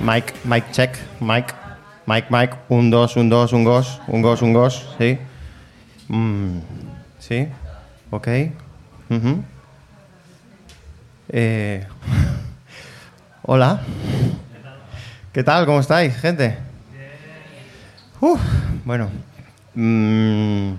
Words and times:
Mike, 0.00 0.32
Mike, 0.44 0.68
check, 0.70 0.96
Mike, 1.20 1.52
Mike, 2.06 2.28
Mike, 2.30 2.54
un 2.68 2.88
dos, 2.88 3.16
un 3.16 3.28
dos, 3.28 3.52
un 3.52 3.64
gos, 3.64 4.00
un 4.06 4.22
gos, 4.22 4.42
un 4.42 4.52
gos, 4.52 4.94
sí. 4.96 5.18
Mm, 6.08 6.58
sí, 7.18 7.48
ok. 8.10 8.28
Eh, 11.30 11.86
hola. 13.42 13.80
¿Qué 15.32 15.42
tal? 15.42 15.66
¿Cómo 15.66 15.80
estáis, 15.80 16.16
gente? 16.16 16.56
Uf, 18.20 18.40
bueno. 18.84 19.08
mm, 19.74 20.74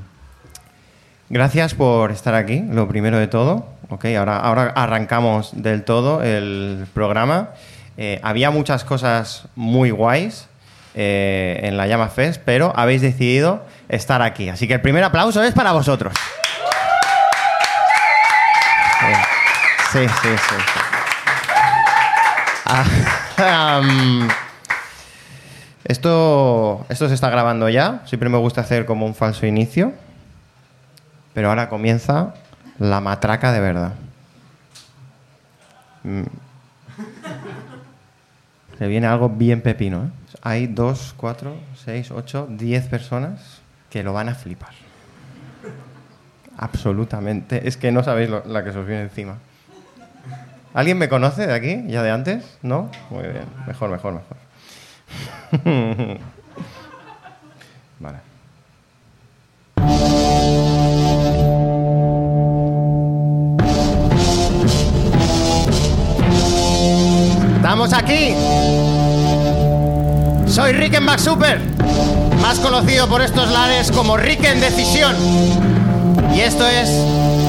gracias 1.29 1.73
por 1.75 2.11
estar 2.11 2.35
aquí, 2.35 2.63
lo 2.71 2.87
primero 2.87 3.17
de 3.17 3.27
todo. 3.27 3.67
Ok, 3.89 4.05
ahora, 4.17 4.37
ahora 4.37 4.71
arrancamos 4.75 5.51
del 5.61 5.83
todo 5.83 6.23
el 6.23 6.85
programa. 6.93 7.49
Eh, 8.01 8.17
había 8.23 8.49
muchas 8.49 8.85
cosas 8.85 9.43
muy 9.57 9.91
guays 9.91 10.47
eh, 10.95 11.59
en 11.63 11.75
la 11.75 11.85
Llama 11.85 12.07
Fest, 12.07 12.41
pero 12.45 12.71
habéis 12.77 13.01
decidido 13.01 13.65
estar 13.89 14.21
aquí. 14.21 14.47
Así 14.47 14.69
que 14.69 14.73
el 14.75 14.79
primer 14.79 15.03
aplauso 15.03 15.43
es 15.43 15.53
para 15.53 15.73
vosotros. 15.73 16.13
Sí, 19.91 20.07
sí, 20.07 20.29
sí. 20.29 20.55
Ah, 22.67 23.81
esto, 25.83 26.85
esto 26.87 27.09
se 27.09 27.15
está 27.15 27.29
grabando 27.29 27.67
ya. 27.67 27.99
Siempre 28.05 28.29
me 28.29 28.37
gusta 28.37 28.61
hacer 28.61 28.85
como 28.85 29.05
un 29.05 29.13
falso 29.13 29.45
inicio. 29.45 29.91
Pero 31.33 31.49
ahora 31.49 31.67
comienza 31.67 32.33
la 32.77 33.01
matraca 33.01 33.51
de 33.51 33.59
verdad. 33.59 33.91
Mm. 36.03 36.48
Se 38.79 38.87
viene 38.87 39.05
algo 39.07 39.29
bien 39.29 39.61
pepino. 39.61 40.05
¿eh? 40.05 40.09
Hay 40.41 40.65
dos, 40.67 41.13
cuatro, 41.17 41.55
seis, 41.85 42.09
ocho, 42.11 42.47
diez 42.49 42.87
personas 42.87 43.59
que 43.91 44.01
lo 44.03 44.13
van 44.13 44.29
a 44.29 44.35
flipar. 44.35 44.71
Absolutamente. 46.57 47.67
Es 47.67 47.77
que 47.77 47.91
no 47.91 48.03
sabéis 48.03 48.29
lo- 48.29 48.43
la 48.45 48.63
que 48.63 48.71
se 48.71 48.79
os 48.79 48.87
viene 48.87 49.03
encima. 49.03 49.37
¿Alguien 50.73 50.97
me 50.97 51.09
conoce 51.09 51.45
de 51.47 51.53
aquí? 51.53 51.83
¿Ya 51.87 52.03
de 52.03 52.11
antes? 52.11 52.57
¿No? 52.61 52.89
Muy 53.09 53.23
bien. 53.23 53.43
Mejor, 53.67 53.89
mejor, 53.89 54.13
mejor. 54.13 54.37
vale. 57.99 58.28
¡Estamos 67.69 67.93
aquí! 67.93 68.33
Soy 70.51 70.73
Rickenbach 70.73 71.19
Super, 71.19 71.61
más 72.41 72.57
conocido 72.57 73.07
por 73.07 73.21
estos 73.21 73.51
lares 73.51 73.91
como 73.91 74.17
Ricken 74.17 74.59
Decisión. 74.59 75.15
Y 76.33 76.39
esto 76.39 76.65
es 76.67 76.89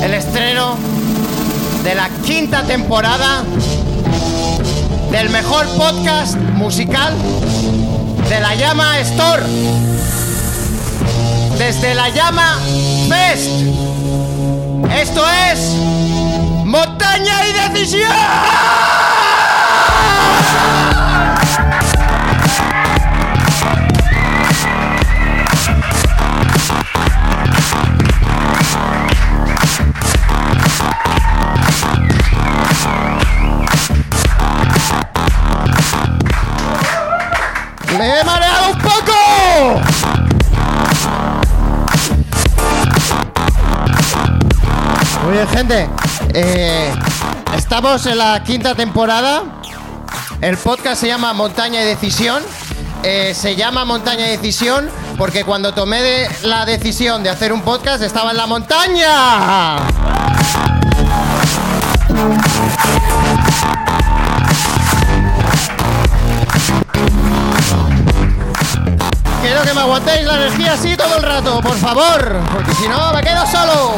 el 0.02 0.12
estreno 0.12 0.76
de 1.84 1.94
la 1.94 2.10
quinta 2.26 2.64
temporada 2.64 3.44
del 5.10 5.30
mejor 5.30 5.66
podcast 5.78 6.36
musical 6.52 7.14
de 8.28 8.40
la 8.40 8.54
Llama 8.56 9.00
Store. 9.00 9.42
Desde 11.56 11.94
la 11.94 12.10
Llama 12.10 12.58
Fest. 13.08 13.48
Esto 15.00 15.24
es 15.50 15.60
Montaña 16.66 17.40
y 17.48 17.70
Decisión. 17.72 19.19
¡Me 37.98 38.20
he 38.20 38.24
mareado 38.24 38.72
un 38.72 38.78
poco! 38.78 39.80
Muy 45.24 45.32
bien, 45.32 45.48
gente. 45.48 45.88
Eh, 46.32 46.94
estamos 47.54 48.06
en 48.06 48.18
la 48.18 48.42
quinta 48.42 48.74
temporada. 48.74 49.59
El 50.40 50.56
podcast 50.56 51.00
se 51.02 51.06
llama 51.06 51.34
Montaña 51.34 51.82
y 51.82 51.84
Decisión. 51.84 52.42
Eh, 53.02 53.34
se 53.34 53.56
llama 53.56 53.84
Montaña 53.84 54.26
y 54.26 54.30
Decisión 54.30 54.88
porque 55.18 55.44
cuando 55.44 55.74
tomé 55.74 56.28
la 56.44 56.64
decisión 56.64 57.22
de 57.22 57.28
hacer 57.28 57.52
un 57.52 57.60
podcast 57.60 58.02
estaba 58.02 58.30
en 58.30 58.38
la 58.38 58.46
montaña. 58.46 59.76
Quiero 69.42 69.62
que 69.62 69.74
me 69.74 69.80
aguantéis 69.80 70.26
la 70.26 70.36
energía 70.36 70.72
así 70.72 70.96
todo 70.96 71.16
el 71.18 71.22
rato, 71.22 71.60
por 71.60 71.76
favor, 71.76 72.40
porque 72.50 72.72
si 72.74 72.88
no 72.88 73.12
me 73.12 73.22
quedo 73.22 73.46
solo. 73.46 73.94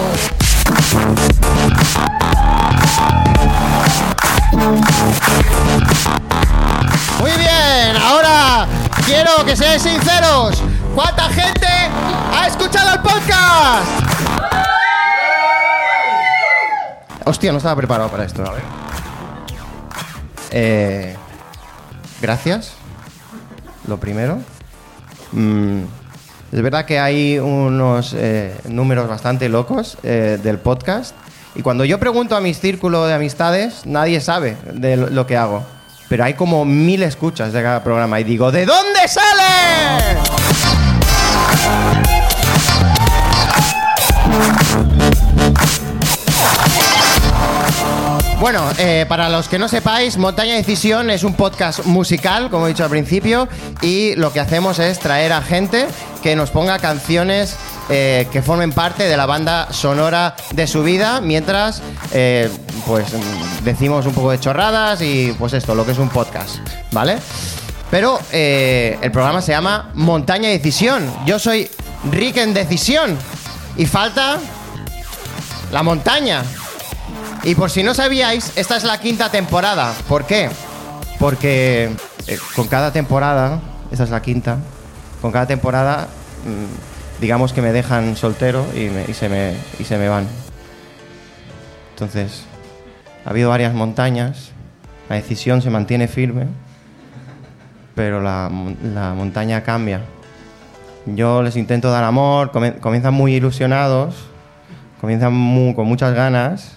Quiero 9.07 9.45
que 9.45 9.57
seáis 9.57 9.83
sinceros. 9.83 10.63
¿Cuánta 10.95 11.29
gente 11.29 11.67
ha 11.67 12.47
escuchado 12.47 12.95
el 12.95 13.01
podcast? 13.01 14.03
Hostia, 17.25 17.53
no 17.53 17.59
estaba 17.59 17.77
preparado 17.77 18.11
para 18.11 18.25
esto. 18.25 18.45
A 18.45 18.53
ver. 18.53 18.63
Eh, 20.51 21.17
gracias. 22.21 22.75
Lo 23.87 23.99
primero. 23.99 24.41
Mm, 25.33 25.83
es 26.53 26.63
verdad 26.63 26.85
que 26.85 26.99
hay 26.99 27.39
unos 27.39 28.15
eh, 28.15 28.55
números 28.69 29.09
bastante 29.09 29.49
locos 29.49 29.99
eh, 30.03 30.39
del 30.43 30.59
podcast. 30.59 31.15
Y 31.55 31.63
cuando 31.63 31.85
yo 31.85 31.99
pregunto 31.99 32.37
a 32.37 32.41
mi 32.41 32.55
círculo 32.55 33.07
de 33.07 33.15
amistades, 33.15 33.87
nadie 33.87 34.21
sabe 34.21 34.57
de 34.73 34.97
lo, 34.97 35.27
que 35.27 35.37
hago. 35.37 35.65
Pero 36.13 36.25
hay 36.25 36.35
como 36.35 36.67
mil 36.67 37.03
escuchas 37.03 37.55
de 37.55 37.63
cada 37.63 37.83
programa. 37.83 38.21
Y 38.21 38.25
digo, 38.25 38.53
¿de 38.53 38.67
dónde 38.67 39.09
sale? 39.09 40.19
Bueno, 48.39 48.63
eh, 48.77 49.07
para 49.09 49.31
los 49.31 49.49
que 49.49 49.59
no 49.59 49.69
sepáis, 49.69 50.19
Montaña 50.19 50.55
Decisión 50.57 51.09
es 51.09 51.25
un 51.25 51.33
podcast 51.33 51.87
musical, 51.87 52.51
como 52.51 52.67
he 52.67 52.71
dicho 52.71 52.85
al 52.85 52.91
principio, 52.91 53.49
y 53.81 54.15
lo 54.17 54.35
que 54.35 54.41
hacemos 54.41 54.81
es 54.81 54.99
traer 54.99 55.33
a 55.33 55.41
gente 55.41 55.87
que 56.23 56.37
nos 56.37 56.51
ponga 56.51 56.79
canciones 56.79 57.57
eh, 57.89 58.29
que 58.31 58.43
formen 58.43 58.73
parte 58.73 59.05
de 59.05 59.17
la 59.17 59.27
banda 59.27 59.73
sonora 59.73 60.37
de 60.53 60.67
su 60.67 60.83
vida, 60.83 61.21
mientras 61.21 61.83
eh, 62.13 62.49
pues 62.87 63.07
decimos 63.65 64.07
un 64.07 64.15
poco 64.15 64.31
de 64.31 64.39
chorradas 64.39 65.03
y 65.03 65.35
pues 65.39 65.53
esto, 65.53 65.75
lo 65.75 65.85
que 65.85 65.93
es 65.93 65.99
un 65.99 66.09
podcast, 66.09 66.57
¿vale? 66.93 67.19
Pero 67.91 68.19
eh, 68.31 68.99
el 69.03 69.11
programa 69.11 69.43
se 69.43 69.53
llama 69.53 69.91
Montaña 69.95 70.49
Decisión. 70.49 71.13
Yo 71.27 71.39
soy 71.39 71.69
Rick 72.11 72.39
en 72.39 72.55
Decisión. 72.55 73.19
Y 73.77 73.87
falta 73.87 74.39
la 75.73 75.83
montaña. 75.83 76.43
Y 77.43 77.55
por 77.55 77.71
si 77.71 77.83
no 77.83 77.95
sabíais, 77.95 78.53
esta 78.57 78.77
es 78.77 78.85
la 78.85 78.99
quinta 78.99 79.31
temporada. 79.31 79.93
¿Por 80.09 80.25
qué? 80.25 80.49
Porque 81.19 81.91
con 82.55 82.69
cada 82.69 82.93
temporada, 82.93 83.61
esta 83.91 84.05
es 84.05 84.11
la 84.11 84.23
quinta, 84.23 84.59
con 85.21 85.33
cada 85.33 85.47
temporada 85.47 86.09
mm, 86.45 86.92
digamos 87.23 87.53
que 87.53 87.63
me 87.63 87.71
dejan 87.71 88.17
soltero 88.17 88.67
y, 88.75 89.13
se, 89.15 89.29
me, 89.29 89.55
y 89.79 89.85
se 89.85 89.97
me 89.97 90.09
van. 90.09 90.27
Entonces, 91.95 92.45
ha 93.25 93.31
habido 93.31 93.49
varias 93.49 93.73
montañas, 93.75 94.51
la 95.09 95.15
decisión 95.15 95.63
se 95.63 95.71
mantiene 95.71 96.09
firme, 96.09 96.49
pero 97.95 98.21
la, 98.21 98.51
la 98.83 99.15
montaña 99.15 99.63
cambia. 99.63 100.01
Yo 101.07 101.45
les 101.45 101.55
intento 101.55 101.93
dar 101.93 102.03
amor, 102.03 102.51
comienzan 102.81 103.15
muy 103.15 103.35
ilusionados, 103.35 104.17
comienzan 105.01 105.75
con 105.75 105.87
muchas 105.87 106.15
ganas, 106.15 106.73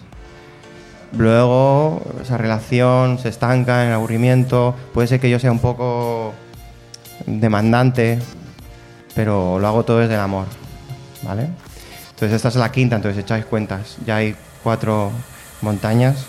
luego 1.18 2.03
esa 2.21 2.38
relación 2.38 3.18
se 3.18 3.30
estanca 3.30 3.83
en 3.88 3.94
aburrimiento, 3.94 4.75
puede 4.94 5.07
ser 5.07 5.19
que 5.19 5.31
yo 5.31 5.39
sea 5.39 5.51
un 5.51 5.59
poco 5.59 6.33
demandante, 7.25 8.19
pero 9.16 9.58
lo 9.58 9.68
hago 9.68 9.84
todo 9.84 10.00
desde 10.00 10.14
el 10.16 10.20
amor, 10.20 10.46
¿vale? 11.24 11.50
Entonces 12.12 12.36
esta 12.36 12.50
es 12.50 12.56
la 12.56 12.72
quinta, 12.72 12.98
entonces 12.98 13.24
echáis 13.24 13.46
cuentas, 13.46 13.98
ya 14.06 14.18
hay 14.18 14.36
cuatro 14.64 15.12
montañas 15.62 16.26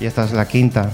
y 0.00 0.06
esta 0.06 0.24
es 0.24 0.32
la 0.32 0.46
quinta 0.46 0.90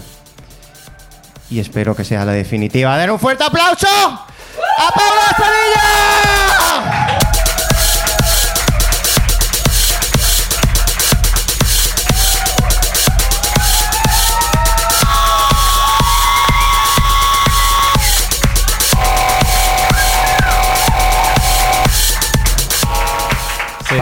y 1.51 1.61
espero 1.61 1.95
que 1.95 2.05
sea 2.05 2.25
la 2.25 2.33
definitiva. 2.33 2.97
¡Den 2.99 3.11
un 3.11 3.19
fuerte 3.19 3.45
aplauso 3.45 3.87
a 3.89 4.91
Pablo 4.93 5.23
Sevilla! 5.37 6.28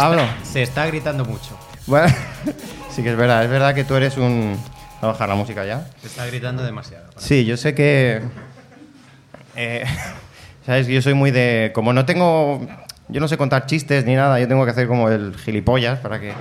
Pablo. 0.09 0.23
Se 0.43 0.63
está 0.63 0.87
gritando 0.87 1.25
mucho. 1.25 1.59
Bueno, 1.87 2.13
sí 2.91 3.03
que 3.03 3.11
es 3.11 3.17
verdad, 3.17 3.45
es 3.45 3.51
verdad 3.51 3.75
que 3.75 3.85
tú 3.85 3.95
eres 3.95 4.17
un... 4.17 4.57
Voy 5.01 5.11
a 5.11 5.13
bajar 5.13 5.29
la 5.29 5.35
música 5.35 5.65
ya. 5.65 5.87
Se 6.01 6.07
está 6.07 6.27
gritando 6.27 6.63
demasiado. 6.65 7.05
Sí, 7.19 7.45
yo 7.45 7.57
sé 7.57 7.75
que. 7.75 8.23
eh, 9.57 9.85
Sabes, 10.67 10.87
yo 10.87 11.01
soy 11.03 11.15
muy 11.15 11.31
de. 11.31 11.71
Como 11.75 11.93
no 11.93 12.05
tengo. 12.07 12.67
Yo 13.09 13.21
no 13.21 13.29
sé 13.29 13.37
contar 13.37 13.67
chistes 13.67 14.05
ni 14.05 14.15
nada, 14.17 14.41
yo 14.41 14.49
tengo 14.49 14.65
que 14.65 14.71
hacer 14.73 14.89
como 14.89 15.09
el 15.11 15.37
gilipollas 15.37 15.99
para 16.01 16.19
que. 16.19 16.33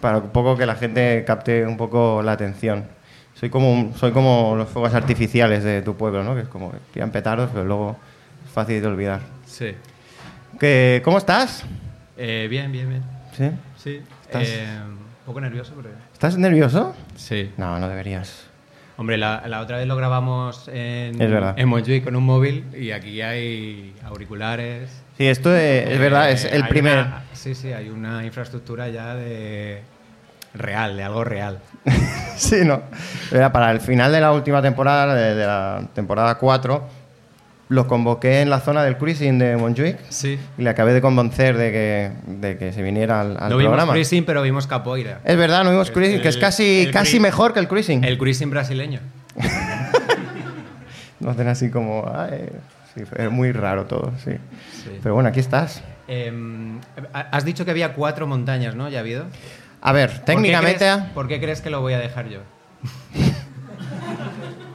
Para 0.00 0.18
un 0.18 0.30
poco 0.30 0.56
que 0.56 0.66
la 0.66 0.74
gente 0.74 1.22
capte 1.26 1.64
un 1.66 1.76
poco 1.76 2.22
la 2.24 2.32
atención. 2.32 2.86
Soy 3.38 3.50
como, 3.50 3.72
un- 3.72 3.94
soy 3.94 4.10
como 4.12 4.54
los 4.56 4.68
fuegos 4.68 4.94
artificiales 4.94 5.62
de 5.62 5.82
tu 5.82 5.94
pueblo, 5.96 6.24
¿no? 6.24 6.34
Que 6.34 6.40
es 6.42 6.48
como 6.48 6.72
que 6.72 6.78
tiran 6.94 7.10
petardos, 7.10 7.50
pero 7.52 7.64
luego 7.64 7.96
es 8.46 8.52
fácil 8.52 8.80
de 8.80 8.86
olvidar. 8.88 9.20
Sí. 9.46 9.76
¿Qué, 10.58 11.02
¿Cómo 11.04 11.18
estás? 11.18 11.64
Eh, 12.16 12.46
bien, 12.50 12.70
bien, 12.72 12.88
bien. 12.88 13.02
¿Sí? 13.36 13.50
Sí. 13.76 14.02
¿Estás- 14.26 14.48
Eh, 14.48 14.66
un 14.86 14.98
poco 15.26 15.40
nervioso, 15.40 15.72
pero. 15.76 15.94
¿Estás 16.12 16.36
nervioso? 16.36 16.94
Sí. 17.16 17.50
No, 17.56 17.78
no 17.78 17.88
deberías. 17.88 18.46
Hombre, 18.98 19.16
la, 19.16 19.42
la 19.46 19.60
otra 19.60 19.78
vez 19.78 19.86
lo 19.86 19.96
grabamos 19.96 20.68
en, 20.68 21.20
en 21.20 21.68
Montjuic 21.68 22.04
con 22.04 22.14
un 22.14 22.24
móvil 22.24 22.66
y 22.78 22.90
aquí 22.92 23.22
hay 23.22 23.94
auriculares. 24.04 24.90
Sí, 25.16 25.26
esto 25.26 25.54
es, 25.56 25.88
es 25.88 25.98
verdad, 25.98 26.30
es 26.30 26.44
Eh, 26.44 26.50
el 26.52 26.68
primer. 26.68 26.98
una- 26.98 27.24
sí, 27.32 27.54
sí, 27.54 27.72
hay 27.72 27.88
una 27.88 28.24
infraestructura 28.24 28.88
ya 28.90 29.14
de. 29.14 29.82
real, 30.54 30.96
de 30.96 31.02
algo 31.04 31.24
real. 31.24 31.58
Sí, 32.36 32.64
no. 32.64 32.82
Era 33.30 33.52
para 33.52 33.70
el 33.70 33.80
final 33.80 34.10
de 34.10 34.20
la 34.20 34.32
última 34.32 34.60
temporada, 34.62 35.14
de, 35.14 35.34
de 35.34 35.46
la 35.46 35.86
temporada 35.94 36.36
4, 36.36 36.88
los 37.72 37.86
convoqué 37.86 38.40
en 38.42 38.50
la 38.50 38.60
zona 38.60 38.84
del 38.84 38.96
cruising 38.98 39.38
de 39.38 39.56
Montjuic 39.56 39.96
Sí. 40.10 40.38
y 40.58 40.62
le 40.62 40.70
acabé 40.70 40.92
de 40.92 41.00
convencer 41.00 41.56
de 41.56 41.72
que, 41.72 42.10
de 42.26 42.58
que 42.58 42.72
se 42.72 42.82
viniera 42.82 43.20
al, 43.22 43.36
al 43.38 43.50
no 43.50 43.56
vimos 43.56 43.70
programa. 43.70 43.92
cruising, 43.92 44.24
pero 44.24 44.42
vimos 44.42 44.66
capoeira. 44.66 45.20
Es 45.24 45.36
verdad, 45.36 45.64
no 45.64 45.70
vimos 45.70 45.88
El- 45.88 45.94
cruising, 45.94 46.20
que 46.20 46.28
es 46.28 46.34
el- 46.36 46.40
casi, 46.40 46.82
el 46.82 46.90
casi 46.92 47.18
mejor 47.18 47.52
que 47.54 47.60
el 47.60 47.68
cruising. 47.68 48.04
El 48.04 48.18
cruising 48.18 48.50
brasileño. 48.50 49.00
No 51.20 51.30
hacen 51.30 51.46
así 51.46 51.70
como... 51.70 52.10
ay, 52.12 52.48
sí, 52.94 53.02
es 53.16 53.30
muy 53.30 53.52
raro 53.52 53.84
todo, 53.86 54.12
sí. 54.24 54.32
Sí. 54.82 54.98
Pero 55.02 55.14
bueno, 55.14 55.28
aquí 55.28 55.38
estás. 55.38 55.80
Em, 56.08 56.80
has 57.12 57.44
dicho 57.44 57.64
que 57.64 57.70
había 57.70 57.92
cuatro 57.94 58.26
montañas, 58.26 58.74
¿no? 58.74 58.88
¿Ya 58.88 58.98
ha 58.98 59.00
habido? 59.02 59.26
A 59.80 59.92
ver, 59.92 60.10
¿Por 60.10 60.18
qué 60.18 60.24
técnicamente... 60.26 60.78
crees- 60.84 61.10
¿Por 61.14 61.28
qué 61.28 61.40
crees 61.40 61.60
que 61.60 61.70
lo 61.70 61.80
voy 61.80 61.92
a 61.92 61.98
dejar 62.00 62.28
yo? 62.28 62.40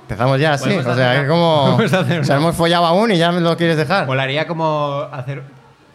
Empezamos 0.09 0.39
ya, 0.39 0.57
sí. 0.57 0.63
Podemos 0.65 0.85
O 0.87 0.95
sea, 0.95 1.21
es 1.21 1.27
como... 1.29 1.75
O 1.83 1.87
sea, 1.87 2.01
una- 2.01 2.35
hemos 2.37 2.55
follado 2.55 2.85
aún 2.85 3.11
y 3.11 3.17
ya 3.17 3.31
me 3.31 3.41
lo 3.41 3.57
quieres 3.57 3.75
dejar. 3.77 4.05
Molaría 4.07 4.47
como 4.47 5.05
hacer 5.11 5.43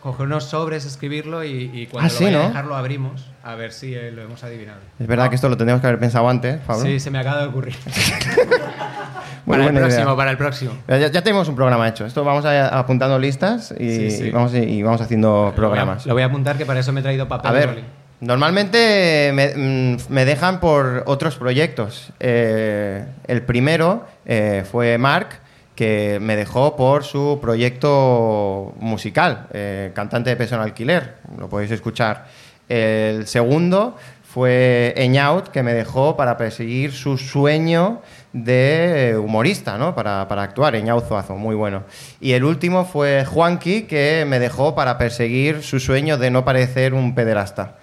coger 0.03 0.27
unos 0.27 0.45
sobres, 0.45 0.85
escribirlo 0.85 1.45
y, 1.45 1.71
y 1.73 1.87
cuando 1.87 2.09
Ah, 2.09 2.13
lo 2.13 2.19
sí, 2.19 2.25
vaya 2.25 2.45
a 2.45 2.49
dejar 2.49 2.65
lo 2.67 2.75
abrimos 2.77 3.31
a 3.45 3.55
ver 3.55 3.73
si 3.73 3.95
eh, 3.95 4.11
lo 4.11 4.23
hemos 4.23 4.43
adivinado. 4.45 4.81
Es 4.99 5.07
verdad 5.07 5.29
que 5.29 5.37
esto 5.37 5.49
lo 5.49 5.57
tendríamos 5.57 5.81
que 5.81 5.87
haber 5.87 6.01
pensado 6.01 6.29
antes, 6.29 6.59
Pablo. 6.67 6.83
Sí, 6.85 6.99
se 7.01 7.11
me 7.11 7.19
acaba 7.21 7.41
de 7.43 7.47
ocurrir. 7.49 7.77
Para 9.47 9.65
el 9.67 9.73
idea. 9.73 9.81
próximo, 9.87 10.17
para 10.17 10.31
el 10.31 10.37
próximo. 10.37 10.73
Ya, 10.87 10.99
ya 11.09 11.23
tenemos 11.23 11.49
un 11.49 11.57
programa 11.57 11.89
hecho. 11.89 12.07
Esto 12.07 12.23
vamos 12.25 12.45
a, 12.45 12.69
apuntando 12.79 13.19
listas 13.19 13.75
y, 13.79 13.91
Sí, 13.91 14.11
sí. 14.13 14.25
y 14.27 14.31
vamos, 14.31 14.55
y 14.55 14.83
vamos 14.83 15.01
haciendo 15.01 15.53
programas. 15.57 16.07
Lo 16.07 16.15
voy 16.15 16.23
a 16.23 16.27
apuntar 16.27 16.57
que 16.57 16.65
para 16.65 16.79
eso 16.81 16.93
me 16.93 17.01
he 17.01 17.03
traído 17.03 17.27
papel 17.29 17.49
A 17.51 17.53
ver. 17.53 17.83
Normalmente 18.23 19.33
me, 19.35 19.49
mm, 19.55 19.97
me 20.09 20.25
dejan 20.25 20.61
por 20.61 21.03
otros 21.07 21.37
proyectos. 21.37 22.13
Eh, 22.21 23.05
el 23.27 23.43
primero 23.43 24.07
eh, 24.25 24.65
fue 24.71 24.97
Mark, 24.97 25.41
que 25.75 26.19
me 26.21 26.37
dejó 26.37 26.77
por 26.77 27.03
su 27.05 27.39
proyecto 27.43 28.75
musical, 28.79 29.49
eh, 29.53 29.91
cantante 29.95 30.31
de 30.31 30.37
peso 30.37 30.55
en 30.55 30.61
alquiler. 30.61 31.17
Lo 31.37 31.49
podéis 31.49 31.73
escuchar. 31.73 32.27
El 32.69 33.27
segundo 33.27 33.97
fue 34.23 34.95
Eñaut, 34.97 35.49
que 35.49 35.65
me 35.65 35.75
dejó 35.75 36.17
para 36.17 36.37
perseguir 36.37 36.93
su 36.93 37.19
sueño 37.19 38.03
de 38.33 39.21
humorista, 39.23 39.77
¿no? 39.77 39.95
Para, 39.97 40.29
para 40.29 40.45
actuar, 40.45 40.77
Eñaut 40.77 41.07
Zuazo, 41.07 41.35
muy 41.35 41.57
bueno. 41.57 41.83
Y 42.21 42.33
el 42.33 42.45
último 42.45 42.85
fue 42.85 43.25
Juanqui, 43.27 43.83
que 43.83 44.25
me 44.27 44.39
dejó 44.39 44.77
para 44.77 44.97
perseguir 44.97 45.63
su 45.63 45.81
sueño 45.81 46.17
de 46.19 46.31
no 46.31 46.45
parecer 46.45 46.95
un 46.95 47.15
pederasta. 47.15 47.79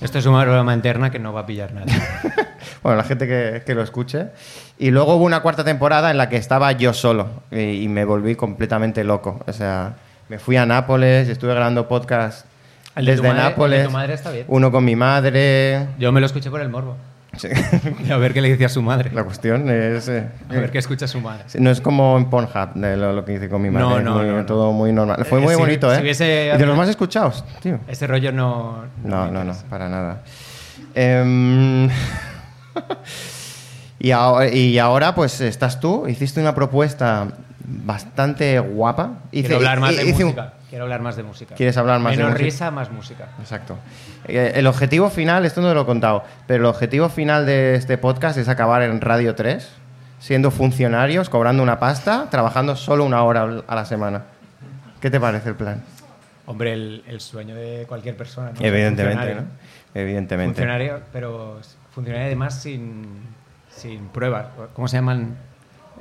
Esto 0.00 0.18
es 0.18 0.26
una 0.26 0.44
broma 0.44 0.74
interna 0.74 1.10
que 1.10 1.18
no 1.18 1.32
va 1.32 1.40
a 1.40 1.46
pillar 1.46 1.72
nada. 1.72 1.86
Bueno, 2.82 2.96
la 2.98 3.04
gente 3.04 3.26
que, 3.26 3.62
que 3.66 3.74
lo 3.74 3.82
escuche. 3.82 4.26
Y 4.78 4.90
luego 4.92 5.16
hubo 5.16 5.24
una 5.24 5.40
cuarta 5.40 5.64
temporada 5.64 6.10
en 6.12 6.16
la 6.16 6.28
que 6.28 6.36
estaba 6.36 6.70
yo 6.72 6.92
solo 6.92 7.28
y, 7.50 7.82
y 7.82 7.88
me 7.88 8.04
volví 8.04 8.36
completamente 8.36 9.02
loco. 9.02 9.40
O 9.48 9.52
sea, 9.52 9.94
me 10.28 10.38
fui 10.38 10.56
a 10.56 10.64
Nápoles, 10.64 11.28
estuve 11.28 11.54
grabando 11.54 11.88
podcast 11.88 12.46
desde 12.94 13.22
madre- 13.28 13.42
Nápoles. 13.50 13.84
tu 13.86 13.90
madre 13.90 14.14
está 14.14 14.30
bien. 14.30 14.44
Uno 14.48 14.70
con 14.70 14.84
mi 14.84 14.94
madre. 14.94 15.88
Yo 15.98 16.12
me 16.12 16.20
lo 16.20 16.26
escuché 16.26 16.50
por 16.50 16.60
el 16.60 16.68
morbo. 16.68 16.96
Sí. 17.38 17.48
A 18.12 18.16
ver 18.18 18.34
qué 18.34 18.40
le 18.42 18.50
dice 18.50 18.64
a 18.64 18.68
su 18.68 18.82
madre. 18.82 19.10
La 19.14 19.24
cuestión 19.24 19.70
es... 19.70 20.08
eh, 20.08 20.28
A 20.50 20.54
ver 20.54 20.70
qué 20.70 20.78
escucha 20.78 21.06
su 21.06 21.20
madre. 21.20 21.44
No 21.58 21.70
es 21.70 21.80
como 21.80 22.18
en 22.18 22.28
Pornhub, 22.28 22.74
de 22.74 22.96
lo, 22.96 23.12
lo 23.12 23.24
que 23.24 23.34
hice 23.34 23.48
con 23.48 23.62
mi 23.62 23.70
madre. 23.70 23.86
No, 23.86 24.00
no, 24.00 24.14
muy- 24.18 24.26
no, 24.26 24.36
no. 24.38 24.46
Todo 24.46 24.72
muy 24.72 24.92
normal. 24.92 25.24
Fue 25.24 25.38
Eh, 25.38 25.42
muy 25.42 25.54
si- 25.54 25.60
bonito, 25.60 25.90
si 25.94 25.98
¿eh? 25.98 26.02
hubiese- 26.02 26.52
Y 26.54 26.58
de 26.58 26.66
los 26.66 26.76
más 26.76 26.88
escuchados, 26.88 27.44
tío. 27.62 27.78
Ese 27.88 28.06
rollo 28.06 28.32
no. 28.32 28.84
No, 29.04 29.30
no, 29.30 29.44
no, 29.44 29.54
para 29.70 29.88
nada. 29.88 30.22
Em, 30.94 31.88
y, 33.98 34.10
ahora, 34.10 34.48
y 34.48 34.78
ahora, 34.78 35.14
pues, 35.14 35.40
estás 35.40 35.80
tú. 35.80 36.06
Hiciste 36.08 36.40
una 36.40 36.54
propuesta 36.54 37.28
bastante 37.64 38.58
guapa. 38.58 39.18
Hice- 39.32 39.42
Quiero 39.48 39.56
hablar 39.56 39.80
más 39.80 39.96
de 39.96 40.04
hice 40.08 40.24
un- 40.24 40.30
música. 40.30 40.52
Quiero 40.68 40.84
hablar 40.84 41.00
más 41.00 41.16
de 41.16 41.22
música. 41.22 41.54
¿Quieres 41.54 41.76
hablar 41.78 41.98
más 42.00 42.12
de 42.12 42.18
Menos 42.18 42.32
música? 42.32 42.44
risa, 42.44 42.70
más 42.70 42.90
música. 42.90 43.28
Exacto. 43.40 43.78
Eh, 44.26 44.52
El 44.54 44.66
objetivo 44.66 45.08
final, 45.10 45.44
esto 45.46 45.60
no 45.62 45.68
te 45.68 45.74
lo 45.74 45.82
he 45.82 45.86
contado, 45.86 46.24
pero 46.46 46.64
el 46.64 46.66
objetivo 46.66 47.08
final 47.08 47.46
de 47.46 47.74
este 47.74 47.96
podcast 47.98 48.36
es 48.38 48.48
acabar 48.48 48.82
en 48.82 49.00
Radio 49.00 49.34
3, 49.34 49.66
siendo 50.18 50.50
funcionarios, 50.50 51.30
cobrando 51.30 51.62
una 51.62 51.78
pasta, 51.78 52.26
trabajando 52.30 52.76
solo 52.76 53.04
una 53.04 53.22
hora 53.24 53.62
a 53.66 53.74
la 53.74 53.84
semana. 53.86 54.24
¿Qué 55.00 55.10
te 55.10 55.18
parece 55.20 55.48
el 55.50 55.54
plan? 55.54 55.82
Hombre, 56.46 56.72
el, 56.72 57.04
el 57.06 57.20
sueño 57.20 57.54
de 57.54 57.84
cualquier 57.88 58.16
persona. 58.16 58.50
¿no? 58.58 58.64
Evidentemente. 58.66 59.34
¿no? 59.36 59.42
Evidentemente. 59.94 60.54
Funcionario, 60.54 61.00
pero 61.12 61.60
funcionario 61.94 62.26
además 62.26 62.60
sin, 62.60 63.06
sin 63.70 64.08
pruebas. 64.08 64.46
¿Cómo 64.74 64.88
se 64.88 64.96
llaman? 64.96 65.36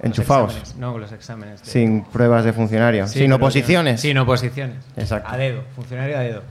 Enchufados. 0.03 0.75
No, 0.77 0.97
los 0.97 1.11
exámenes. 1.11 1.61
de- 1.63 1.69
Sin 1.71 2.03
pruebas 2.05 2.43
de 2.45 2.53
funcionario, 2.53 3.07
Sí, 3.07 3.19
sin 3.19 3.33
oposiciones. 3.33 4.01
Sin 4.01 4.17
oposiciones. 4.17 4.77
Exacto. 4.95 5.29
A 5.31 5.37
dedo, 5.37 5.63
funcionario 5.75 6.17
a 6.17 6.21
dedo. 6.21 6.43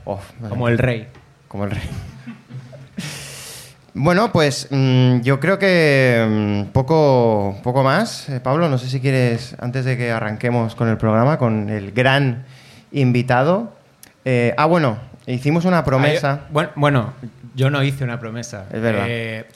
Como 0.48 0.68
el 0.68 0.78
rey. 0.78 1.08
Como 1.48 1.64
el 1.64 1.70
rey. 1.70 1.82
Bueno, 3.98 4.30
pues 4.30 4.68
mm, 4.70 5.20
yo 5.22 5.40
creo 5.40 5.58
que 5.58 6.26
mm, 6.68 6.72
poco, 6.72 7.58
poco 7.62 7.82
más. 7.82 8.28
Eh, 8.28 8.40
Pablo, 8.40 8.68
no 8.68 8.76
sé 8.76 8.90
si 8.90 9.00
quieres, 9.00 9.56
antes 9.58 9.86
de 9.86 9.96
que 9.96 10.10
arranquemos 10.10 10.74
con 10.74 10.88
el 10.88 10.98
programa, 10.98 11.38
con 11.38 11.70
el 11.70 11.92
gran 11.92 12.44
invitado. 12.92 13.72
Eh, 14.26 14.54
ah, 14.58 14.66
bueno, 14.66 14.98
hicimos 15.26 15.64
una 15.64 15.82
promesa. 15.82 16.40
Ay, 16.42 16.48
bueno, 16.52 16.70
bueno, 16.76 17.12
yo 17.54 17.70
no 17.70 17.82
hice 17.82 18.04
una 18.04 18.20
promesa. 18.20 18.66
Es 18.70 18.82
verdad. 18.82 19.06
Eh, 19.08 19.46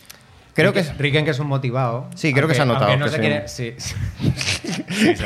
Creo 0.55 0.71
Riquen- 0.71 0.75
que 0.75 0.81
es- 0.81 0.99
Riquen, 0.99 1.25
que 1.25 1.31
es 1.31 1.39
un 1.39 1.47
motivado. 1.47 2.09
Sí, 2.15 2.33
creo 2.35 2.49
que 2.49 2.55
se 2.55 2.63
ha 2.63 2.65
notado 2.65 2.87
aunque 2.93 2.99
no 2.99 3.05
que 3.07 3.11
se 3.11 3.17
sí. 3.17 3.21
quiere- 3.21 3.49
sí. 3.49 3.75
Sí, 3.79 5.17
sí. 5.17 5.25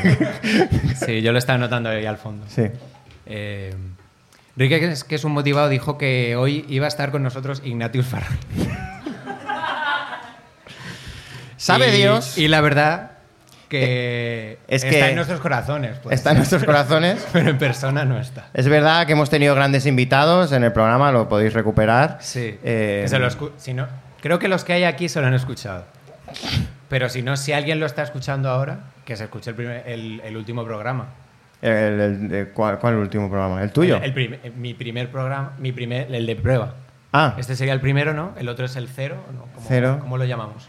Sí, 1.07 1.23
yo 1.23 1.33
lo 1.33 1.39
estaba 1.39 1.59
notando 1.59 1.89
ahí 1.89 2.05
al 2.07 2.19
fondo. 2.19 2.45
Sí. 2.49 2.65
Eh, 3.27 3.75
que 4.57 4.77
es, 4.93 5.03
que 5.05 5.15
es 5.17 5.25
un 5.25 5.33
motivado, 5.33 5.69
dijo 5.69 5.99
que 5.99 6.37
hoy 6.37 6.65
iba 6.69 6.85
a 6.85 6.89
estar 6.89 7.11
con 7.11 7.23
nosotros 7.23 7.63
Ignatius 7.65 8.07
Farray. 8.07 8.39
¿Sabe 11.57 11.89
Y- 11.89 12.01
Dios? 12.03 12.37
Y 12.39 12.49
la 12.49 12.61
verdad 12.61 13.13
que 13.69 14.59
es 14.69 14.85
está 14.85 14.91
que- 15.01 15.09
en 15.11 15.17
nuestros 15.17 15.41
corazones. 15.41 15.97
pues. 16.03 16.15
Está 16.15 16.31
en 16.33 16.37
nuestros 16.39 16.63
corazones. 16.65 17.27
Pero 17.33 17.51
en 17.51 17.59
persona 17.59 18.05
no 18.05 18.21
está. 18.21 18.49
Es 18.55 18.69
verdad 18.69 19.07
que 19.07 19.13
hemos 19.13 19.31
tenido 19.31 19.55
grandes 19.55 19.87
invitados 19.87 20.53
en 20.53 20.63
el 20.65 20.73
programa, 20.73 21.11
lo 21.13 21.29
podéis 21.29 21.53
recuperar. 21.55 22.19
Sí. 22.21 22.59
Eh, 22.63 23.01
Que 23.05 23.09
se 23.09 23.19
lo 23.19 23.29
si 23.57 23.73
no, 23.75 23.87
creo 24.25 24.39
que 24.39 24.49
los 24.49 24.65
que 24.65 24.73
hay 24.73 24.85
aquí 24.85 25.09
se 25.11 25.21
lo 25.21 25.27
han 25.27 25.35
escuchado. 25.35 25.85
Pero 26.89 27.09
si 27.11 27.21
no, 27.23 27.37
si 27.37 27.53
alguien 27.53 27.79
lo 27.79 27.85
está 27.87 28.03
escuchando 28.03 28.49
ahora, 28.49 28.81
que 29.05 29.17
se 29.17 29.25
escuche 29.25 29.51
el, 29.51 29.57
primer- 29.57 29.83
el, 29.87 30.21
el 30.25 30.37
último 30.37 30.65
programa. 30.65 31.09
el- 31.61 32.31
el- 32.33 32.49
¿cuál, 32.55 32.79
cuál 32.79 32.95
es 32.95 32.97
el 32.99 33.03
último 33.03 33.29
programa? 33.29 33.63
¿El 33.63 33.71
tuyo? 33.71 34.01
Prim- 34.15 34.39
eh, 34.43 34.51
mi 34.57 34.73
primer 34.75 35.11
programa, 35.11 35.53
mi 35.59 35.73
primer, 35.73 36.13
el 36.15 36.25
de 36.27 36.37
prueba. 36.37 36.75
ah, 37.13 37.35
Este 37.37 37.55
sería 37.55 37.75
el 37.75 37.81
primero, 37.81 38.15
¿no? 38.15 38.33
El 38.39 38.49
otro 38.49 38.65
es 38.65 38.77
el 38.77 38.89
cero, 38.89 39.17
¿no? 39.35 39.43
¿Cómo, 39.55 39.67
Cero. 39.69 39.99
¿Cómo 40.01 40.17
lo 40.19 40.25
llamamos? 40.25 40.69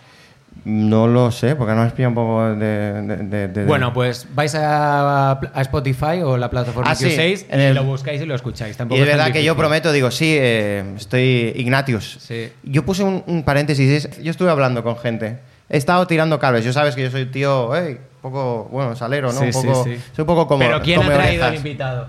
No 0.65 1.07
lo 1.07 1.31
sé, 1.31 1.55
porque 1.55 1.74
no 1.75 1.84
me 1.84 1.91
pilla 1.91 2.07
un 2.07 2.15
poco 2.15 2.43
de... 2.55 3.01
de- 3.03 3.48
de- 3.50 3.65
Bueno, 3.65 3.93
pues 3.93 4.27
vais 4.34 4.53
a, 4.55 5.31
a 5.34 5.62
Spotify 5.62 6.22
o 6.24 6.38
la 6.38 6.50
plataforma 6.50 6.89
Ah, 6.89 6.95
que 6.95 7.05
sí, 7.05 7.13
uséis 7.13 7.45
en 7.50 7.60
y 7.60 7.63
el- 7.65 7.75
lo 7.75 7.84
buscáis 7.84 8.19
y 8.22 8.25
lo 8.25 8.34
escucháis. 8.34 8.75
Tampoco 8.75 8.98
Y 8.98 9.01
es 9.03 9.07
verdad 9.07 9.31
que 9.31 9.43
yo 9.43 9.55
prometo, 9.55 9.91
digo, 9.91 10.10
sí, 10.10 10.36
eh, 10.38 10.84
estoy 10.98 11.53
Ignatius. 11.55 12.17
Sí. 12.19 12.51
Yo 12.63 12.84
puse 12.84 13.03
un, 13.03 13.24
un 13.27 13.43
paréntesis, 13.43 14.05
es- 14.05 14.24
yo 14.24 14.31
estuve 14.31 14.50
hablando 14.50 14.84
con 14.84 14.98
gente. 14.98 15.38
He 15.69 15.77
estado 15.77 16.05
tirando 16.07 16.39
cables. 16.39 16.65
Yo 16.65 16.74
sabes 16.74 16.95
que 16.95 17.03
yo 17.03 17.12
soy 17.12 17.27
tío, 17.27 17.75
hey, 17.75 18.00
un 18.00 18.22
poco, 18.31 18.67
bueno, 18.72 18.95
salero, 18.95 19.31
¿no? 19.31 19.39
Sí, 19.39 19.45
un 19.45 19.53
sí, 19.53 19.67
poco, 19.67 19.84
sí. 19.84 19.95
Soy 20.15 20.24
un 20.24 20.27
poco 20.27 20.48
como 20.48 20.60
Pero 20.65 20.81
¿quién 20.81 21.00
ha 21.01 21.05
traído 21.05 21.43
al 21.43 21.50
orejas. 21.51 21.55
invitado? 21.57 22.07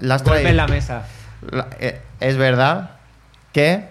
¿La 0.00 0.14
has 0.14 0.22
Golpe 0.22 0.40
traído? 0.42 0.50
en 0.50 0.56
la 0.56 0.66
mesa. 0.66 1.02
La- 1.50 1.68
eh, 1.78 2.00
es 2.20 2.36
verdad 2.38 2.90
que 3.52 3.84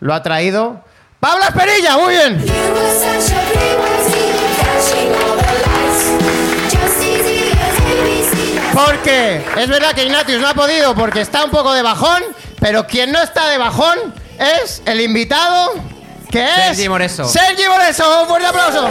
lo 0.00 0.14
ha 0.14 0.22
traído 0.24 0.82
Pablo 1.20 1.44
Esperilla, 1.44 1.98
muy 1.98 2.14
bien. 2.14 2.46
Porque 8.72 9.44
es 9.58 9.68
verdad 9.68 9.92
que 9.92 10.04
Ignatius 10.04 10.40
no 10.40 10.48
ha 10.48 10.54
podido 10.54 10.94
porque 10.94 11.20
está 11.20 11.44
un 11.44 11.50
poco 11.50 11.74
de 11.74 11.82
bajón, 11.82 12.22
pero 12.58 12.86
quien 12.86 13.12
no 13.12 13.20
está 13.20 13.48
de 13.48 13.58
bajón 13.58 13.98
es 14.38 14.80
el 14.86 15.02
invitado 15.02 15.74
que 16.30 16.42
es 16.42 16.54
Sergi 16.76 16.88
Moreso. 16.88 17.28
Sergi 17.28 17.68
Moreso, 17.68 18.22
un 18.22 18.28
fuerte 18.28 18.46
aplauso. 18.46 18.88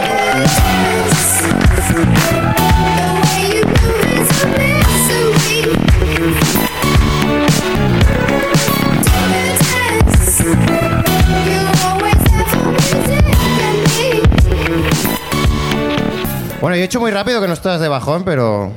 Bueno, 16.60 16.76
yo 16.76 16.82
he 16.82 16.84
hecho 16.84 17.00
muy 17.00 17.10
rápido 17.10 17.40
que 17.40 17.46
no 17.46 17.54
estás 17.54 17.80
de 17.80 17.88
bajón, 17.88 18.24
pero 18.24 18.72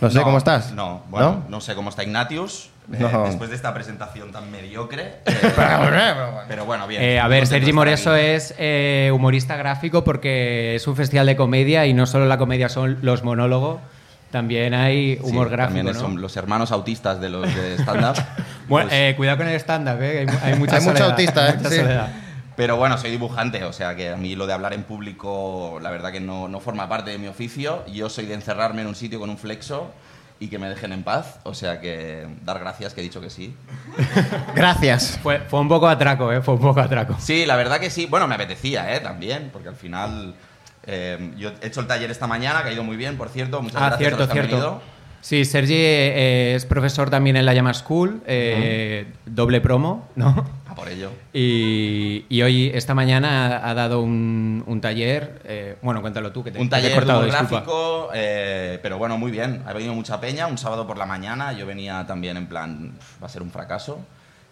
no 0.00 0.10
sé 0.10 0.18
No, 0.18 0.24
cómo 0.24 0.38
estás. 0.38 0.72
No, 0.72 1.02
bueno, 1.08 1.42
¿No? 1.44 1.56
¿No? 1.56 1.60
sé 1.60 1.74
cómo 1.74 1.88
está 1.90 2.02
Ignatius. 2.02 2.68
eh, 2.92 2.96
No. 2.98 3.24
después 3.24 3.48
de 3.48 3.56
esta 3.56 3.72
presentación 3.72 4.32
tan 4.32 4.50
mediocre. 4.50 5.14
eh, 5.26 6.14
pero 6.48 6.64
bueno, 6.66 6.86
bien. 6.86 7.02
Eh, 7.02 7.18
a 7.20 7.28
ver, 7.28 7.46
Sergi 7.46 7.72
Moreso 7.72 8.14
es 8.14 8.54
eh, 8.58 9.10
humorista 9.14 9.56
gráfico 9.56 10.04
porque 10.04 10.74
es 10.76 10.86
un 10.86 10.94
festival 10.96 11.26
de 11.26 11.36
comedia 11.36 11.86
y 11.86 11.94
no 11.94 12.06
solo 12.06 12.26
la 12.26 12.36
comedia 12.38 12.68
son 12.68 12.98
los 13.02 13.22
monólogos, 13.24 13.80
también 14.30 14.74
hay 14.74 15.16
Sí, 15.16 15.20
humor 15.22 15.48
gráfico. 15.48 15.76
También 15.78 15.94
¿no? 15.96 16.00
son 16.00 16.20
los 16.20 16.36
hermanos 16.36 16.70
autistas 16.72 17.18
de 17.20 17.30
los 17.30 17.42
de 17.54 17.74
stand-up. 17.78 18.16
Bueno, 18.68 18.88
Pues- 18.90 19.00
eh, 19.00 19.14
cuidado 19.16 19.38
con 19.38 19.48
el 19.48 19.54
stand-up, 19.58 20.02
¿eh? 20.02 20.26
hay, 20.28 20.36
hay 20.52 20.58
mucha 20.58 20.76
Hay 20.76 20.82
mucho 20.82 20.96
soledad, 20.98 21.10
autista, 21.10 21.44
hay 21.46 21.50
¿eh? 21.52 21.56
mucha 21.56 21.70
Sí. 21.70 22.12
Pero 22.56 22.76
bueno, 22.76 22.98
soy 22.98 23.10
dibujante, 23.10 23.64
o 23.64 23.72
sea 23.72 23.96
que 23.96 24.10
a 24.10 24.16
mí 24.16 24.34
lo 24.36 24.46
de 24.46 24.52
hablar 24.52 24.72
en 24.74 24.82
público, 24.82 25.78
la 25.82 25.90
verdad 25.90 26.12
que 26.12 26.20
no, 26.20 26.48
no 26.48 26.60
forma 26.60 26.88
parte 26.88 27.10
de 27.10 27.18
mi 27.18 27.26
oficio. 27.28 27.84
Yo 27.86 28.08
soy 28.10 28.26
de 28.26 28.34
encerrarme 28.34 28.82
en 28.82 28.88
un 28.88 28.94
sitio 28.94 29.18
con 29.18 29.30
un 29.30 29.38
flexo 29.38 29.90
y 30.38 30.48
que 30.48 30.58
me 30.58 30.68
dejen 30.68 30.92
en 30.92 31.02
paz. 31.02 31.38
O 31.44 31.54
sea 31.54 31.80
que 31.80 32.26
dar 32.44 32.58
gracias, 32.58 32.92
que 32.94 33.00
he 33.00 33.04
dicho 33.04 33.20
que 33.20 33.30
sí. 33.30 33.54
Gracias. 34.54 35.18
Fue, 35.22 35.38
fue 35.40 35.60
un 35.60 35.68
poco 35.68 35.88
atraco, 35.88 36.32
¿eh? 36.32 36.42
Fue 36.42 36.54
un 36.54 36.60
poco 36.60 36.80
atraco. 36.80 37.16
Sí, 37.18 37.46
la 37.46 37.56
verdad 37.56 37.78
que 37.80 37.90
sí. 37.90 38.06
Bueno, 38.06 38.26
me 38.28 38.34
apetecía, 38.34 38.94
¿eh? 38.94 39.00
También, 39.00 39.50
porque 39.52 39.68
al 39.68 39.76
final... 39.76 40.34
eh, 40.84 41.32
yo 41.36 41.50
he 41.62 41.66
hecho 41.68 41.80
el 41.80 41.86
taller 41.86 42.10
esta 42.10 42.26
mañana, 42.26 42.62
que 42.62 42.70
ha 42.70 42.72
ido 42.72 42.82
muy 42.84 42.96
bien, 42.96 43.16
por 43.16 43.28
cierto. 43.28 43.62
Muchas 43.62 43.80
Ah, 43.80 43.86
gracias 43.90 43.98
cierto, 43.98 44.16
a 44.24 44.26
los 44.26 44.32
que 44.34 44.40
han 44.40 44.46
cierto. 44.48 44.56
venido. 44.66 44.82
Sí, 45.22 45.44
Sergi 45.44 45.74
eh, 45.76 46.54
es 46.56 46.66
profesor 46.66 47.08
también 47.08 47.36
en 47.36 47.46
la 47.46 47.54
Llama 47.54 47.72
School, 47.74 48.20
eh, 48.26 49.06
doble 49.24 49.60
promo, 49.60 50.08
¿no? 50.16 50.44
A 50.68 50.74
por 50.74 50.88
ello. 50.88 51.12
Y, 51.32 52.24
y 52.28 52.42
hoy, 52.42 52.72
esta 52.74 52.92
mañana, 52.92 53.46
ha, 53.58 53.70
ha 53.70 53.74
dado 53.74 54.02
un, 54.02 54.64
un 54.66 54.80
taller. 54.80 55.40
eh, 55.44 55.76
bueno, 55.80 56.00
cuéntalo 56.00 56.32
tú, 56.32 56.42
que 56.42 56.50
te, 56.50 56.58
Un 56.58 56.68
que 56.68 56.70
te 56.70 56.76
he 56.78 56.82
taller 56.90 56.90
de 56.90 57.06
cortado, 57.06 57.26
gráfico, 57.28 58.10
eh, 58.14 58.80
pero 58.82 58.98
bueno, 58.98 59.16
muy 59.16 59.30
bien. 59.30 59.62
Ha 59.64 59.72
venido 59.72 59.94
mucha 59.94 60.20
peña, 60.20 60.48
un 60.48 60.58
sábado 60.58 60.88
por 60.88 60.98
la 60.98 61.06
mañana. 61.06 61.52
Yo 61.52 61.66
venía 61.66 62.04
también 62.04 62.36
en 62.36 62.48
plan, 62.48 62.92
"Uf, 62.98 63.22
va 63.22 63.26
a 63.26 63.30
ser 63.30 63.42
un 63.42 63.50
fracaso. 63.52 64.00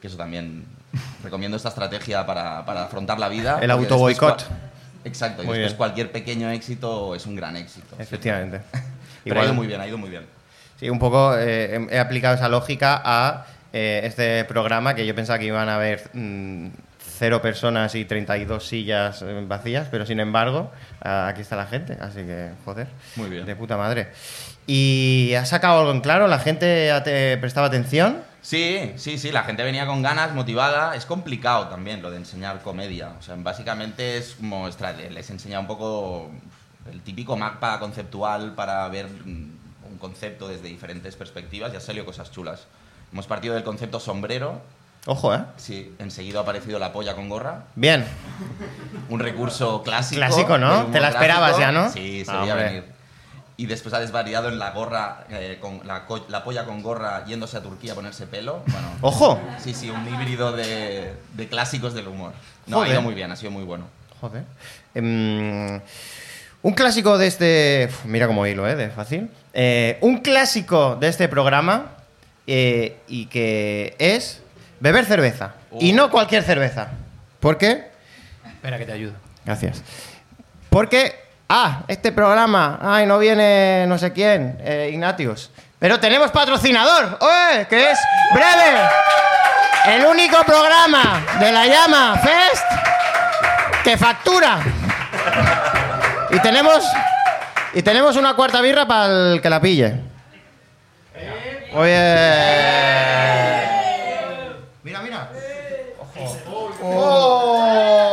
Que 0.00 0.06
eso 0.06 0.16
también 0.16 0.64
recomiendo 1.24 1.56
esta 1.56 1.70
estrategia 1.70 2.24
para, 2.26 2.64
para 2.64 2.84
afrontar 2.84 3.18
la 3.18 3.28
vida. 3.28 3.58
El 3.60 3.70
después 3.72 4.20
cua- 4.20 4.46
Exacto, 5.04 5.42
y 5.42 5.46
Muy 5.46 5.54
después 5.58 5.70
bien. 5.72 5.76
cualquier 5.78 6.12
pequeño 6.12 6.48
éxito 6.50 7.14
es 7.16 7.26
un 7.26 7.34
gran 7.34 7.56
éxito. 7.56 7.96
Efectivamente. 7.98 8.60
Pero 9.24 9.40
ha 9.40 9.44
ido 9.44 9.54
muy 9.54 9.66
bien, 9.66 9.80
ha 9.80 9.86
ido 9.88 9.98
muy 9.98 10.10
bien. 10.10 10.22
Sí, 10.80 10.88
un 10.88 10.98
poco 10.98 11.36
eh, 11.36 11.86
he- 11.90 11.98
aplicado 11.98 12.34
esa 12.36 12.48
lógica 12.48 13.02
a 13.04 13.44
eh, 13.74 14.00
este 14.04 14.46
programa 14.46 14.94
que 14.94 15.04
yo 15.06 15.14
pensaba 15.14 15.38
que 15.38 15.44
iban 15.44 15.68
a 15.68 15.74
haber 15.74 16.08
mm, 16.14 16.68
cero 17.18 17.42
personas 17.42 17.94
y 17.94 18.06
32 18.06 18.66
sillas 18.66 19.20
eh, 19.20 19.44
vacías, 19.46 19.88
pero 19.90 20.06
sin 20.06 20.20
embargo, 20.20 20.72
aquí 21.02 21.42
está 21.42 21.54
la 21.56 21.66
gente, 21.66 21.98
así 22.00 22.20
que, 22.22 22.52
joder, 22.64 22.86
Muy 23.16 23.28
bien. 23.28 23.44
de 23.44 23.54
puta 23.56 23.76
madre. 23.76 24.08
¿Y 24.66 25.34
has 25.36 25.50
sacado 25.50 25.80
algo 25.80 25.92
en 25.92 26.00
claro? 26.00 26.28
¿La 26.28 26.38
gente 26.38 26.90
te 27.04 27.36
prestaba 27.36 27.66
atención? 27.66 28.22
Sí, 28.40 28.92
sí, 28.96 29.18
sí, 29.18 29.32
la 29.32 29.42
gente 29.42 29.62
venía 29.62 29.84
con 29.84 30.00
ganas, 30.00 30.32
motivada. 30.32 30.94
Es 30.96 31.04
complicado 31.04 31.68
también 31.68 32.00
lo 32.00 32.10
de 32.10 32.16
enseñar 32.16 32.62
comedia. 32.62 33.10
O 33.18 33.22
sea, 33.22 33.34
básicamente 33.36 34.16
es 34.16 34.36
como 34.36 34.66
les 34.66 35.28
enseña 35.30 35.60
un 35.60 35.66
poco 35.66 36.30
el 36.90 37.02
típico 37.02 37.36
mapa 37.36 37.78
conceptual 37.78 38.54
para 38.54 38.88
ver 38.88 39.08
mm, 39.08 39.59
concepto 40.00 40.48
desde 40.48 40.66
diferentes 40.68 41.14
perspectivas 41.14 41.72
y 41.72 41.76
ha 41.76 41.80
salido 41.80 42.04
cosas 42.04 42.32
chulas. 42.32 42.62
Hemos 43.12 43.26
partido 43.28 43.54
del 43.54 43.62
concepto 43.62 44.00
sombrero. 44.00 44.60
Ojo, 45.06 45.34
¿eh? 45.34 45.40
Sí, 45.56 45.94
enseguida 45.98 46.40
ha 46.40 46.42
aparecido 46.42 46.78
la 46.78 46.92
polla 46.92 47.14
con 47.14 47.28
gorra. 47.28 47.64
Bien. 47.76 48.04
Un 49.08 49.20
recurso 49.20 49.82
clásico. 49.82 50.18
Clásico, 50.18 50.58
¿no? 50.58 50.86
Te 50.86 51.00
la 51.00 51.08
esperabas 51.08 51.56
gráfico. 51.58 51.60
ya, 51.60 51.72
¿no? 51.72 51.90
Sí, 51.92 52.24
se 52.24 52.30
Ah, 52.30 52.40
veía 52.40 52.52
hombre. 52.54 52.68
venir. 52.68 52.84
Y 53.56 53.66
después 53.66 53.94
ha 53.94 54.00
desvariado 54.00 54.48
en 54.48 54.58
la 54.58 54.70
gorra, 54.70 55.24
eh, 55.28 55.58
con 55.60 55.82
la, 55.86 56.06
polla 56.06 56.64
con 56.64 56.82
gorra 56.82 57.24
yéndose 57.26 57.58
a 57.58 57.62
Turquía 57.62 57.92
a 57.92 57.94
ponerse 57.94 58.26
pelo. 58.26 58.62
Bueno, 58.66 58.88
¡Ojo! 59.02 59.38
Sí, 59.58 59.74
sí, 59.74 59.90
un 59.90 60.06
híbrido 60.08 60.52
de, 60.52 61.14
de 61.34 61.48
clásicos 61.48 61.92
del 61.92 62.08
humor. 62.08 62.32
No, 62.66 62.78
Joder. 62.78 62.90
ha 62.90 62.92
ido 62.94 63.02
muy 63.02 63.12
bien, 63.14 63.30
ha 63.32 63.36
sido 63.36 63.50
muy 63.50 63.64
bueno. 63.64 63.84
Joder. 64.20 64.44
Em, 64.94 65.80
un 66.62 66.72
clásico 66.74 67.18
de 67.18 67.26
este. 67.26 67.88
Uf, 67.90 68.04
mira 68.04 68.26
cómo 68.26 68.46
hilo, 68.46 68.68
¿eh? 68.68 68.76
De 68.76 68.90
fácil. 68.90 69.30
Eh, 69.52 69.98
un 70.00 70.18
clásico 70.18 70.96
de 70.96 71.08
este 71.08 71.28
programa 71.28 71.92
eh, 72.46 72.98
y 73.08 73.26
que 73.26 73.94
es 73.98 74.40
beber 74.80 75.04
cerveza. 75.04 75.54
Y 75.78 75.92
Oh. 75.92 75.96
no 75.96 76.10
cualquier 76.10 76.42
cerveza. 76.42 76.88
¿Por 77.40 77.56
qué? 77.58 77.88
Espera, 78.46 78.78
que 78.78 78.84
te 78.86 78.92
ayudo. 78.92 79.12
Gracias. 79.44 79.82
Porque. 80.68 81.14
Ah, 81.52 81.82
este 81.88 82.12
programa. 82.12 82.78
Ay, 82.80 83.06
no 83.06 83.18
viene 83.18 83.84
no 83.88 83.98
sé 83.98 84.12
quién, 84.12 84.56
eh, 84.60 84.90
Ignatius. 84.92 85.50
Pero 85.80 85.98
tenemos 85.98 86.30
patrocinador, 86.30 87.18
¡oye! 87.20 87.66
Que 87.68 87.90
es 87.90 87.98
Breve. 88.32 88.78
El 89.88 90.04
único 90.06 90.44
programa 90.44 91.24
de 91.40 91.50
la 91.50 91.66
Llama 91.66 92.18
Fest 92.18 92.64
que 93.82 93.96
factura. 93.96 94.60
Y 96.32 96.38
tenemos 96.40 96.84
y 97.74 97.82
tenemos 97.82 98.16
una 98.16 98.34
cuarta 98.34 98.60
birra 98.60 98.86
para 98.86 99.32
el 99.34 99.40
que 99.40 99.48
la 99.50 99.60
pille. 99.60 100.00
Oye. 101.72 102.26
Mira, 104.82 105.00
mira. 105.02 105.30
Ojo. 105.98 106.38
Oh, 106.82 108.10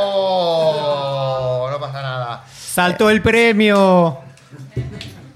no 1.72 1.80
pasa 1.80 2.02
nada. 2.02 2.44
¡Saltó 2.54 3.10
el 3.10 3.22
premio! 3.22 4.20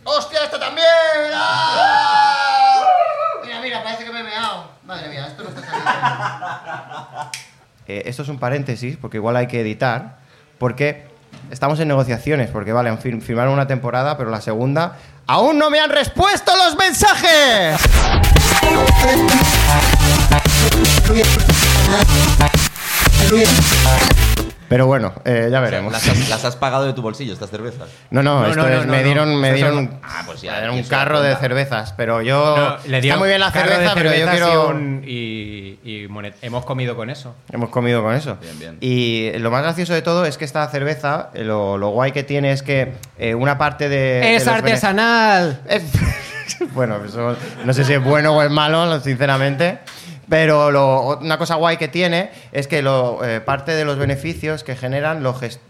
¡Hostia, 0.03 0.43
esto 0.43 0.59
también! 0.59 0.85
¡Ah! 1.33 2.83
Mira, 3.43 3.61
mira, 3.61 3.81
parece 3.83 4.03
que 4.05 4.11
me 4.11 4.19
he 4.19 4.23
meado. 4.23 4.69
Madre 4.83 5.09
mía, 5.09 5.25
esto 5.27 5.43
no 5.43 5.49
está 5.49 5.61
saliendo. 5.61 7.31
Eh, 7.87 8.03
esto 8.05 8.21
es 8.21 8.29
un 8.29 8.37
paréntesis, 8.37 8.95
porque 8.97 9.17
igual 9.17 9.35
hay 9.35 9.47
que 9.47 9.61
editar, 9.61 10.17
porque 10.59 11.09
estamos 11.51 11.79
en 11.79 11.87
negociaciones, 11.87 12.49
porque 12.49 12.73
vale, 12.73 12.95
firmaron 12.97 13.53
una 13.53 13.67
temporada, 13.67 14.17
pero 14.17 14.29
la 14.29 14.41
segunda 14.41 14.97
¡aún 15.27 15.57
no 15.57 15.69
me 15.69 15.79
han 15.79 15.89
respuesto 15.89 16.51
los 16.55 16.75
mensajes! 16.77 17.79
Pero 24.71 24.87
bueno, 24.87 25.13
eh, 25.25 25.41
ya 25.41 25.47
O 25.47 25.49
sea, 25.49 25.59
veremos. 25.59 25.91
¿las, 25.91 26.07
has, 26.07 26.29
las 26.29 26.45
has 26.45 26.55
pagado 26.55 26.85
de 26.85 26.93
tu 26.93 27.01
bolsillo 27.01 27.33
estas 27.33 27.49
cervezas? 27.49 27.89
No, 28.09 28.23
no, 28.23 28.39
No, 28.39 28.47
esto 28.47 28.61
no, 28.63 28.69
no, 28.69 28.73
es, 28.79 28.85
no, 28.85 28.91
me 28.93 28.97
no. 28.99 29.03
dieron, 29.03 29.35
me 29.41 29.53
dieron 29.53 29.99
Ah, 30.01 30.23
pues 30.25 30.41
ya, 30.41 30.61
un 30.63 30.71
¿quién 30.71 30.83
se 30.85 30.89
da 30.89 30.97
carro 30.97 31.21
de 31.21 31.35
cervezas, 31.35 31.93
pero 31.97 32.21
yo 32.21 32.55
No, 32.55 32.77
le 32.89 32.99
está 32.99 33.17
muy 33.17 33.27
bien 33.27 33.41
la 33.41 33.51
de 33.51 33.59
cerveza, 33.59 33.91
pero 33.93 34.15
yo 34.15 34.27
quiero 34.29 34.53
Y, 34.71 34.73
un- 34.73 35.03
y- 35.05 35.79
y 35.83 36.07
monet- 36.07 36.35
hemos 36.41 36.63
comido 36.63 36.95
con 36.95 37.09
eso. 37.09 37.35
hemos 37.51 37.69
comido 37.69 38.01
con 38.01 38.15
eso. 38.15 38.37
Bien, 38.41 38.57
bien. 38.59 38.77
Y 38.79 39.31
lo 39.39 39.51
más 39.51 39.61
gracioso 39.61 39.93
de 39.93 40.01
todo 40.01 40.25
es 40.25 40.37
que 40.37 40.45
esta 40.45 40.65
cerveza, 40.69 41.31
eh, 41.33 41.43
lo, 41.43 41.77
lo 41.77 41.89
guay 41.89 42.13
que 42.13 42.23
tiene 42.23 42.53
es 42.53 42.63
que 42.63 42.93
eh, 43.19 43.35
una 43.35 43.57
parte 43.57 43.89
de 43.89 43.97
de 44.21 44.35
¡Es 44.37 44.45
bene- 44.45 44.57
artesanal! 44.57 45.61
Es- 45.67 45.83
bueno, 46.73 47.03
eso 47.05 47.35
no 47.65 47.73
sé 47.73 47.83
si 47.83 47.93
es 47.93 48.03
bueno 48.03 48.31
o 48.35 48.41
es 48.41 48.49
malo, 48.49 48.99
sinceramente. 49.01 49.79
Pero 50.31 50.71
lo- 50.71 51.17
una 51.17 51.37
cosa 51.37 51.55
guay 51.55 51.75
que 51.75 51.89
tiene 51.89 52.31
es 52.53 52.69
que 52.69 52.81
lo, 52.81 53.19
eh, 53.21 53.41
parte 53.41 53.73
de 53.73 53.83
los 53.83 53.97
beneficios 53.97 54.63
que 54.63 54.77
generan 54.77 55.21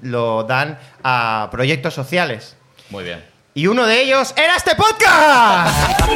lo, 0.03 0.43
dan 0.43 0.77
a 1.03 1.47
proyectos 1.51 1.95
sociales. 1.95 2.55
Muy 2.91 3.03
bien. 3.03 3.25
Y 3.55 3.65
uno 3.65 3.87
de 3.87 4.03
ellos 4.03 4.35
era 4.37 4.55
este 4.55 4.75
podcast. 4.75 5.99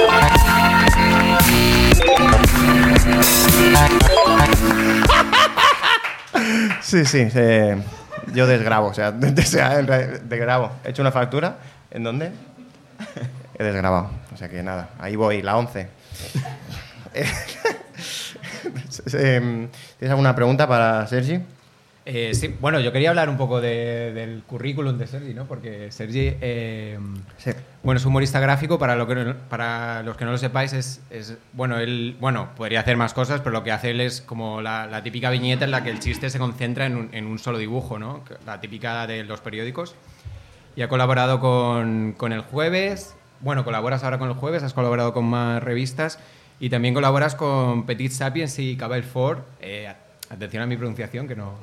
Sí, 6.82 7.06
sí, 7.06 7.28
eh, 7.36 7.82
yo 8.34 8.48
desgrabo, 8.48 8.88
o 8.88 8.94
sea, 8.94 9.12
desgrabo. 9.12 10.72
He 10.84 10.90
hecho 10.90 11.02
una 11.02 11.12
factura, 11.12 11.58
¿en 11.92 12.04
dónde? 12.04 12.32
He 13.58 13.64
desgrabado, 13.64 14.12
o 14.34 14.38
sea 14.38 14.50
que 14.50 14.62
nada, 14.62 14.90
ahí 15.00 15.16
voy, 15.16 15.42
la 15.42 15.58
11. 15.58 15.88
Em, 19.14 19.68
¿Tienes 19.98 20.12
alguna 20.12 20.36
pregunta 20.36 20.68
para 20.68 21.06
Sergi? 21.08 21.40
Eh, 22.08 22.36
sí, 22.36 22.54
bueno, 22.62 22.80
yo 22.80 22.92
quería 22.92 23.10
hablar 23.10 23.30
un 23.30 23.38
poco 23.38 23.60
de- 23.62 24.14
del 24.14 24.44
currículum 24.44 24.96
de 25.00 25.08
Sergi, 25.08 25.34
¿no? 25.34 25.46
Porque 25.46 25.92
Sergi, 25.92 26.34
eh, 26.40 27.00
Sí. 27.38 27.50
bueno, 27.82 27.98
es 27.98 28.06
humorista 28.06 28.40
gráfico, 28.40 28.78
para, 28.78 28.96
lo 28.96 29.08
que 29.08 29.16
para 29.50 30.04
los 30.04 30.16
que 30.16 30.24
no 30.24 30.30
lo 30.32 30.38
sepáis, 30.38 30.74
es, 30.74 31.02
es- 31.10 31.36
bueno, 31.54 31.80
él, 31.80 32.16
bueno, 32.20 32.50
podría 32.56 32.82
hacer 32.82 32.96
más 32.96 33.16
cosas, 33.16 33.40
pero 33.42 33.54
lo 33.54 33.64
que 33.64 33.72
hace 33.72 33.90
él 33.90 34.02
es 34.02 34.22
como 34.22 34.62
la, 34.62 34.86
la 34.86 35.02
típica 35.02 35.32
viñeta 35.32 35.66
en 35.66 35.72
la 35.72 35.84
que 35.84 35.90
el 35.90 36.00
chiste 36.00 36.30
se 36.30 36.38
concentra 36.38 36.86
en 36.86 36.96
un, 36.96 37.10
en 37.12 37.26
un 37.26 37.40
solo 37.40 37.58
dibujo, 37.58 37.98
¿no? 37.98 38.24
La 38.46 38.62
típica 38.62 39.08
de 39.08 39.24
los 39.24 39.42
periódicos. 39.42 39.96
Y 40.76 40.84
ha 40.84 40.90
colaborado 40.90 41.40
con, 41.40 42.14
con 42.16 42.34
El 42.34 42.42
Jueves, 42.42 43.16
bueno, 43.40 43.64
colaboras 43.66 44.04
ahora 44.04 44.20
con 44.20 44.28
El 44.30 44.36
Jueves, 44.36 44.62
has 44.62 44.76
colaborado 44.76 45.12
con 45.12 45.26
más 45.26 45.64
revistas 45.64 46.20
y 46.60 46.70
también 46.70 46.94
colaboras 46.94 47.36
con 47.36 47.86
Petit 47.86 48.12
Sapiens 48.12 48.58
y 48.60 48.76
Cabell 48.78 49.04
Ford. 49.04 49.40
Eh, 49.62 49.92
atención 50.30 50.64
a 50.64 50.66
mi 50.66 50.78
pronunciación, 50.78 51.28
que 51.28 51.36
no... 51.36 51.54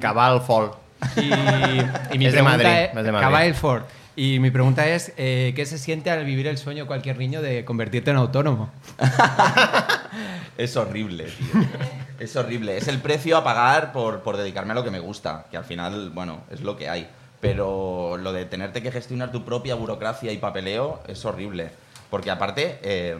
Cabal 0.00 0.40
Fall. 0.40 0.70
Y, 1.16 2.14
y 2.14 2.18
mi 2.18 2.26
Es 2.26 2.32
de 2.32 2.42
Madrid, 2.42 2.66
es, 2.66 2.96
es 2.96 3.04
de 3.04 3.12
Madrid. 3.12 3.26
Caball 3.26 3.54
Ford. 3.54 3.82
Y 4.16 4.38
mi 4.38 4.50
pregunta 4.50 4.86
es, 4.88 5.12
eh, 5.16 5.52
¿qué 5.54 5.64
se 5.66 5.78
siente 5.78 6.10
al 6.10 6.24
vivir 6.24 6.46
el 6.46 6.58
sueño 6.58 6.86
cualquier 6.86 7.18
niño 7.18 7.40
de 7.42 7.64
convertirte 7.64 8.10
en 8.10 8.16
autónomo? 8.16 8.70
Es 10.58 10.76
horrible, 10.76 11.24
tío. 11.24 11.62
Es 12.18 12.36
horrible. 12.36 12.76
Es 12.76 12.86
el 12.88 12.98
precio 12.98 13.38
a 13.38 13.44
pagar 13.44 13.92
por, 13.92 14.20
por 14.20 14.36
dedicarme 14.36 14.72
a 14.72 14.74
lo 14.74 14.84
que 14.84 14.90
me 14.90 14.98
gusta, 14.98 15.46
que 15.50 15.56
al 15.56 15.64
final, 15.64 16.10
bueno, 16.10 16.42
es 16.50 16.60
lo 16.60 16.76
que 16.76 16.90
hay. 16.90 17.08
Pero 17.40 18.18
lo 18.18 18.34
de 18.34 18.44
tenerte 18.44 18.82
que 18.82 18.92
gestionar 18.92 19.32
tu 19.32 19.42
propia 19.42 19.74
burocracia 19.74 20.30
y 20.32 20.36
papeleo 20.36 21.00
es 21.08 21.24
horrible. 21.24 21.70
Porque 22.10 22.30
aparte, 22.30 22.78
eh, 22.82 23.16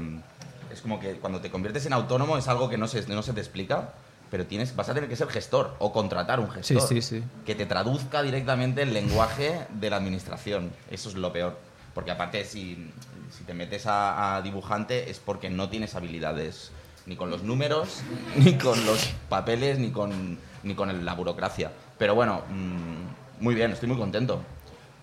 es 0.73 0.81
como 0.81 0.99
que 1.01 1.15
cuando 1.15 1.41
te 1.41 1.51
conviertes 1.51 1.87
en 1.87 1.93
autónomo 1.93 2.37
es 2.39 2.49
algo 2.49 2.69
que 2.69 2.79
no 2.79 2.87
se, 2.89 3.07
no 3.09 3.23
se 3.23 3.33
te 3.33 3.41
explica, 3.41 3.93
pero 4.31 4.47
tienes, 4.47 4.77
vas 4.77 4.89
a 4.89 4.95
tener 4.95 5.09
que 5.09 5.17
ser 5.17 5.29
gestor 5.29 5.75
o 5.81 5.93
contratar 5.93 6.39
un 6.41 6.51
gestor. 6.51 6.83
sí, 6.83 7.03
sí. 7.03 7.23
Que 7.45 7.55
te 7.55 7.67
traduzca 7.67 8.23
directamente 8.23 8.83
el 8.83 8.93
lenguaje 8.95 9.67
de 9.75 9.91
la 9.91 9.97
administración. 9.97 10.71
Eso 10.91 11.09
es 11.09 11.17
lo 11.17 11.33
peor. 11.33 11.59
Porque 11.95 12.13
aparte, 12.13 12.45
si, 12.45 12.91
si 13.37 13.43
te 13.45 13.55
metes 13.55 13.87
a, 13.87 14.37
a 14.37 14.43
dibujante 14.43 15.11
es 15.11 15.19
porque 15.19 15.51
no 15.51 15.69
tienes 15.69 15.97
habilidades 15.97 16.71
ni 17.07 17.17
con 17.17 17.31
los 17.31 17.43
números, 17.43 18.03
ni 18.37 18.55
con 18.57 18.87
los 18.87 19.09
papeles, 19.29 19.79
ni 19.81 19.91
con, 19.91 20.39
ni 20.63 20.75
con 20.75 20.91
el- 20.91 21.05
la 21.05 21.15
burocracia. 21.15 21.73
Pero 21.99 22.15
bueno, 22.15 22.43
mm, 22.49 23.43
muy 23.43 23.55
bien, 23.57 23.73
estoy 23.73 23.89
muy 23.89 23.99
contento. 23.99 24.41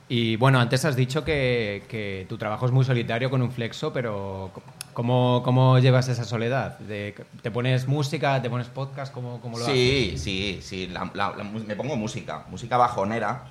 Y 0.09 0.37
bueno, 0.37 0.57
antes 0.61 0.85
has 0.85 0.95
dicho 0.95 1.25
que, 1.25 1.83
que 1.89 2.25
tu 2.29 2.37
trabajo 2.37 2.65
es 2.65 2.71
muy 2.71 2.85
solitario 2.85 3.29
con 3.29 3.41
un 3.41 3.51
flexo, 3.51 3.91
pero 3.91 4.51
¿cómo, 4.97 5.43
cómo 5.45 5.77
llevas 5.77 6.07
esa 6.09 6.23
soledad? 6.25 6.79
De- 6.79 7.13
¿Te 7.43 7.51
pones 7.51 7.87
música, 7.87 8.41
te 8.41 8.49
pones 8.49 8.65
podcast? 8.67 9.13
¿Cómo, 9.13 9.39
cómo 9.41 9.59
lo 9.59 9.63
haces? 9.65 9.75
Sí, 9.75 10.17
sí, 10.17 10.59
sí. 10.63 10.87
la- 10.87 11.11
la- 11.13 11.35
la 11.37 11.43
me 11.43 11.75
pongo 11.75 11.95
música, 11.95 12.45
música 12.49 12.77
bajonera. 12.77 13.43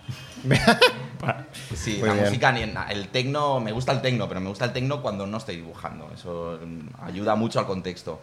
Sí, 1.75 1.97
Muy 1.99 2.09
la 2.09 2.15
bien. 2.15 2.27
música, 2.27 2.53
ni 2.53 2.63
en- 2.63 2.75
el 2.91 3.09
tecno, 3.09 3.59
me 3.61 3.73
gusta 3.73 3.93
el 3.93 4.01
tecno, 4.03 4.29
pero 4.29 4.41
me 4.41 4.49
gusta 4.49 4.65
el 4.65 4.73
tecno 4.73 5.01
cuando 5.03 5.27
no 5.27 5.39
estoy 5.39 5.57
dibujando. 5.57 6.11
Eso 6.15 6.59
mm, 6.65 6.89
ayuda 7.05 7.35
mucho 7.37 7.59
al 7.59 7.67
contexto. 7.67 8.21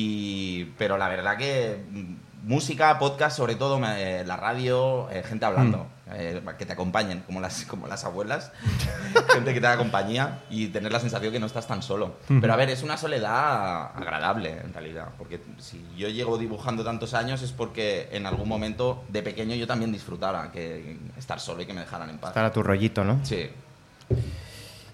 Y, 0.00 0.64
pero 0.78 0.96
la 0.96 1.08
verdad 1.08 1.36
que 1.36 1.82
mm, 1.90 2.14
música, 2.48 2.98
podcast, 2.98 3.36
sobre 3.36 3.56
todo 3.56 3.78
me- 3.80 4.24
la 4.24 4.36
radio, 4.36 5.08
eh, 5.10 5.22
gente 5.24 5.44
hablando, 5.44 5.86
eh, 6.12 6.40
que 6.56 6.64
te 6.66 6.72
acompañen, 6.72 7.20
como 7.26 7.40
las, 7.40 7.64
como 7.64 7.86
las 7.88 8.04
abuelas, 8.04 8.52
gente 9.34 9.52
que 9.52 9.60
te 9.60 9.66
haga 9.66 9.76
compañía 9.76 10.38
y 10.48 10.68
tener 10.68 10.92
la 10.92 11.00
sensación 11.00 11.32
que 11.32 11.40
no 11.40 11.46
estás 11.46 11.66
tan 11.66 11.82
solo. 11.82 12.16
Pero 12.40 12.52
a 12.52 12.56
ver, 12.56 12.70
es 12.70 12.82
una 12.84 12.96
soledad 12.96 13.90
agradable 13.96 14.50
en 14.64 14.72
realidad, 14.72 15.08
porque 15.18 15.40
si 15.58 15.84
yo 15.96 16.08
llego 16.08 16.38
dibujando 16.38 16.84
tantos 16.84 17.12
años 17.12 17.42
es 17.42 17.50
porque 17.52 18.08
en 18.12 18.24
algún 18.24 18.48
momento 18.48 19.02
de 19.08 19.22
pequeño 19.22 19.56
yo 19.56 19.66
también 19.66 19.90
disfrutara 19.92 20.50
que 20.52 20.96
estar 21.18 21.40
solo 21.40 21.62
y 21.62 21.66
que 21.66 21.72
me 21.74 21.80
dejaran 21.80 22.08
en 22.08 22.18
paz. 22.18 22.30
Estar 22.30 22.44
a 22.44 22.52
tu 22.52 22.62
rollito, 22.62 23.02
¿no? 23.04 23.18
Sí. 23.24 23.50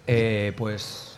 Eh, 0.07 0.53
pues 0.57 1.14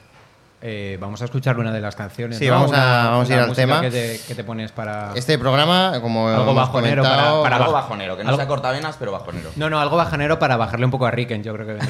eh, 0.62 0.96
vamos 1.00 1.20
a 1.22 1.26
escuchar 1.26 1.58
una 1.58 1.70
de 1.72 1.80
las 1.80 1.94
canciones. 1.96 2.38
Sí, 2.38 2.46
¿no? 2.46 2.52
vamos 2.54 2.72
a- 2.72 3.08
vamos 3.10 3.30
a 3.30 3.34
ir 3.34 3.38
al 3.40 3.52
tema. 3.54 3.80
Que 3.80 3.90
te, 3.90 4.20
que 4.26 4.34
te 4.34 4.42
pones 4.44 4.72
para... 4.72 5.12
Este 5.14 5.38
programa, 5.38 5.98
como 6.00 6.28
Algo 6.28 6.42
hemos 6.42 6.54
bajonero 6.56 7.02
para- 7.02 7.14
comentado, 7.16 7.42
para 7.42 7.56
algo 7.56 7.68
baj- 7.70 7.72
bajonero, 7.74 8.16
que 8.16 8.22
no 8.24 8.30
algo- 8.30 8.38
sea 8.38 8.46
cortavenas, 8.48 8.96
pero 8.98 9.12
bajonero. 9.12 9.50
No, 9.56 9.68
no, 9.70 9.78
algo 9.80 9.96
bajanero 9.96 10.38
para 10.38 10.56
bajarle 10.56 10.84
un 10.86 10.90
poco 10.90 11.06
a 11.06 11.10
Ricken, 11.10 11.42
yo 11.42 11.52
creo 11.54 11.66
que... 11.66 11.78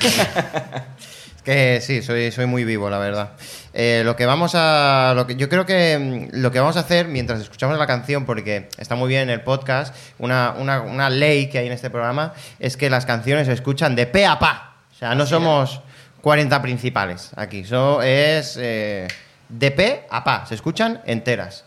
Es 1.37 1.43
que 1.43 1.81
sí, 1.81 2.03
soy, 2.03 2.33
soy 2.33 2.47
muy 2.47 2.65
vivo, 2.65 2.91
la 2.91 2.99
verdad. 2.99 3.31
Eh, 3.73 4.03
lo 4.05 4.17
que 4.17 4.27
vamos 4.27 4.57
a. 4.57 5.13
Lo 5.15 5.29
que, 5.29 5.37
yo 5.37 5.49
creo 5.49 5.65
que 5.65 6.29
mm, 6.33 6.41
lo 6.41 6.51
que 6.51 6.59
vamos 6.59 6.77
a 6.77 6.81
hacer 6.81 7.07
mientras 7.07 7.39
escuchamos 7.41 7.79
la 7.79 7.87
canción, 7.87 8.25
porque 8.27 8.69
está 8.79 8.97
muy 8.97 9.09
bien 9.09 9.23
en 9.23 9.31
el 9.31 9.43
podcast, 9.43 9.95
una, 10.19 10.55
una- 10.59 10.81
una 10.81 11.09
ley 11.09 11.49
que 11.49 11.59
hay 11.59 11.67
en 11.69 11.73
este 11.73 11.89
programa 11.89 12.33
es 12.59 12.77
que 12.77 12.91
las 12.91 13.07
canciones 13.07 13.47
se 13.47 13.53
escuchan 13.53 13.95
de 13.95 14.09
pe 14.09 14.27
a 14.27 14.41
pa. 14.41 14.73
O 14.91 14.95
sea, 14.99 15.15
no 15.15 15.25
somos 15.25 15.83
40 16.27 16.61
principales 16.61 17.31
aquí. 17.37 17.61
Eso 17.61 18.03
es 18.03 18.59
eh, 18.61 19.07
de 19.49 19.71
pe 19.71 20.07
a 20.11 20.25
pa. 20.25 20.45
Se 20.45 20.57
escuchan 20.57 21.01
enteras. 21.07 21.65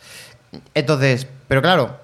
Entonces, 0.73 1.27
pero 1.47 1.61
claro, 1.61 1.97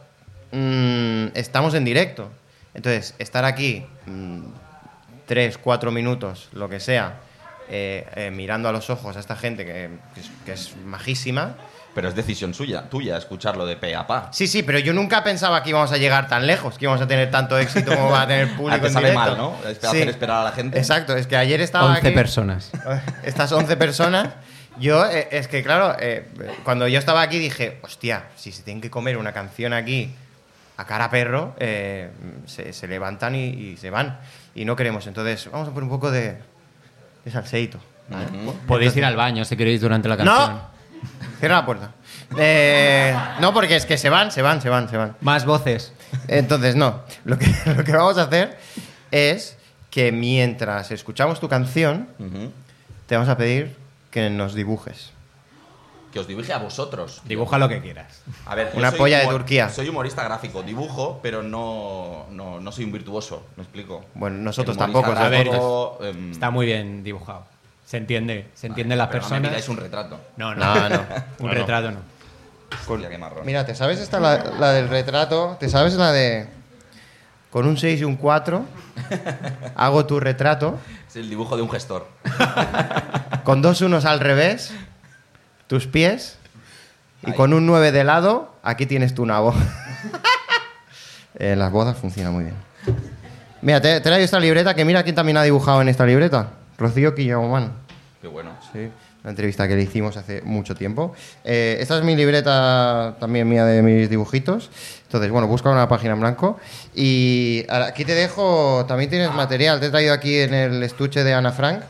mm, 0.54 1.36
estamos 1.36 1.74
en 1.74 1.84
directo. 1.84 2.32
Entonces, 2.74 3.14
estar 3.20 3.44
aquí. 3.44 3.86
mm, 4.06 4.44
tres, 5.26 5.58
cuatro 5.58 5.92
minutos, 5.92 6.48
lo 6.54 6.70
que 6.70 6.80
sea, 6.80 7.18
eh, 7.68 8.08
eh, 8.16 8.32
mirando 8.32 8.70
a 8.70 8.72
los 8.72 8.90
ojos 8.90 9.18
a 9.18 9.20
esta 9.20 9.36
gente 9.36 9.66
que 9.66 9.90
es 10.54 10.78
majísima. 10.78 11.58
Pero 11.96 12.10
es 12.10 12.16
decisión 12.16 12.54
suya, 12.54 12.84
tuya, 12.90 13.16
escucharlo 13.18 13.66
de 13.66 13.78
pe 13.78 13.96
a 13.96 14.06
pa. 14.06 14.28
Sí, 14.34 14.48
sí, 14.48 14.62
pero 14.64 14.78
yo 14.80 14.92
nunca 14.94 15.24
pensaba 15.24 15.64
que 15.64 15.70
íbamos 15.70 15.92
a 15.94 15.98
llegar 15.98 16.28
tan 16.28 16.46
lejos, 16.46 16.78
que 16.78 16.84
íbamos 16.86 17.02
a 17.02 17.08
tener 17.08 17.32
tanto 17.32 17.58
éxito 17.58 17.96
como 17.96 18.12
va 18.12 18.24
a 18.24 18.28
tener 18.28 18.50
público 18.58 18.82
te 18.82 18.88
en 18.88 18.94
sale 18.94 19.10
directo. 19.12 19.30
mal, 19.30 19.38
¿no? 19.38 19.56
Es 19.70 19.82
hacer 19.82 20.10
esperar 20.10 20.42
a 20.42 20.44
la 20.44 20.52
gente. 20.52 20.78
Exacto, 20.78 21.16
es 21.16 21.26
que 21.26 21.38
ayer 21.38 21.62
estaba 21.62 21.86
11 21.96 22.08
aquí- 22.08 22.12
personas. 22.16 22.70
Estas 23.24 23.50
11 23.52 23.78
personas, 23.78 24.28
yo, 24.78 25.06
eh, 25.10 25.30
es 25.32 25.48
que 25.48 25.64
claro, 25.64 25.96
eh, 25.98 26.28
cuando 26.66 26.86
yo 26.90 27.00
estaba 27.00 27.22
aquí 27.22 27.40
dije, 27.40 27.80
hostia, 27.82 28.26
si 28.36 28.52
se 28.52 28.62
tienen 28.64 28.82
que 28.82 28.90
comer 28.90 29.16
una 29.18 29.32
canción 29.32 29.72
aquí 29.72 30.14
a 30.76 30.86
cara 30.86 31.06
a 31.06 31.10
perro, 31.10 31.56
eh, 31.60 32.10
se, 32.46 32.74
se 32.74 32.88
levantan 32.90 33.36
y, 33.36 33.46
y 33.46 33.78
se 33.78 33.90
van. 33.90 34.20
Y 34.54 34.66
no 34.66 34.76
queremos. 34.76 35.08
Entonces, 35.08 35.50
vamos 35.50 35.70
a 35.70 35.72
poner 35.72 35.84
un 35.86 35.90
poco 35.90 36.12
de, 36.12 36.38
de 37.24 37.32
salseíto. 37.32 37.80
¿vale? 38.10 38.26
Ujú. 38.26 38.54
Podéis 38.68 38.94
ir 38.98 39.06
al 39.06 39.16
baño 39.16 39.46
si 39.46 39.56
queréis 39.56 39.80
durante 39.80 40.10
la 40.10 40.18
canción. 40.18 40.52
¡No! 40.56 40.75
Cierra 41.40 41.56
la 41.56 41.66
puerta. 41.66 41.92
Eh, 42.38 43.16
no, 43.40 43.54
porque 43.54 43.76
es 43.76 43.86
que 43.86 43.98
se 43.98 44.10
van, 44.10 44.32
se 44.32 44.42
van, 44.42 44.62
se 44.62 44.70
van, 44.70 44.90
se 44.90 44.98
van. 44.98 45.16
Más 45.22 45.46
voces. 45.46 45.94
Entonces, 46.28 46.76
no. 46.76 47.04
Lo 47.24 47.38
que, 47.38 47.48
lo 47.76 47.84
que 47.84 47.92
vamos 47.92 48.18
a 48.18 48.24
hacer 48.24 48.58
es 49.12 49.58
que 49.90 50.12
mientras 50.12 50.92
escuchamos 50.92 51.40
tu 51.40 51.48
canción, 51.48 52.08
te 53.06 53.16
vamos 53.16 53.30
a 53.30 53.38
pedir 53.38 53.76
que 54.12 54.30
nos 54.30 54.54
dibujes. 54.54 55.12
Que 56.12 56.20
os 56.20 56.28
dibuje 56.28 56.54
a 56.54 56.58
vosotros. 56.58 57.22
Dibuja 57.26 57.58
lo 57.58 57.68
que 57.68 57.82
quieras. 57.82 58.22
A 58.46 58.56
ver, 58.56 58.72
Una 58.76 58.92
polla 58.92 59.20
de 59.20 59.28
Turquía. 59.28 59.70
Soy 59.70 59.90
humorista 59.90 60.24
gráfico, 60.24 60.64
dibujo, 60.64 61.20
pero 61.22 61.44
no, 61.44 62.26
no, 62.32 62.60
no 62.62 62.72
soy 62.72 62.86
un 62.86 62.94
virtuoso, 62.94 63.46
¿me 63.58 63.64
explico? 63.64 64.06
Bueno, 64.16 64.38
nosotros 64.38 64.78
tampoco. 64.78 65.12
A 65.12 65.28
ver, 65.28 65.50
em, 66.02 66.32
Está 66.32 66.50
muy 66.50 66.66
bien 66.66 67.04
dibujado. 67.04 67.46
Se 67.96 68.00
entiende, 68.00 68.50
se 68.56 68.68
entienden 68.68 68.98
las 68.98 69.08
pero 69.08 69.22
No 69.22 69.24
me 69.24 69.30
personas. 69.30 69.50
pidáis 69.52 69.70
un 69.70 69.78
retrato. 69.78 70.20
No, 70.36 70.54
No, 70.54 70.90
no. 70.90 71.02
un 71.40 71.50
retrato 71.50 71.92
no. 71.92 72.00
Hostia, 72.90 73.08
qué 73.08 73.18
marrón. 73.18 73.46
Mira, 73.46 73.66
¿te 73.66 73.74
sabes 73.74 74.02
esta, 74.02 74.20
la, 74.20 74.44
la 74.60 74.74
del 74.74 74.90
retrato? 74.90 75.56
¿Te 75.62 75.70
sabes 75.70 75.94
la 75.94 76.12
de... 76.12 76.50
Con 77.52 77.66
un 77.68 77.78
6 77.78 78.02
y 78.02 78.04
un 78.04 78.18
4 78.18 78.66
hago 79.78 80.06
tu 80.06 80.20
retrato, 80.20 80.78
Es 81.08 81.16
el 81.16 81.30
dibujo 81.30 81.56
de 81.56 81.62
un 81.62 81.70
gestor. 81.72 82.06
con 83.46 83.62
dos 83.62 83.80
unos 83.80 84.04
al 84.04 84.20
revés, 84.20 84.74
tus 85.68 85.88
pies, 85.88 86.38
y 87.24 87.28
Ahí. 87.30 87.34
con 87.38 87.54
un 87.54 87.66
9 87.66 87.94
de 87.94 88.04
lado, 88.04 88.54
aquí 88.62 88.86
tienes 88.86 89.16
tu 89.16 89.26
nabo. 89.26 89.54
en 91.36 91.60
las 91.60 91.72
bodas 91.72 91.98
funciona 91.98 92.30
muy 92.30 92.44
bien. 92.44 92.56
Mira, 93.62 93.80
te, 93.80 94.02
traído 94.02 94.26
esta 94.26 94.42
libreta, 94.42 94.74
que 94.74 94.84
mira 94.84 95.04
quién 95.04 95.16
también 95.16 95.38
ha 95.38 95.44
dibujado 95.44 95.82
en 95.82 95.88
esta 95.88 96.06
libreta. 96.06 96.50
Rocío 96.78 97.16
Quillomán. 97.16 97.85
Sí, 98.76 98.92
una 99.24 99.30
entrevista 99.30 99.70
que 99.70 99.76
le 99.76 99.84
hicimos 99.84 100.18
hace 100.18 100.42
mucho 100.42 100.76
tiempo. 100.76 101.14
Eh, 101.46 101.78
esta 101.80 101.98
es 101.98 102.04
mi 102.04 102.14
libreta 102.14 103.16
también 103.22 103.48
mía 103.48 103.64
de 103.64 103.82
mis 103.82 104.10
dibujitos. 104.10 104.70
Entonces, 105.04 105.32
bueno, 105.32 105.48
busca 105.48 105.70
una 105.70 105.88
página 105.88 106.14
en 106.14 106.20
blanco. 106.20 106.60
Y 106.94 107.66
ahora, 107.70 107.86
aquí 107.88 108.04
te 108.04 108.14
dejo, 108.14 108.84
también 108.86 109.10
tienes 109.10 109.34
material. 109.34 109.80
Te 109.80 109.86
he 109.86 109.90
traído 109.92 110.14
aquí 110.14 110.40
en 110.40 110.54
el 110.54 110.84
estuche 110.84 111.24
de 111.24 111.34
Ana 111.34 111.54
Frank. 111.54 111.84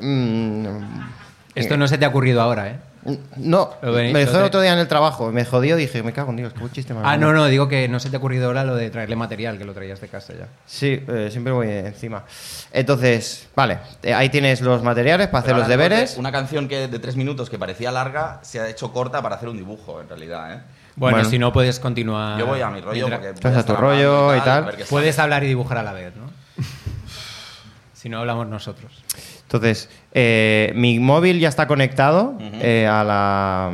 Mm, 0.00 0.66
Esto 1.54 1.76
no 1.76 1.88
se 1.88 1.98
te 1.98 2.04
ha 2.04 2.08
ocurrido 2.08 2.40
ahora, 2.40 2.68
¿eh? 2.68 2.78
No, 3.36 3.70
me 3.82 3.88
lo 3.90 3.98
el 4.18 4.26
te- 4.30 4.36
otro 4.42 4.60
día 4.60 4.72
en 4.72 4.78
el 4.78 4.88
trabajo. 4.88 5.30
Me 5.32 5.44
jodió, 5.44 5.76
dije, 5.76 6.02
me 6.02 6.12
cago 6.12 6.30
en 6.30 6.36
Dios, 6.36 6.52
qué 6.52 6.60
buen 6.60 6.72
chiste 6.72 6.92
más 6.94 7.04
Ah, 7.06 7.16
no, 7.16 7.32
no, 7.32 7.46
digo 7.46 7.68
que 7.68 7.88
no 7.88 8.00
se 8.00 8.10
te 8.10 8.16
ha 8.16 8.18
ocurrido 8.18 8.46
ahora 8.46 8.64
lo 8.64 8.74
de 8.74 8.90
traerle 8.90 9.16
material, 9.16 9.56
que 9.58 9.64
lo 9.64 9.72
traías 9.74 10.00
de 10.00 10.08
casa 10.08 10.34
ya. 10.34 10.48
Sí, 10.66 11.02
eh, 11.08 11.28
siempre 11.30 11.52
voy 11.52 11.68
encima. 11.68 12.24
Entonces, 12.72 13.48
vale, 13.54 13.78
eh, 14.02 14.12
ahí 14.14 14.28
tienes 14.28 14.60
los 14.60 14.82
materiales 14.82 15.28
para 15.28 15.40
hacer 15.42 15.56
los 15.56 15.68
deberes. 15.68 16.16
Una 16.16 16.32
canción 16.32 16.68
que 16.68 16.88
de 16.88 16.98
tres 16.98 17.16
minutos 17.16 17.48
que 17.50 17.58
parecía 17.58 17.90
larga 17.92 18.40
se 18.42 18.60
ha 18.60 18.68
hecho 18.68 18.92
corta 18.92 19.22
para 19.22 19.36
hacer 19.36 19.48
un 19.48 19.56
dibujo, 19.56 20.00
en 20.00 20.08
realidad, 20.08 20.52
¿eh? 20.54 20.60
Bueno, 20.96 21.18
Bueno. 21.18 21.30
si 21.30 21.38
no 21.38 21.52
puedes 21.52 21.78
continuar. 21.78 22.38
Yo 22.40 22.46
voy 22.46 22.60
a 22.60 22.68
mi 22.70 22.80
rollo 22.80 23.08
porque... 23.08 23.32
Voy 23.40 23.54
a 23.54 23.64
tu 23.64 23.76
rollo 23.76 24.34
y 24.36 24.40
tal. 24.40 24.74
Puedes 24.90 25.18
hablar 25.20 25.44
y 25.44 25.46
dibujar 25.46 25.78
a 25.78 25.82
la 25.84 25.92
vez, 25.92 26.12
¿no? 26.16 26.28
si 27.94 28.08
no 28.08 28.18
hablamos 28.18 28.48
nosotros. 28.48 28.92
Entonces, 29.42 29.88
eh, 30.20 30.72
mi 30.74 30.98
móvil 30.98 31.38
ya 31.38 31.48
está 31.48 31.68
conectado 31.68 32.36
eh, 32.40 32.86
a, 32.88 33.04
la, 33.04 33.66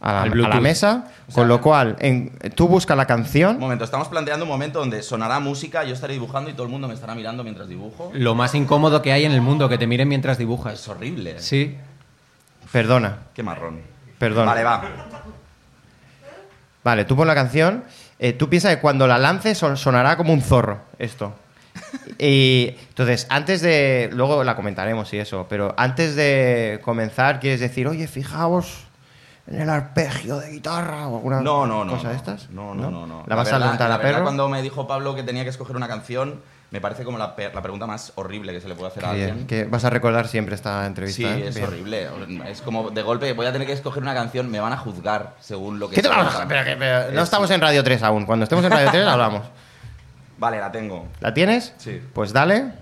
a, 0.00 0.12
la, 0.12 0.22
Al 0.22 0.44
a 0.44 0.48
la 0.48 0.60
mesa, 0.60 1.08
con 1.34 1.48
lo 1.48 1.60
cual 1.60 1.96
en- 2.00 2.32
tú 2.54 2.66
buscas 2.66 2.96
la 2.96 3.02
Un 3.02 3.06
canción. 3.08 3.58
momento, 3.58 3.84
estamos 3.84 4.08
planteando 4.08 4.44
un 4.46 4.50
momento 4.50 4.78
donde 4.78 5.02
sonará 5.02 5.38
música, 5.38 5.84
yo 5.84 5.92
estaré 5.92 6.14
dibujando 6.14 6.48
y 6.48 6.54
todo 6.54 6.62
el 6.64 6.70
mundo 6.70 6.88
me 6.88 6.94
estará 6.94 7.14
mirando 7.14 7.44
mientras 7.44 7.68
dibujo. 7.68 8.10
Lo 8.14 8.34
más 8.34 8.54
incómodo 8.54 9.02
que 9.02 9.12
hay 9.12 9.26
en 9.26 9.32
el 9.32 9.42
mundo, 9.42 9.68
que 9.68 9.76
te 9.76 9.86
miren 9.86 10.08
mientras 10.08 10.34
Es 10.34 10.38
dibujas. 10.38 10.88
horrible. 10.88 11.38
Sí. 11.40 11.76
Perdona, 12.72 13.18
Qué 13.34 13.42
marrón. 13.42 13.80
perdona. 14.18 14.46
Vale, 14.52 14.64
va. 14.64 14.82
Vale, 16.82 17.04
tú 17.04 17.14
pon 17.16 17.26
la 17.26 17.34
canción. 17.34 17.84
eh, 18.18 18.32
tú 18.34 18.48
piensas 18.48 18.74
que 18.74 18.80
cuando 18.80 19.06
la 19.06 19.18
lances 19.18 19.56
son- 19.58 19.76
sonará 19.76 20.16
como 20.16 20.32
un 20.32 20.40
zorro 20.42 20.80
esto. 20.98 21.34
Y 22.18 22.76
entonces, 22.90 23.26
antes 23.30 23.62
de. 23.62 24.10
Luego 24.12 24.44
la 24.44 24.54
comentaremos 24.54 25.12
y 25.14 25.18
eso, 25.18 25.46
pero 25.48 25.74
antes 25.78 26.14
de 26.16 26.78
comenzar, 26.82 27.40
quieres 27.40 27.60
decir, 27.60 27.88
oye, 27.88 28.06
fijaos 28.08 28.84
en 29.46 29.62
el 29.62 29.70
arpegio 29.70 30.38
de 30.38 30.50
guitarra 30.50 31.08
o 31.08 31.16
alguna 31.16 31.40
No, 31.40 31.66
no, 31.66 31.84
no. 31.84 31.92
cosa 31.92 32.04
no. 32.04 32.10
de 32.10 32.16
estas. 32.16 32.50
No, 32.50 32.74
no, 32.74 32.90
no. 32.90 33.06
no. 33.06 33.24
¿La 33.26 33.34
vas 33.36 33.50
a 33.52 33.56
preguntar 33.58 33.88
la 33.88 33.94
a 33.96 34.00
perro? 34.00 34.22
cuando 34.22 34.48
me 34.50 34.60
dijo 34.62 34.86
Pablo 34.86 35.14
que 35.14 35.22
tenía 35.22 35.44
que 35.44 35.48
escoger 35.50 35.74
una 35.76 35.88
canción, 35.88 36.40
me 36.70 36.80
parece 36.82 37.02
como 37.04 37.16
la, 37.18 37.34
la 37.52 37.62
pregunta 37.62 37.86
más 37.86 38.12
horrible 38.16 38.52
que 38.52 38.60
se 38.60 38.68
le 38.68 38.74
puede 38.74 38.88
hacer 38.92 39.04
a 39.06 39.12
bien, 39.12 39.30
alguien. 39.30 39.46
que 39.46 39.64
vas 39.64 39.84
a 39.86 39.90
recordar 39.90 40.28
siempre 40.28 40.54
esta 40.54 40.86
entrevista. 40.86 41.22
Sí, 41.34 41.42
¿eh? 41.42 41.48
es 41.48 41.54
Bien. 41.54 41.66
horrible. 41.66 42.08
Es 42.48 42.60
como 42.60 42.90
de 42.90 43.02
golpe 43.02 43.32
voy 43.32 43.46
a 43.46 43.52
tener 43.52 43.66
que 43.66 43.72
escoger 43.72 44.02
una 44.02 44.14
canción, 44.14 44.48
me 44.50 44.60
van 44.60 44.72
a 44.74 44.76
juzgar 44.76 45.34
según 45.40 45.80
lo 45.80 45.88
que 45.88 45.96
¿Qué 45.96 46.02
te 46.02 46.08
vamos 46.08 46.34
a- 46.34 46.46
pero 46.46 46.62
no 47.12 47.18
Es- 47.18 47.24
estamos 47.24 47.50
en 47.50 47.60
Radio 47.62 47.82
3 47.82 48.02
aún. 48.02 48.26
Cuando 48.26 48.44
estemos 48.44 48.62
en 48.64 48.70
Radio 48.70 48.90
3 48.92 49.06
hablamos. 49.08 49.42
Vale, 50.40 50.58
la 50.58 50.72
tengo. 50.72 51.06
¿La 51.20 51.34
tienes? 51.34 51.74
Sí. 51.76 52.00
Pues 52.14 52.32
dale. 52.32 52.72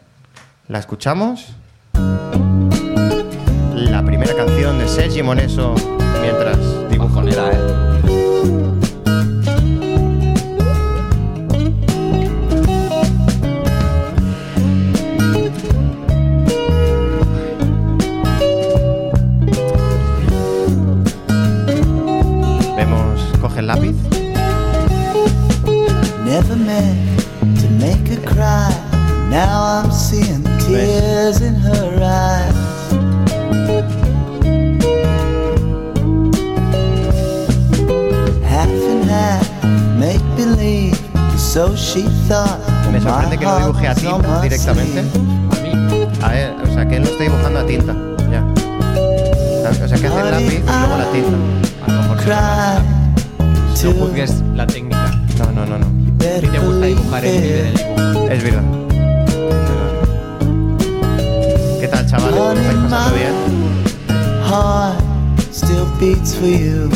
La 0.69 0.79
escuchamos. 0.79 1.57
La 3.75 4.05
primera 4.05 4.33
canción 4.37 4.79
de 4.79 4.87
Sergi 4.87 5.25
Moneso 5.25 5.75
mientras 6.21 6.57
dibujo. 6.89 7.09
Bajonera, 7.17 7.51
¿eh? 7.51 7.59
Vemos, 22.77 23.21
coge 23.41 23.59
el 23.59 23.67
lápiz. 23.67 23.97
Never 26.25 26.57
cry. 28.29 28.71
Now 29.31 29.63
I'm 29.63 29.91
seeing 29.91 30.43
tears 30.61 31.41
in 31.41 31.55
her 31.55 31.89
eyes. 32.03 32.55
Half 38.45 38.69
and 38.69 39.05
half, 39.05 39.47
make 39.99 40.23
believe. 40.37 40.97
So 41.37 41.75
she 41.77 42.03
thought. 42.29 42.59
Me 42.87 42.93
my 42.93 43.01
sorprende 43.01 43.39
que 43.39 43.45
lo 43.45 43.59
dibuje 43.59 43.89
a 43.89 43.95
tinta 43.95 44.41
directamente. 44.41 45.03
sleeve. 45.03 46.09
A 46.23 46.29
ver, 46.29 46.55
o 46.63 46.67
sea, 46.75 46.87
que 46.87 46.97
él 46.97 47.03
lo 47.03 47.11
está 47.11 47.25
dibujando 47.25 47.61
a 47.61 47.67
tinta. 47.67 47.95
Ya. 48.31 48.43
O 48.45 49.63
sea, 49.63 49.71
que 49.73 49.85
hace 49.85 50.07
el 50.07 50.31
lápiz 50.31 50.55
y 50.55 50.79
luego 50.81 50.97
la 50.97 51.11
tinta. 51.13 51.37
A 51.87 51.93
lo 51.93 52.03
mejor 52.03 52.17
no 52.17 53.75
too. 53.81 53.93
juzgues 53.95 54.43
la 54.55 54.67
técnica. 54.67 55.11
No, 55.39 55.53
no, 55.53 55.67
no, 55.67 55.79
no. 55.79 55.98
Better 56.19 56.51
te 56.51 56.59
gusta 56.59 56.87
dibujar, 56.87 57.23
del 57.23 57.35
it. 57.35 57.79
dibujo. 57.79 58.29
Es 58.29 58.43
verdad. 58.43 58.63
¿Qué 61.81 61.89
tal, 61.89 62.07
chavales? 62.07 62.35
¿Lo 62.37 62.53
estáis 62.53 62.79
pasando 62.79 63.17
bien? 63.17 63.33
heart 64.49 64.99
still 65.53 65.87
beats 66.01 66.35
for 66.35 66.47
you. 66.49 66.89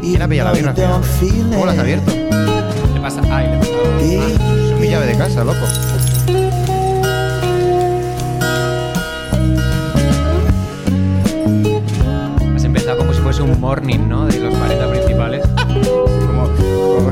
¿Quién 0.00 0.22
ha 0.22 0.28
pillado 0.28 0.50
la 0.50 0.54
birra? 0.56 0.74
¿Cómo 0.74 1.66
la 1.66 1.72
has 1.72 1.78
abierto? 1.78 2.10
Le 2.12 3.00
pasa. 3.00 3.20
Ay, 3.30 3.46
le 3.48 3.58
pasa. 3.58 3.70
Es 4.00 4.80
mi 4.80 4.88
llave 4.88 5.06
de 5.06 5.16
casa, 5.16 5.44
loco. 5.44 5.64
Has 12.56 12.64
empezado 12.64 12.98
como 12.98 13.12
si 13.12 13.20
fuese 13.20 13.42
un 13.42 13.60
morning, 13.60 14.08
¿no? 14.08 14.26
De 14.26 14.38
los 14.40 14.54
40 14.54 14.90
principales. 14.90 15.46
Como, 16.28 16.44
como, 16.56 17.10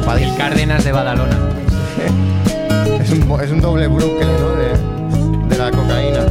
estuvieran 0.00 0.32
El. 0.32 0.36
Cárdenas 0.36 0.84
de 0.84 0.92
Badalona. 0.92 1.36
Es 3.00 3.10
un, 3.12 3.40
es 3.40 3.50
un 3.52 3.60
doble 3.60 3.86
Brooklyn, 3.86 4.28
¿no? 4.40 4.48
De, 4.56 5.48
de 5.48 5.58
la 5.58 5.70
cocaína. 5.70 6.26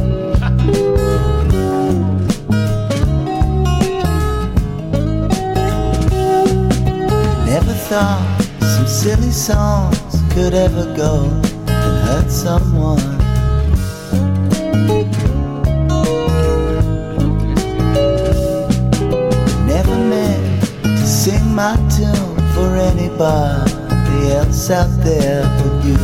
Never 7.46 7.72
thought 7.88 8.20
some 8.60 8.86
silly 8.86 9.30
songs 9.30 9.98
could 10.34 10.52
ever 10.52 10.84
go 10.96 11.30
and 11.66 11.98
hurt 12.04 12.30
someone. 12.30 13.00
Never 19.66 19.96
meant 19.96 20.62
to 20.82 21.06
sing 21.06 21.54
my 21.54 21.76
tune 21.88 22.25
for 22.66 22.76
anybody 22.76 24.32
else 24.32 24.70
out 24.70 24.90
there 25.04 25.42
but 25.58 25.74
you. 25.86 25.98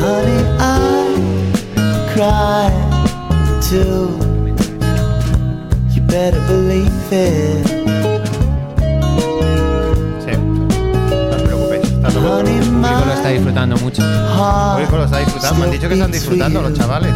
Honey, 0.00 0.40
I 0.60 0.70
cry 2.14 2.70
too. 3.68 4.18
You 5.94 6.02
better 6.02 6.40
believe 6.46 7.12
it. 7.12 7.66
Sí. 10.24 10.32
No 10.36 11.36
te 11.36 11.44
preocupes. 11.44 11.80
Está 11.90 12.08
todo 12.10 12.38
Honey, 12.38 12.56
El 12.58 12.64
público 12.64 13.04
lo 13.06 13.12
está 13.14 13.28
disfrutando 13.30 13.76
mucho. 13.78 14.02
El 14.02 14.74
público 14.74 14.96
lo 14.98 15.04
está 15.04 15.18
disfrutando. 15.18 15.58
Me 15.58 15.64
han 15.64 15.70
dicho 15.72 15.88
que 15.88 15.94
están 15.94 16.12
disfrutando 16.12 16.62
los 16.62 16.74
chavales. 16.74 17.14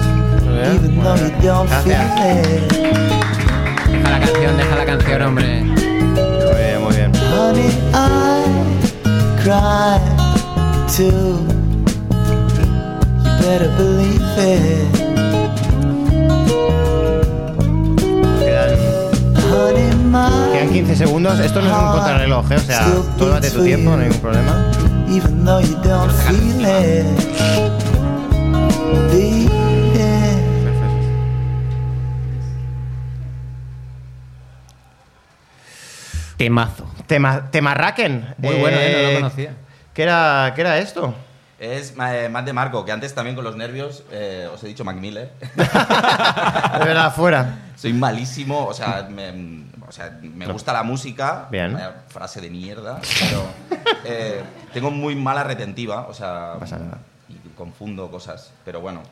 Gracias. 1.74 3.37
Deja 4.08 4.18
la 4.18 4.26
canción, 4.26 4.56
deja 4.56 4.76
la 4.76 4.84
canción, 4.86 5.22
hombre. 5.22 5.62
Muy 5.64 5.74
bien, 5.74 6.82
muy 6.82 6.96
bien. 6.96 7.12
Honey, 7.36 7.70
I 7.92 8.44
cry 9.42 9.98
too. 10.96 11.44
You 13.22 13.30
better 13.40 13.70
believe 13.76 14.22
it. 14.38 14.88
Quedan, 18.40 18.78
Honey, 19.52 19.94
my 20.04 20.52
quedan 20.52 20.72
15 20.72 20.96
segundos. 20.96 21.38
Esto 21.40 21.60
no 21.60 21.66
es 21.68 21.72
un 21.74 21.92
contrarreloj, 21.92 22.52
¿eh? 22.52 22.56
O 22.56 22.60
sea, 22.60 22.86
tómate 23.18 23.50
tu 23.50 23.62
tiempo, 23.62 23.90
no 23.90 23.96
hay 23.96 24.08
ningún 24.08 24.20
problema. 24.22 24.64
even 25.10 25.44
though 25.44 25.58
you 25.58 25.74
don't 25.82 26.12
feel 26.12 26.64
it. 26.64 27.28
Temazo. 36.38 36.86
Tema, 37.06 37.50
Temarraken. 37.50 38.34
Muy 38.38 38.54
bueno, 38.54 38.76
¿eh? 38.80 39.02
No 39.02 39.08
lo 39.12 39.16
conocía. 39.20 39.52
¿Qué 39.92 40.02
era, 40.04 40.52
¿Qué 40.54 40.60
era 40.62 40.78
esto? 40.78 41.14
Es 41.58 41.92
eh, 42.00 42.28
Matt 42.30 42.44
de 42.46 42.52
Marco, 42.52 42.84
que 42.84 42.92
antes 42.92 43.12
también 43.14 43.34
con 43.34 43.44
los 43.44 43.56
nervios 43.56 44.04
eh, 44.12 44.48
os 44.54 44.62
he 44.62 44.68
dicho 44.68 44.84
Mac 44.84 44.96
Miller. 44.96 45.32
De 45.56 46.84
verdad, 46.84 47.12
fuera. 47.12 47.58
Soy 47.76 47.92
malísimo, 47.92 48.64
o 48.66 48.72
sea, 48.72 49.08
me, 49.10 49.64
o 49.86 49.90
sea, 49.90 50.16
me 50.22 50.46
gusta 50.46 50.72
la 50.72 50.84
música. 50.84 51.48
Bien. 51.50 51.72
vaya 51.72 52.04
frase 52.08 52.40
de 52.40 52.48
mierda, 52.50 53.00
pero 53.18 53.44
eh, 54.04 54.40
tengo 54.72 54.92
muy 54.92 55.16
mala 55.16 55.42
retentiva, 55.42 56.06
o 56.08 56.14
sea, 56.14 56.54
pasa 56.60 56.78
nada. 56.78 56.98
y 57.28 57.34
confundo 57.56 58.08
cosas, 58.08 58.52
pero 58.64 58.80
bueno. 58.80 59.02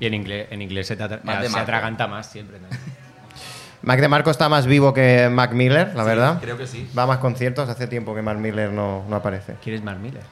Y 0.00 0.06
en 0.06 0.14
inglés, 0.14 0.48
en 0.50 0.62
inglés 0.62 0.88
se, 0.88 0.98
atra- 0.98 1.22
Más 1.22 1.40
de 1.40 1.48
se 1.48 1.58
atraganta 1.58 2.08
más 2.08 2.26
siempre. 2.26 2.58
¿no? 2.58 2.66
Mac 3.82 4.00
de 4.00 4.08
Marco 4.08 4.30
está 4.30 4.48
más 4.48 4.66
vivo 4.66 4.92
que 4.92 5.28
Mac 5.30 5.52
Miller, 5.52 5.92
la 5.94 6.02
Sí, 6.02 6.08
verdad. 6.08 6.38
creo 6.40 6.56
que 6.58 6.66
sí. 6.66 6.88
Va 6.96 7.04
a 7.04 7.06
más 7.06 7.18
conciertos, 7.18 7.68
hace 7.68 7.86
tiempo 7.86 8.14
que 8.14 8.22
Mac 8.22 8.36
Miller 8.38 8.72
no, 8.72 9.04
no 9.08 9.16
aparece. 9.16 9.54
¿Quieres 9.62 9.82
Mark 9.82 9.98
Miller? 10.00 10.22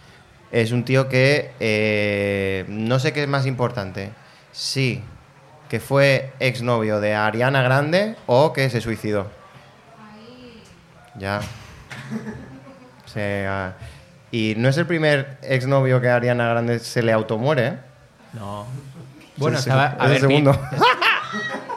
Es 0.50 0.72
un 0.72 0.84
tío 0.84 1.08
que 1.08 1.50
eh, 1.60 2.64
no 2.68 2.98
sé 2.98 3.12
qué 3.12 3.22
es 3.22 3.28
más 3.28 3.46
importante. 3.46 4.10
Sí, 4.52 5.02
que 5.68 5.80
fue 5.80 6.32
exnovio 6.40 7.00
de 7.00 7.14
Ariana 7.14 7.62
Grande 7.62 8.16
o 8.26 8.52
que 8.52 8.70
se 8.70 8.80
suicidó. 8.80 9.28
Ya. 11.16 11.40
Se, 13.06 13.46
y 14.32 14.54
no 14.56 14.68
es 14.68 14.76
el 14.78 14.86
primer 14.86 15.38
exnovio 15.42 16.00
que 16.00 16.08
a 16.08 16.16
Ariana 16.16 16.48
Grande 16.48 16.78
se 16.80 17.02
le 17.02 17.12
automuere, 17.12 17.66
¿eh? 17.66 17.78
No. 18.32 18.66
Bueno, 19.36 19.58
Sí, 19.58 19.64
sí. 19.64 19.70
estaba. 19.70 19.86
Es 19.86 19.92
el 20.02 20.08
Pete- 20.08 20.20
segundo. 20.20 20.52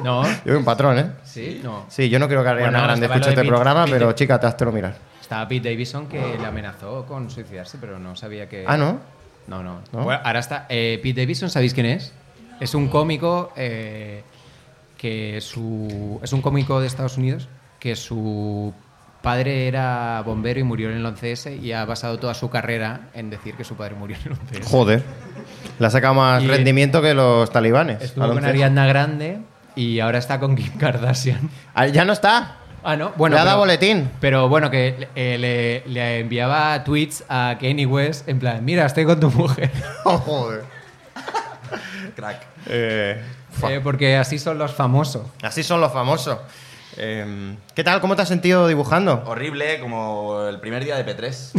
No. 0.04 0.24
Yo 0.24 0.30
soy 0.46 0.56
un 0.56 0.66
patrón, 0.66 1.00
¿eh? 1.00 1.12
Sí, 1.24 1.60
no. 1.64 1.86
Sí, 1.90 2.10
yo 2.10 2.20
no 2.20 2.28
creo 2.28 2.44
que 2.44 2.50
Ariana 2.50 2.82
Grande 2.82 3.06
escuche 3.06 3.26
de 3.26 3.36
este 3.36 3.46
programa, 3.48 3.86
pero 3.90 4.12
chica, 4.14 4.40
te 4.40 4.48
has 4.48 4.60
lo 4.60 4.72
mirar. 4.72 4.96
Estaba 5.22 5.48
Pete 5.48 5.70
Davidson 5.70 6.08
que 6.08 6.38
le 6.40 6.46
amenazó 6.46 7.06
con 7.06 7.30
suicidarse, 7.30 7.78
pero 7.80 8.00
no 8.00 8.16
sabía 8.16 8.48
que. 8.48 8.64
Ah, 8.68 8.78
¿no? 8.78 9.00
No, 9.48 9.64
no. 9.64 9.82
¿No? 9.92 10.04
Bueno, 10.04 10.22
ahora 10.24 10.40
está. 10.40 10.66
eh, 10.70 11.00
Pete 11.02 11.22
Davidson, 11.22 11.50
¿sabéis 11.50 11.74
quién 11.74 11.86
es? 11.88 12.14
Es 12.60 12.74
un 12.76 12.88
cómico 12.88 13.52
eh, 13.56 14.24
que 14.98 15.42
su. 15.42 16.20
Es 16.24 16.32
un 16.34 16.42
cómico 16.42 16.80
de 16.80 16.88
Estados 16.88 17.18
Unidos 17.18 17.50
que 17.80 17.96
su 17.96 18.74
padre 19.22 19.68
era 19.68 20.22
bombero 20.26 20.60
y 20.60 20.64
murió 20.64 20.90
en 20.90 20.98
el 20.98 21.06
11S 21.06 21.62
y 21.62 21.72
ha 21.74 21.84
basado 21.86 22.18
toda 22.20 22.34
su 22.34 22.50
carrera 22.50 23.10
en 23.14 23.30
decir 23.30 23.56
que 23.56 23.64
su 23.64 23.76
padre 23.76 23.96
murió 23.96 24.16
en 24.26 24.32
el 24.32 24.38
11S. 24.40 24.64
Joder. 24.70 25.04
Le 25.80 25.88
ha 25.88 25.90
sacado 25.90 26.14
más 26.14 26.44
Y- 26.44 26.48
rendimiento 26.48 27.02
que 27.02 27.14
los 27.14 27.50
talibanes. 27.52 28.02
Estuvo 28.02 28.28
con 28.28 28.38
once. 28.38 28.50
Ariana 28.50 28.86
Grande 28.88 29.40
y 29.76 30.00
ahora 30.00 30.18
está 30.18 30.40
con 30.40 30.56
Kim 30.56 30.78
Kardashian. 30.78 31.50
Ah, 31.76 31.88
Ya 31.88 32.04
no 32.06 32.14
está. 32.14 32.58
Ah, 32.84 32.96
no, 32.96 33.12
bueno. 33.18 33.36
Le 33.36 33.42
ha 33.42 33.46
dado 33.46 33.58
pero- 33.58 33.62
boletín. 33.66 34.10
Pero 34.22 34.48
bueno, 34.50 34.70
que 34.72 35.08
eh, 35.16 35.38
le, 35.38 35.92
le 35.92 36.20
enviaba 36.20 36.84
tweets 36.84 37.24
a 37.28 37.58
Kanye 37.60 37.86
West 37.86 38.28
en 38.30 38.40
plan, 38.40 38.64
mira, 38.64 38.86
estoy 38.86 39.04
con 39.06 39.20
tu 39.20 39.30
mujer. 39.30 39.72
Joder. 40.04 40.64
Crack. 42.16 42.42
Eh, 42.68 43.22
Eh, 43.70 43.82
porque 43.84 44.16
así 44.18 44.38
son 44.40 44.58
los 44.60 44.72
famosos. 44.74 45.24
así 45.42 45.64
son 45.64 45.82
los 45.82 45.92
famosos. 45.92 46.38
Eh, 47.00 47.56
¿Qué 47.76 47.84
tal? 47.84 48.02
¿Cómo 48.02 48.16
te 48.16 48.24
has 48.24 48.28
sentido 48.28 48.68
dibujando? 48.68 49.24
Horrible, 49.26 49.80
como 49.80 50.48
el 50.48 50.60
primer 50.60 50.84
día 50.84 50.96
de 50.98 51.06
P3. 51.06 51.52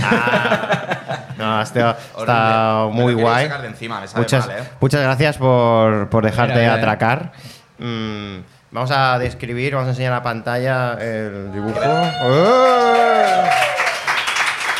No, 1.36 1.60
has 1.60 1.68
estado- 1.68 1.96
Horrible. 2.14 2.32
está 2.32 2.84
Me 2.86 2.92
muy 2.92 3.14
guay. 3.14 3.44
sacar 3.46 3.62
de 3.62 3.68
encima, 3.68 4.00
me 4.00 4.08
sabe 4.08 4.20
muchas, 4.22 4.46
mal, 4.48 4.58
¿eh? 4.58 4.62
muchas 4.80 5.00
gracias 5.02 5.36
por, 5.36 6.08
por 6.10 6.24
dejarte 6.24 6.54
Mira, 6.54 6.64
mira, 6.72 6.74
atracar. 6.74 7.32
Mm, 7.78 8.38
vamos 8.72 8.90
a 8.90 9.18
describir, 9.20 9.74
vamos 9.74 9.86
a 9.86 9.90
enseñar 9.90 10.12
a 10.14 10.22
pantalla 10.24 10.94
el 10.94 11.52
dibujo. 11.52 11.78
¡Eh! 11.82 13.50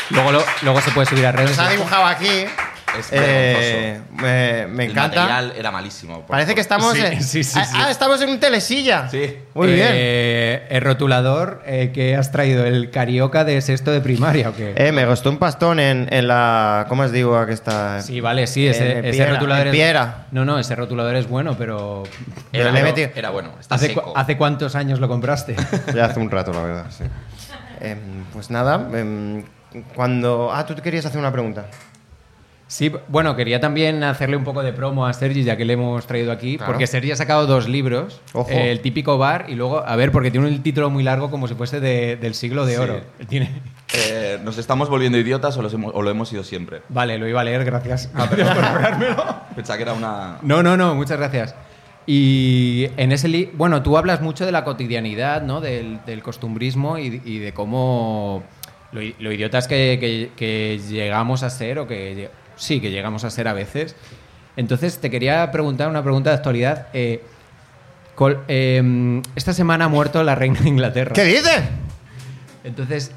Luego, 0.09 0.31
lo- 0.33 0.43
luego 0.63 0.81
se 0.81 0.91
puede 0.91 1.07
subir 1.07 1.25
a 1.25 1.31
redes. 1.31 1.51
Se 1.55 1.61
ha 1.61 1.69
dibujado 1.69 2.05
aquí. 2.05 2.45
Es 2.97 3.07
Eh, 3.11 3.99
me, 4.13 4.67
me 4.67 4.85
El 4.85 4.91
encanta. 4.91 5.21
material 5.21 5.53
era 5.57 5.71
malísimo. 5.71 6.21
por 6.21 6.27
Parece 6.27 6.55
que 6.55 6.61
estamos 6.61 6.93
Sí, 6.93 7.01
en. 7.05 7.21
sí, 7.23 7.43
sí, 7.43 7.59
ah, 7.59 7.65
sí. 7.65 7.77
ah, 7.77 7.91
estamos 7.91 8.19
en 8.21 8.29
un 8.29 8.39
telesilla. 8.39 9.07
Sí. 9.09 9.37
Muy 9.53 9.73
bien. 9.73 9.87
Eh, 9.91 10.67
el 10.69 10.81
rotulador 10.81 11.61
eh, 11.65 11.91
que 11.93 12.15
has 12.15 12.31
traído, 12.31 12.65
el 12.65 12.89
carioca 12.89 13.43
de 13.43 13.61
sexto 13.61 13.91
de 13.91 14.01
primaria, 14.01 14.49
¿o 14.49 14.55
qué? 14.55 14.73
Eh, 14.77 14.91
me 14.91 15.05
costó 15.05 15.29
un 15.29 15.37
pastón 15.37 15.79
en, 15.79 16.07
en 16.11 16.27
la. 16.27 16.85
¿Cómo 16.89 17.03
os 17.03 17.11
digo? 17.11 17.45
Que 17.45 17.53
está. 17.53 18.01
sí, 18.01 18.21
vale, 18.21 18.47
sí, 18.47 18.67
ese, 18.67 18.99
en 18.99 19.05
ese 19.05 19.11
piedra, 19.17 19.33
rotulador 19.33 19.61
en 19.63 19.67
es... 19.67 19.73
piedra. 19.75 20.25
No, 20.31 20.45
no, 20.45 20.57
ese 20.59 20.75
rotulador 20.75 21.15
es 21.15 21.27
bueno, 21.27 21.55
pero... 21.57 22.03
Era, 22.53 22.71
bueno, 22.71 22.85
metido- 22.87 23.11
era 23.15 23.29
bueno, 23.29 23.51
está 23.59 23.75
¿Hace, 23.75 23.93
cu- 23.93 23.99
seco. 23.99 24.13
¿Hace 24.17 24.37
cuántos 24.37 24.75
años 24.75 24.99
lo 24.99 25.07
compraste? 25.07 25.55
Ya 25.95 26.05
hace 26.05 26.19
un 26.19 26.31
rato, 26.31 26.51
la 26.53 26.61
verdad. 26.63 26.85
sí. 26.89 27.03
Em, 27.81 28.25
pues 28.33 28.49
nada, 28.49 28.87
em, 28.93 29.43
cuando. 29.95 30.51
Ah, 30.53 30.65
tú 30.65 30.75
te 30.75 30.81
querías 30.81 31.05
hacer 31.05 31.17
una 31.19 31.31
pregunta. 31.31 31.67
Sí, 32.71 32.91
bueno, 33.07 33.35
quería 33.35 33.59
también 33.59 34.03
hacerle 34.03 34.37
un 34.37 34.43
poco 34.43 34.61
de 34.61 34.73
promo 34.73 35.07
a 35.07 35.13
Sergi, 35.13 35.43
ya 35.43 35.57
que 35.57 35.65
le 35.65 35.73
hemos 35.73 36.05
traído 36.05 36.31
aquí, 36.31 36.57
Claro. 36.57 36.71
porque 36.71 36.85
Sergi 36.85 37.11
ha 37.11 37.15
sacado 37.15 37.47
dos 37.47 37.67
libros, 37.67 38.21
Ojo. 38.33 38.47
eh, 38.51 38.71
el 38.71 38.81
típico 38.81 39.17
bar 39.17 39.45
y 39.49 39.55
luego, 39.55 39.83
a 39.83 39.95
ver, 39.95 40.11
porque 40.11 40.29
tiene 40.29 40.45
un 40.47 40.61
título 40.61 40.91
muy 40.91 41.01
largo 41.01 41.31
como 41.31 41.47
si 41.47 41.55
fuese 41.55 41.79
de- 41.79 42.15
del 42.17 42.35
siglo 42.35 42.67
de 42.67 42.75
Sí. 42.75 42.79
oro. 42.79 43.01
Tiene... 43.27 43.49
Eh, 43.95 44.37
¿Nos 44.43 44.59
estamos 44.59 44.87
volviendo 44.87 45.17
idiotas 45.17 45.57
o, 45.57 45.63
los 45.63 45.73
hemos- 45.73 45.91
o 45.95 46.03
lo 46.03 46.11
hemos 46.11 46.29
sido 46.29 46.43
siempre? 46.43 46.81
Vale, 46.89 47.17
lo 47.17 47.27
iba 47.27 47.41
a 47.41 47.43
leer, 47.43 47.65
gracias. 47.65 48.11
Gracias 48.13 48.47
por 48.55 48.63
cobrármelo. 48.63 49.35
Pensaba 49.55 49.77
que 49.77 49.83
era 49.83 49.93
una... 49.93 50.37
No, 50.43 50.61
no, 50.61 50.77
no, 50.77 50.93
muchas 50.93 51.17
gracias. 51.17 51.55
Y 52.05 52.87
en 52.97 53.11
ese 53.11 53.27
li- 53.29 53.49
bueno, 53.53 53.81
tú 53.81 53.97
hablas 53.97 54.21
mucho 54.21 54.45
de 54.45 54.51
la 54.51 54.63
cotidianidad, 54.63 55.41
¿no? 55.41 55.59
Del, 55.59 55.99
del 56.05 56.21
costumbrismo 56.21 56.97
y, 56.99 57.21
y 57.25 57.39
de 57.39 57.51
cómo 57.53 58.43
lo, 58.91 59.01
idiotas 59.31 59.67
que, 59.67 59.97
que- 59.99 60.31
que 60.35 60.79
llegamos 60.87 61.41
a 61.43 61.49
ser 61.49 61.79
o 61.79 61.87
que 61.87 62.29
sí 62.59 62.79
que 62.79 62.91
llegamos 62.91 63.23
a 63.23 63.29
ser 63.31 63.47
a 63.47 63.53
veces. 63.53 63.95
Entonces 64.55 64.99
te 64.99 65.09
quería 65.09 65.49
preguntar 65.51 65.89
una 65.89 66.03
pregunta 66.03 66.29
de 66.29 66.35
actualidad. 66.35 66.87
Eh, 66.93 67.23
col- 68.15 68.43
em, 68.47 69.21
esta 69.35 69.53
semana 69.53 69.85
ha 69.85 69.87
muerto 69.87 70.21
la 70.23 70.35
reina 70.35 70.59
de 70.59 70.69
Inglaterra. 70.69 71.13
¿Qué 71.13 71.23
dices? 71.23 71.61
Entonces, 72.65 73.11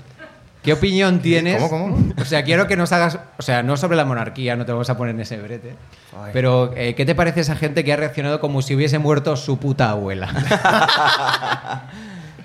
¿qué 0.63 0.73
opinión 0.73 1.21
tienes? 1.21 1.61
¿Cómo, 1.63 1.69
cómo? 1.97 2.13
O 2.17 2.25
sea, 2.25 2.45
quiero 2.45 2.69
que 2.69 2.77
nos 2.77 2.93
hagas, 2.93 3.19
o 3.39 3.43
sea, 3.43 3.63
no 3.65 3.77
sobre 3.77 3.97
la 3.97 4.05
monarquía, 4.05 4.55
no 4.55 4.65
te 4.65 4.71
vamos 4.73 4.89
a 4.89 4.97
poner 4.97 5.15
en 5.17 5.21
ese 5.23 5.37
brete. 5.39 5.75
Ay. 6.17 6.31
Pero, 6.33 6.73
eh, 6.77 6.95
¿qué 6.95 7.05
te 7.05 7.15
parece 7.17 7.41
esa 7.41 7.57
gente 7.57 7.83
que 7.83 7.93
ha 7.93 7.97
reaccionado 7.97 8.39
como 8.39 8.63
si 8.63 8.77
hubiese 8.77 8.99
muerto 9.01 9.35
su 9.37 9.59
puta 9.59 9.91
abuela? 9.91 10.29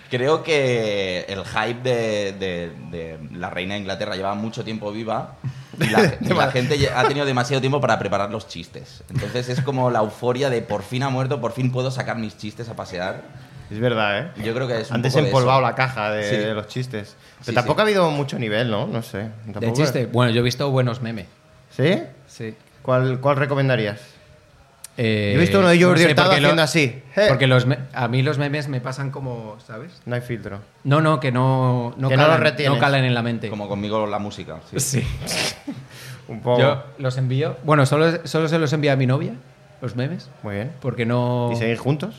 Creo 0.10 0.42
que 0.42 1.26
el 1.28 1.44
hype 1.44 1.82
de, 1.84 2.32
de- 2.34 2.72
de 2.92 3.20
la 3.38 3.50
reina 3.50 3.74
de 3.74 3.82
Inglaterra 3.82 4.16
lleva 4.16 4.34
mucho 4.36 4.64
tiempo 4.64 4.92
viva 4.92 5.36
la, 5.92 6.16
y 6.22 6.34
la 6.34 6.52
gente 6.52 6.78
ya 6.78 7.00
ha 7.00 7.08
tenido 7.08 7.26
demasiado 7.26 7.62
tiempo 7.62 7.80
para 7.82 7.98
preparar 8.00 8.32
los 8.32 8.48
chistes. 8.48 9.04
Entonces 9.10 9.50
es 9.50 9.62
como 9.62 9.90
la 9.92 10.00
euforia 10.00 10.50
de 10.50 10.62
por 10.62 10.84
fin 10.84 11.04
ha 11.04 11.10
muerto, 11.10 11.40
por 11.42 11.52
fin 11.54 11.72
puedo 11.72 11.92
sacar 11.92 12.18
mis 12.18 12.38
chistes 12.38 12.70
a 12.70 12.76
pasear. 12.76 13.22
Es 13.70 13.80
verdad, 13.80 14.20
¿eh? 14.20 14.32
Yo 14.44 14.54
creo 14.54 14.68
que 14.68 14.80
es 14.80 14.90
un 14.90 14.96
Antes 14.96 15.14
de 15.14 15.20
empolvado 15.22 15.60
la 15.62 15.76
caja 15.76 16.10
de, 16.12 16.24
Sí. 16.30 16.38
de 16.38 16.54
los 16.54 16.68
chistes. 16.68 17.16
Pero 17.40 17.46
Sí, 17.46 17.54
tampoco 17.54 17.80
sí. 17.80 17.82
ha 17.82 17.84
habido 17.84 18.10
mucho 18.12 18.40
nivel, 18.40 18.72
¿no? 18.72 18.88
No 18.88 19.02
sé. 19.04 19.30
¿De 19.46 19.74
chiste? 19.74 20.06
Bueno, 20.06 20.32
yo 20.32 20.40
he 20.40 20.44
visto 20.44 20.70
buenos 20.72 21.02
memes. 21.02 21.26
¿Sí? 21.76 22.02
Sí. 22.28 22.56
¿Cuál, 22.82 23.20
cuál 23.20 23.36
recomendarías? 23.36 24.00
Eh, 24.98 25.32
Yo 25.34 25.38
he 25.38 25.42
visto 25.42 25.60
uno 25.60 25.68
de 25.70 25.82
Jordi 25.82 26.02
sé, 26.04 26.10
Hurtado 26.10 26.30
porque 26.30 26.42
lo- 26.42 26.48
haciendo 26.48 26.64
así. 26.64 27.02
Eh. 27.16 27.26
Porque 27.30 27.46
los 27.48 27.66
me- 27.68 27.78
a 27.94 28.08
mí 28.08 28.24
los 28.24 28.38
memes 28.40 28.68
me 28.68 28.82
pasan 28.82 29.12
como, 29.12 29.58
¿sabes? 29.66 30.02
No 30.06 30.16
hay 30.16 30.22
filtro. 30.22 30.60
No, 30.84 31.02
no, 31.02 31.20
que 31.20 31.32
no, 31.32 31.94
no, 31.98 32.10
Que 32.10 32.18
no 32.18 32.24
calan, 32.28 32.56
no 32.66 32.80
calan 32.80 33.06
en 33.06 33.14
la 33.14 33.22
mente. 33.22 33.50
Como 33.50 33.68
conmigo 33.68 34.08
la 34.08 34.20
música. 34.20 34.60
sí. 34.76 34.78
Sí. 34.80 35.04
Un 36.28 36.42
poco. 36.42 36.60
Yo 36.60 36.84
los 36.98 37.18
envío. 37.18 37.56
Bueno, 37.64 37.86
solo, 37.86 38.26
solo 38.28 38.50
se 38.50 38.60
los 38.60 38.74
envía 38.74 38.94
a 38.94 38.96
mi 38.98 39.06
novia, 39.06 39.34
los 39.82 39.96
memes. 39.96 40.30
Muy 40.44 40.56
bien. 40.56 40.72
Porque 40.82 41.06
no. 41.06 41.52
¿Y 41.54 41.56
seguir 41.56 41.78
juntos? 41.78 42.16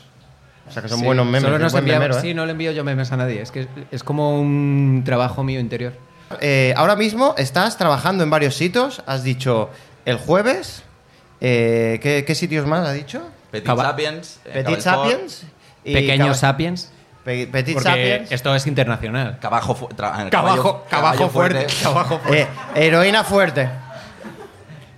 O 0.67 0.71
sea, 0.71 0.81
que 0.81 0.89
son 0.89 0.99
Sí, 0.99 1.05
buenos 1.05 1.25
memes. 1.25 1.43
Solo 1.43 1.59
nos 1.59 1.71
buen 1.73 1.83
envía- 1.83 1.99
memero, 1.99 2.17
¿eh? 2.17 2.21
Sí, 2.21 2.33
no 2.33 2.45
le 2.45 2.53
envío 2.53 2.71
yo 2.71 2.83
memes 2.83 3.11
a 3.11 3.17
nadie. 3.17 3.41
Es 3.41 3.51
que 3.51 3.61
es, 3.61 3.67
es 3.91 4.03
como 4.03 4.39
un 4.39 5.03
trabajo 5.05 5.43
mío 5.43 5.59
interior. 5.59 5.93
Eh, 6.41 6.73
ahora 6.77 6.95
mismo 6.95 7.35
estás 7.37 7.77
trabajando 7.77 8.23
en 8.23 8.29
varios 8.31 8.55
sitios. 8.55 9.03
Has 9.05 9.23
dicho 9.23 9.69
el 10.05 10.17
jueves. 10.17 10.83
Eh, 11.41 11.99
¿qué, 12.01 12.23
qué 12.25 12.35
sitios 12.35 12.65
más 12.65 12.87
has 12.87 12.93
dicho? 12.95 13.21
Petit 13.51 13.65
Sapiens. 13.67 14.39
eh, 14.45 14.63
Petit 14.63 14.79
Sapiens. 14.81 15.43
y 15.83 15.93
Pequeños 15.93 16.37
Sapiens. 16.37 16.91
Pe- 17.23 17.47
Petit 17.47 17.73
Porque 17.73 17.89
Sapiens. 17.89 18.31
esto 18.31 18.55
es 18.55 18.65
internacional. 18.67 19.39
Cabajo, 19.39 19.75
fu- 19.75 19.85
eh, 19.89 19.95
Cabajo, 19.95 20.29
caballo- 20.29 20.31
cabajo 20.31 20.85
caballo 20.89 21.29
fuerte. 21.29 21.67
Cabajo 21.83 22.19
fuerte. 22.23 22.41
Eh, 22.41 22.47
heroína 22.87 23.23
fuerte. 23.23 23.69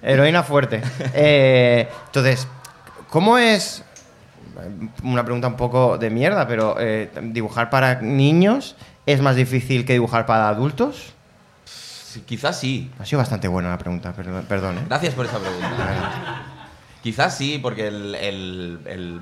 Heroína 0.01 0.43
fuerte. 0.43 0.82
Eh, 1.13 1.88
entonces, 2.08 2.47
¿cómo 3.10 3.38
es? 3.38 3.84
Una 5.04 5.23
pregunta 5.23 5.47
un 5.47 5.56
poco 5.56 5.97
de 5.97 6.10
mierda, 6.10 6.47
pero 6.47 6.75
eh, 6.80 7.10
dibujar 7.23 7.69
para 7.69 8.01
niños 8.01 8.75
es 9.06 9.21
más 9.21 9.36
difícil 9.36 9.86
que 9.86 9.93
dibujar 9.93 10.25
para 10.25 10.49
adultos. 10.49 11.13
Sí, 12.12 12.21
quizás 12.21 12.60
sí. 12.60 12.91
Ha 13.00 13.06
sido 13.06 13.19
bastante 13.19 13.47
buena 13.47 13.69
la 13.69 13.78
pregunta, 13.78 14.12
perdón, 14.13 14.45
perdón 14.47 14.78
¿eh? 14.80 14.82
Gracias 14.88 15.13
por 15.13 15.26
esa 15.26 15.39
pregunta. 15.39 16.43
Quizás 17.02 17.36
sí, 17.36 17.58
porque 17.58 17.88
el, 17.88 18.13
el- 18.15 18.80
el- 18.86 19.19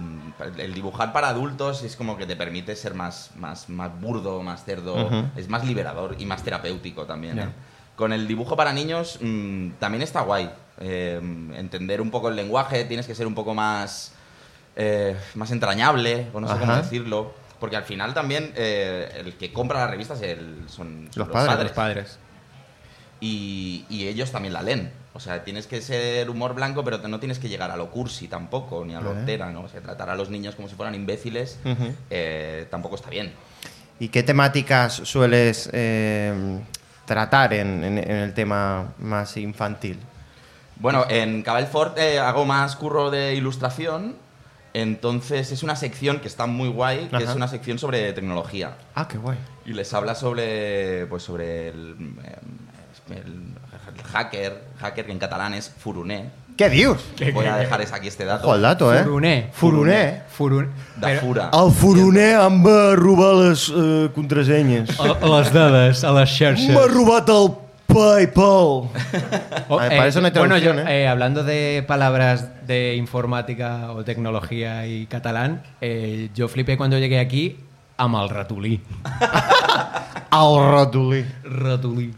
el 0.58 0.73
dibujar 0.73 1.13
para 1.13 1.30
adultos 1.30 1.84
es 1.84 1.95
como 1.95 2.17
que 2.17 2.25
te 2.25 2.36
permite 2.36 2.75
ser 2.75 2.93
más, 2.93 3.32
más, 3.38 3.69
más 3.69 3.91
burdo, 4.02 4.41
más 4.41 4.65
cerdo, 4.65 5.10
es 5.38 5.47
más 5.49 5.63
liberador 5.65 6.15
y 6.19 6.25
más 6.25 6.43
terapéutico 6.43 7.06
también. 7.06 7.38
¿eh? 7.39 7.49
Con 7.95 8.12
el 8.12 8.28
dibujo 8.28 8.56
para 8.58 8.73
niños 8.73 9.17
mm, 9.21 9.71
también 9.80 10.02
está 10.02 10.21
guay. 10.21 10.49
Eh, 10.82 11.19
entender 11.56 12.02
un 12.02 12.10
poco 12.12 12.30
el 12.30 12.36
lenguaje, 12.36 12.84
tienes 12.86 13.06
que 13.08 13.13
ser 13.15 13.28
un 13.28 13.36
poco 13.36 13.54
más, 13.54 14.13
eh, 14.75 15.15
más 15.36 15.52
entrañable, 15.52 16.28
o 16.34 16.39
no 16.41 16.47
sé 16.47 16.54
cómo 16.60 16.71
decirlo. 16.78 17.34
Porque 17.60 17.75
al 17.75 17.84
final 17.84 18.13
también 18.13 18.54
eh, 18.56 19.10
el 19.25 19.34
que 19.36 19.52
compra 19.54 19.80
las 19.82 19.89
revistas 19.89 20.21
el- 20.21 20.63
son, 20.67 21.10
son 21.13 21.28
Los 21.28 21.45
padres, 21.45 21.63
Los 21.65 21.71
padres. 21.73 22.19
Y, 23.21 23.86
y 23.89 24.08
ellos 24.08 24.32
también 24.32 24.53
la 24.53 24.62
leen. 24.62 24.91
O 25.13 25.19
sea, 25.19 25.43
tienes 25.43 25.67
que 25.67 25.82
ser 25.82 26.29
humor 26.29 26.53
blanco, 26.53 26.84
pero 26.84 26.99
no 27.08 27.19
tienes 27.19 27.39
que 27.39 27.49
llegar 27.49 27.71
a 27.71 27.75
lo 27.77 27.89
cursi 27.91 28.27
tampoco, 28.27 28.86
ni 28.86 28.95
a 28.95 29.01
lo 29.01 29.10
hortera, 29.12 29.51
¿no? 29.51 29.62
O 29.62 29.67
sea, 29.67 29.82
tratar 29.82 30.10
a 30.10 30.15
los 30.15 30.29
niños 30.29 30.55
como 30.55 30.69
si 30.69 30.75
fueran 30.75 30.95
imbéciles 30.95 31.58
eh, 32.10 32.67
tampoco 32.69 32.95
está 32.95 33.10
bien. 33.10 33.34
¿Y 33.99 34.08
qué 34.10 34.23
temáticas 34.23 34.93
sueles 35.03 35.69
eh, 35.73 36.60
tratar 37.05 37.53
en, 37.53 37.84
en- 37.84 37.97
en 37.97 38.15
el 38.17 38.34
tema 38.34 38.93
más 38.99 39.36
infantil? 39.36 39.99
Bueno, 40.77 41.05
en 41.10 41.41
Cabal 41.43 41.67
Fort 41.67 41.97
eh, 41.97 42.19
hago 42.19 42.45
más 42.45 42.77
curro 42.77 43.12
de 43.12 43.36
ilustración, 43.36 44.15
entonces 44.73 45.51
es 45.51 45.63
una 45.63 45.75
sección 45.75 46.19
que 46.21 46.27
está 46.29 46.45
muy 46.45 46.69
guay, 46.69 47.08
que 47.10 47.17
Ajá. 47.17 47.25
es 47.32 47.36
una 47.36 47.47
sección 47.49 47.79
sobre 47.79 48.13
tecnología. 48.13 48.77
Ah, 48.95 49.08
qué 49.08 49.17
guay. 49.17 49.38
Y 49.65 49.73
les 49.73 49.93
habla 49.93 50.15
sobre, 50.15 51.05
pues 51.08 51.23
sobre 51.23 51.69
el, 51.69 51.95
eh, 52.23 52.38
el- 53.11 53.53
el 53.95 54.03
hacker, 54.11 54.63
hacker 54.79 55.05
que 55.05 55.11
en 55.11 55.19
catalán 55.19 55.53
es 55.53 55.69
furuné. 55.69 56.29
¿Qué 56.57 56.69
dios? 56.69 56.97
Voy 57.33 57.45
a 57.45 57.55
dejar 57.55 57.81
aquí 57.81 58.09
este 58.09 58.25
dato. 58.25 58.43
Ojo 58.43 58.53
al 58.53 58.61
dato, 58.61 58.93
¿eh? 58.93 59.01
Furuné. 59.03 59.49
Furuné. 59.53 60.21
Però- 61.01 61.19
fura. 61.21 61.49
El 61.53 61.71
furoner 61.71 62.35
em 62.41 62.65
va 62.65 62.95
robar 62.95 63.35
les 63.47 63.69
eh, 63.73 64.09
contrasenyes. 64.13 64.99
A, 64.99 65.03
a 65.21 65.39
les 65.39 65.53
dades, 65.53 66.03
a 66.03 66.11
les 66.11 66.29
xarxes. 66.29 66.69
M'ha 66.75 66.85
robat 66.91 67.29
el 67.29 67.51
PayPal. 67.87 68.43
Oh, 69.69 69.79
A 69.79 69.83
ver, 69.87 69.97
para 69.97 70.07
eso 70.07 70.19
no 70.21 70.27
hay 70.27 70.33
bueno, 70.33 70.57
yo, 70.57 70.73
¿eh? 70.73 71.03
eh, 71.03 71.07
hablando 71.07 71.43
de 71.43 71.83
palabras 71.87 72.49
de 72.67 72.95
informática 72.95 73.91
o 73.93 74.03
tecnología 74.03 74.85
y 74.85 75.05
catalán, 75.07 75.63
eh, 75.81 76.29
yo 76.35 76.47
flipé 76.49 76.75
cuando 76.77 76.97
llegué 76.99 77.19
aquí 77.19 77.57
amb 77.99 78.15
el 78.23 78.29
ratolí. 78.29 78.79
El 80.31 80.71
ratolí. 80.71 81.25
Ratolí. 81.43 82.13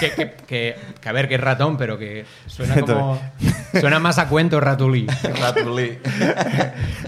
Que, 0.00 0.10
que, 0.10 0.30
que, 0.48 0.76
que 1.00 1.08
a 1.08 1.12
ver, 1.12 1.28
que 1.28 1.36
es 1.36 1.40
ratón, 1.40 1.76
pero 1.76 1.96
que 1.98 2.24
suena 2.46 2.80
como... 2.80 3.20
Suena 3.80 3.98
más 4.00 4.18
a 4.18 4.28
cuento 4.28 4.60
ratolí. 4.60 5.06
Ratulí. 5.40 5.98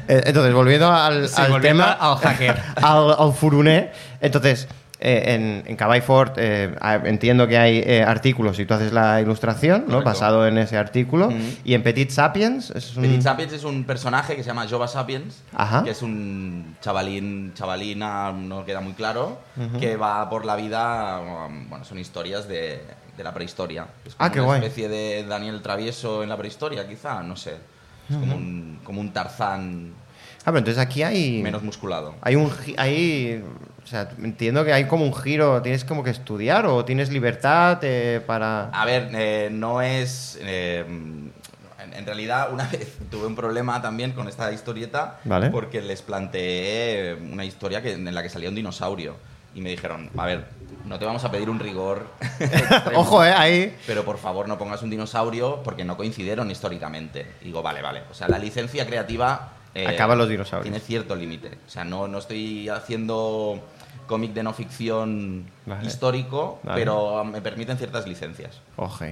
Eh, 0.08 0.22
Entonces, 0.26 0.54
volviendo 0.54 0.90
al, 0.92 1.28
Sí, 1.28 1.40
al 1.40 1.50
volviendo 1.50 1.82
tema. 1.84 1.92
al 1.98 2.16
hacker. 2.18 2.56
al, 2.76 3.16
al 3.18 3.32
furuné. 3.32 3.90
Entonces, 4.20 4.68
eh, 5.04 5.34
en, 5.34 5.62
en 5.66 5.76
Caball 5.76 6.02
Fort 6.02 6.36
eh, 6.38 6.74
ah, 6.80 6.98
entiendo 7.04 7.46
que 7.46 7.58
hay 7.58 7.78
eh, 7.84 8.02
artículos 8.02 8.58
y 8.58 8.64
tú 8.64 8.74
haces 8.74 8.92
la 8.92 9.20
ilustración, 9.20 9.84
¿no? 9.86 10.02
Basado 10.02 10.46
en 10.48 10.58
ese 10.58 10.76
artículo. 10.78 11.30
Y 11.64 11.74
en 11.74 11.82
Petit 11.82 12.10
Sapiens 12.10 12.70
es 12.70 12.96
un... 12.96 13.02
Petit 13.02 13.20
Sapiens 13.22 13.52
es 13.52 13.64
un 13.64 13.84
personaje 13.84 14.34
que 14.34 14.42
se 14.42 14.48
llama 14.48 14.66
Jova 14.68 14.88
Sapiens, 14.88 15.42
Ajá. 15.54 15.84
que 15.84 15.90
es 15.90 16.02
un 16.02 16.76
chavalín, 16.80 17.52
chavalina, 17.54 18.32
no 18.32 18.64
queda 18.64 18.80
muy 18.80 18.94
claro, 18.94 19.38
que 19.78 19.96
va 19.96 20.28
por 20.30 20.44
la 20.44 20.56
vida, 20.56 21.20
um, 21.20 21.68
bueno, 21.68 21.84
son 21.84 21.98
historias 21.98 22.48
de, 22.48 22.82
de 23.16 23.22
la 23.24 23.32
prehistoria. 23.34 23.86
Es 24.06 24.14
como 24.14 24.26
Ah, 24.26 24.32
qué 24.32 24.38
una 24.40 24.46
guay. 24.46 24.60
especie 24.60 24.88
de 24.88 25.24
Daniel 25.24 25.60
Travieso 25.62 26.22
en 26.22 26.28
la 26.30 26.36
prehistoria, 26.36 26.88
quizá, 26.88 27.22
no 27.22 27.36
sé. 27.36 27.56
Es 28.08 28.16
como, 28.16 28.36
un, 28.36 28.80
como 28.84 29.00
un 29.00 29.12
Tarzán 29.12 29.92
Ah, 30.46 30.52
pero 30.52 30.58
entonces 30.58 30.78
aquí 30.82 31.02
hay... 31.02 31.42
menos 31.42 31.62
musculado. 31.62 32.14
Hay 32.20 32.36
un... 32.36 32.50
Hay, 32.76 33.42
o 33.84 33.86
sea, 33.86 34.08
entiendo 34.22 34.64
que 34.64 34.72
hay 34.72 34.86
como 34.86 35.04
un 35.04 35.14
giro. 35.14 35.60
¿Tienes 35.60 35.84
como 35.84 36.02
que 36.02 36.10
estudiar 36.10 36.64
o 36.66 36.84
tienes 36.84 37.10
libertad 37.10 37.78
eh, 37.82 38.22
para...? 38.26 38.70
A 38.70 38.84
ver, 38.86 39.10
eh, 39.12 39.50
no 39.52 39.82
es... 39.82 40.38
eh, 40.40 40.84
en, 41.92 42.06
realidad, 42.06 42.50
una 42.52 42.66
vez 42.72 42.96
tuve 43.10 43.26
un 43.26 43.36
problema 43.36 43.82
también 43.82 44.12
con 44.12 44.26
esta 44.26 44.50
historieta 44.52 45.20
Vale. 45.24 45.50
porque 45.50 45.82
les 45.82 46.00
planteé 46.00 47.14
una 47.30 47.44
historia 47.44 47.82
que, 47.82 47.92
en 47.92 48.14
la 48.14 48.22
que 48.22 48.30
salía 48.30 48.48
un 48.48 48.54
dinosaurio. 48.54 49.16
Y 49.54 49.60
me 49.60 49.70
dijeron, 49.70 50.10
a 50.16 50.26
ver, 50.26 50.46
no 50.86 50.98
te 50.98 51.04
vamos 51.04 51.22
a 51.24 51.30
pedir 51.30 51.50
un 51.50 51.60
rigor. 51.60 52.08
extremo, 52.40 53.00
Ojo, 53.00 53.24
¿eh? 53.24 53.32
Ahí... 53.32 53.76
Pero 53.86 54.04
por 54.04 54.16
favor 54.18 54.48
no 54.48 54.58
pongas 54.58 54.82
un 54.82 54.90
dinosaurio 54.90 55.62
porque 55.62 55.84
no 55.84 55.96
coincidieron 55.96 56.50
históricamente. 56.50 57.26
Y 57.42 57.46
digo, 57.46 57.62
vale, 57.62 57.82
vale. 57.82 58.02
O 58.10 58.14
sea, 58.14 58.28
la 58.28 58.38
licencia 58.38 58.86
creativa... 58.86 59.50
eh, 59.74 59.87
Acaban 59.87 60.18
los 60.18 60.28
dinosaurios. 60.28 60.64
Tiene 60.64 60.80
cierto 60.80 61.16
límite. 61.16 61.58
O 61.66 61.70
sea, 61.70 61.84
no, 61.84 62.06
no 62.08 62.18
estoy 62.18 62.68
haciendo 62.68 63.60
cómic 64.06 64.32
de 64.32 64.42
no 64.42 64.52
ficción 64.52 65.46
Vale. 65.66 65.87
histórico, 65.87 66.60
Vale. 66.62 66.80
pero 66.80 67.24
me 67.24 67.40
permiten 67.40 67.76
ciertas 67.78 68.06
licencias. 68.06 68.60
Ojo. 68.76 69.04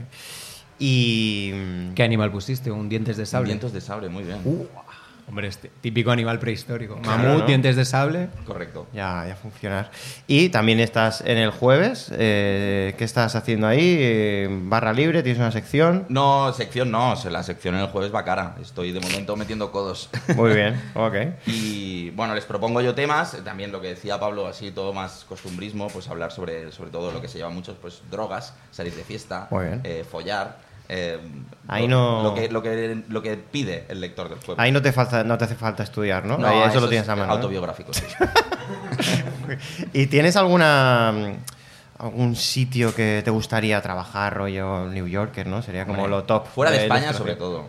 Y... 0.79 1.53
mm, 1.55 1.95
¿Qué 1.95 2.03
animal 2.03 2.31
pusiste? 2.31 2.71
¿Un 2.71 2.89
dientes 2.89 3.17
de 3.17 3.27
sable? 3.27 3.49
Vientos 3.49 3.73
de 3.73 3.81
sable, 3.81 4.09
muy 4.09 4.25
bien. 4.25 4.41
Uh, 4.45 4.67
Hombre, 5.33 5.49
este 5.49 5.71
típico 5.81 6.11
animal 6.11 6.39
prehistórico. 6.39 6.97
Claro, 7.01 7.23
Mamut, 7.23 7.41
¿no? 7.41 7.47
dientes 7.47 7.75
de 7.75 7.87
sable. 7.87 8.29
Correcto. 8.45 8.87
Ya, 8.93 9.25
ya 9.27 9.35
funcionar. 9.35 9.91
Y 10.27 10.51
también 10.51 10.79
estás 10.79 11.23
en 11.23 11.39
el 11.39 11.51
jueves. 11.51 12.13
eh, 12.13 12.95
¿Qué 12.99 13.05
estás 13.05 13.35
haciendo 13.35 13.67
ahí? 13.67 13.97
Eh, 13.99 14.49
¿Barra 14.65 14.93
libre? 14.93 15.23
¿Tienes 15.23 15.41
una 15.41 15.51
sección? 15.51 16.05
No, 16.11 16.53
sección 16.53 16.91
no, 16.91 17.15
la 17.31 17.43
sección 17.43 17.77
en 17.77 17.81
el 17.81 17.87
jueves 17.87 18.15
va 18.15 18.27
cara. 18.27 18.57
Estoy 18.61 18.93
de 18.93 19.01
momento 19.01 19.35
metiendo 19.35 19.73
codos. 19.73 20.11
Muy 20.37 20.53
bien, 20.53 20.79
ok. 20.95 21.15
Y 21.47 22.11
bueno, 22.11 22.35
les 22.35 22.45
propongo 22.45 22.83
yo 22.83 22.95
temas, 22.95 23.35
también 23.43 23.73
lo 23.73 23.81
que 23.81 23.89
decía 23.89 24.21
Pablo, 24.21 24.47
así 24.47 24.71
todo 24.71 24.93
más 24.93 25.25
costumbrismo, 25.27 25.89
pues 25.89 26.09
hablar 26.09 26.31
sobre, 26.31 26.71
sobre 26.73 26.91
todo 26.91 27.11
lo 27.11 27.23
que 27.23 27.29
se 27.29 27.39
lleva 27.39 27.49
mucho, 27.49 27.75
pues 27.81 28.03
drogas, 28.11 28.53
salir 28.71 28.95
de 28.95 29.03
fiesta, 29.03 29.49
eh, 29.83 30.05
follar. 30.07 30.71
Eh, 30.89 31.19
Ahí 31.69 31.87
lo, 31.89 31.97
no- 31.97 32.23
Lo 32.25 32.35
que, 32.35 32.49
lo, 32.51 32.63
que, 32.63 33.03
lo 33.09 33.23
que 33.23 33.37
pide 33.37 33.87
el 33.89 34.01
lector 34.01 34.29
del 34.29 34.39
juego. 34.41 34.61
Ahí 34.61 34.73
no 34.73 34.83
te, 34.83 34.93
falta, 34.93 35.23
no 35.25 35.39
te 35.39 35.45
hace 35.45 35.55
falta 35.55 35.83
estudiar, 35.83 36.25
¿no? 36.27 36.37
No, 36.39 36.47
Ahí 36.47 36.69
eso, 36.69 36.81
lo 36.81 36.87
es 36.87 36.91
tienes 36.91 37.09
a 37.09 37.15
mano. 37.17 37.29
¿no? 37.29 37.33
Autobiográfico, 37.35 37.93
sí. 37.95 38.05
¿Y 39.93 40.07
tienes 40.07 40.37
alguna 40.37 41.35
algún 41.99 42.35
sitio 42.35 42.95
que 42.95 43.23
te 43.25 43.31
gustaría 43.31 43.81
trabajar, 43.81 44.35
rollo 44.35 44.87
New 44.87 45.07
Yorker, 45.07 45.47
¿no? 45.47 45.63
Sería 45.63 45.85
como 45.87 46.03
Hombre, 46.03 46.17
lo 46.17 46.25
top. 46.25 46.49
Fuera 46.49 46.73
de 46.73 46.83
España, 46.83 47.13
sobre 47.13 47.37
todo. 47.37 47.67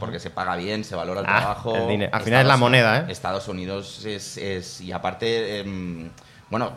Porque 0.00 0.18
se 0.18 0.30
paga 0.30 0.56
bien, 0.56 0.82
se 0.82 0.96
valora 0.96 1.20
el 1.20 1.26
Ah, 1.28 1.36
trabajo. 1.38 1.76
el 1.76 1.86
dinero. 1.88 2.10
Al 2.12 2.22
final 2.22 2.40
es 2.42 2.46
la 2.48 2.56
moneda, 2.56 2.98
¿eh? 2.98 3.04
Estados 3.08 3.46
Unidos 3.46 4.04
es. 4.04 4.36
es- 4.36 4.80
y 4.80 4.90
aparte, 4.90 5.60
em, 5.60 6.08
bueno, 6.50 6.72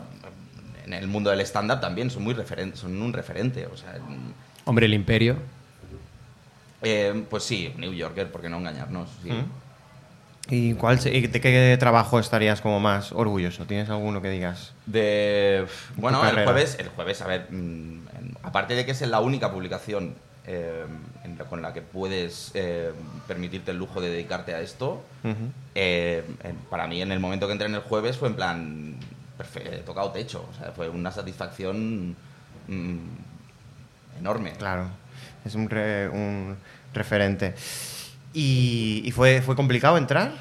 en 0.86 0.92
el 0.94 1.08
mundo 1.08 1.30
del 1.30 1.40
stand-up 1.40 1.80
también 1.80 2.10
son, 2.10 2.22
muy 2.22 2.34
referen- 2.34 2.74
son 2.74 3.02
un 3.02 3.12
referente. 3.12 3.66
O 3.66 3.76
sea, 3.76 3.96
em, 3.96 4.32
Hombre, 4.64 4.86
el 4.86 4.94
imperio. 4.94 5.36
Eh, 6.82 7.24
pues 7.28 7.42
sí, 7.44 7.72
New 7.76 7.92
Yorker, 7.92 8.30
¿por 8.30 8.40
qué 8.40 8.48
no 8.48 8.58
engañarnos? 8.58 9.08
Sí. 9.22 9.30
¿Mm? 9.32 9.44
¿Y 10.52 10.74
cuál 10.74 10.98
y 11.06 11.26
de 11.28 11.40
qué 11.40 11.76
trabajo 11.78 12.18
estarías 12.18 12.60
como 12.60 12.80
más 12.80 13.12
orgulloso? 13.12 13.66
¿Tienes 13.66 13.88
alguno 13.88 14.20
que 14.20 14.30
digas? 14.30 14.72
De, 14.86 15.64
bueno, 15.96 16.24
el 16.28 16.42
jueves, 16.44 16.76
el 16.80 16.88
jueves, 16.88 17.20
a 17.22 17.26
ver, 17.28 17.46
mm, 17.52 18.00
aparte 18.42 18.74
de 18.74 18.84
que 18.84 18.90
es 18.92 19.00
la 19.02 19.20
única 19.20 19.52
publicación 19.52 20.14
eh, 20.46 20.84
en 21.22 21.38
la- 21.38 21.44
con 21.44 21.62
la 21.62 21.72
que 21.72 21.82
puedes 21.82 22.50
eh, 22.54 22.90
permitirte 23.28 23.70
el 23.70 23.76
lujo 23.76 24.00
de 24.00 24.10
dedicarte 24.10 24.54
a 24.54 24.60
esto, 24.60 25.02
eh, 25.76 26.24
para 26.68 26.88
mí 26.88 27.00
en 27.00 27.12
el 27.12 27.20
momento 27.20 27.46
que 27.46 27.52
entré 27.52 27.68
en 27.68 27.74
el 27.76 27.82
jueves 27.82 28.16
fue 28.16 28.28
en 28.30 28.34
plan, 28.34 28.94
perfe- 29.38 29.64
he 29.72 29.78
tocado 29.82 30.10
techo, 30.10 30.48
o 30.50 30.54
sea, 30.58 30.72
fue 30.72 30.88
una 30.88 31.12
satisfacción 31.12 32.16
mm, 32.66 32.98
enorme. 34.18 34.52
Claro, 34.58 34.88
es 35.44 35.54
un, 35.54 35.68
re- 35.70 36.08
un 36.08 36.56
referente. 36.94 37.54
¿Y, 38.32 39.02
y 39.04 39.10
fue, 39.10 39.42
fue 39.42 39.56
complicado 39.56 39.96
entrar? 39.98 40.32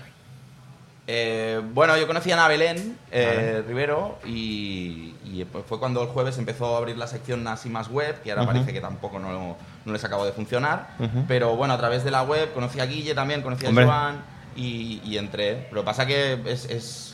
Eh, 1.11 1.59
bueno, 1.73 1.97
yo 1.97 2.05
conocí 2.05 2.29
a 2.29 2.35
Ana 2.35 2.47
Belén 2.47 2.95
eh. 3.11 3.63
Rivero 3.67 4.19
y, 4.25 5.15
y, 5.25 5.43
pues, 5.51 5.65
fue 5.67 5.79
cuando 5.79 6.03
el 6.03 6.09
jueves 6.09 6.37
empezó 6.37 6.75
a 6.75 6.77
abrir 6.77 6.97
la 6.97 7.07
sección 7.07 7.47
así 7.47 7.67
más 7.67 7.87
web, 7.89 8.21
que 8.21 8.29
ahora 8.31 8.45
parece 8.45 8.73
que 8.73 8.79
tampoco 8.79 9.17
no, 9.17 9.57
no 9.85 9.91
les 9.93 10.03
acabó 10.03 10.23
de 10.25 10.33
funcionar. 10.33 10.89
Pero 11.27 11.55
bueno, 11.55 11.73
a 11.73 11.77
través 11.79 12.03
de 12.03 12.11
la 12.11 12.21
web 12.21 12.53
conocí 12.53 12.79
a 12.79 12.85
Guille 12.85 13.15
también, 13.15 13.41
conocí 13.41 13.65
a 13.65 13.69
Hombre. 13.69 13.85
Joan 13.85 14.21
y, 14.55 15.01
y 15.03 15.17
entré. 15.17 15.65
Pero 15.71 15.83
pasa 15.83 16.05
que 16.05 16.39
es, 16.45 16.65
es- 16.65 17.08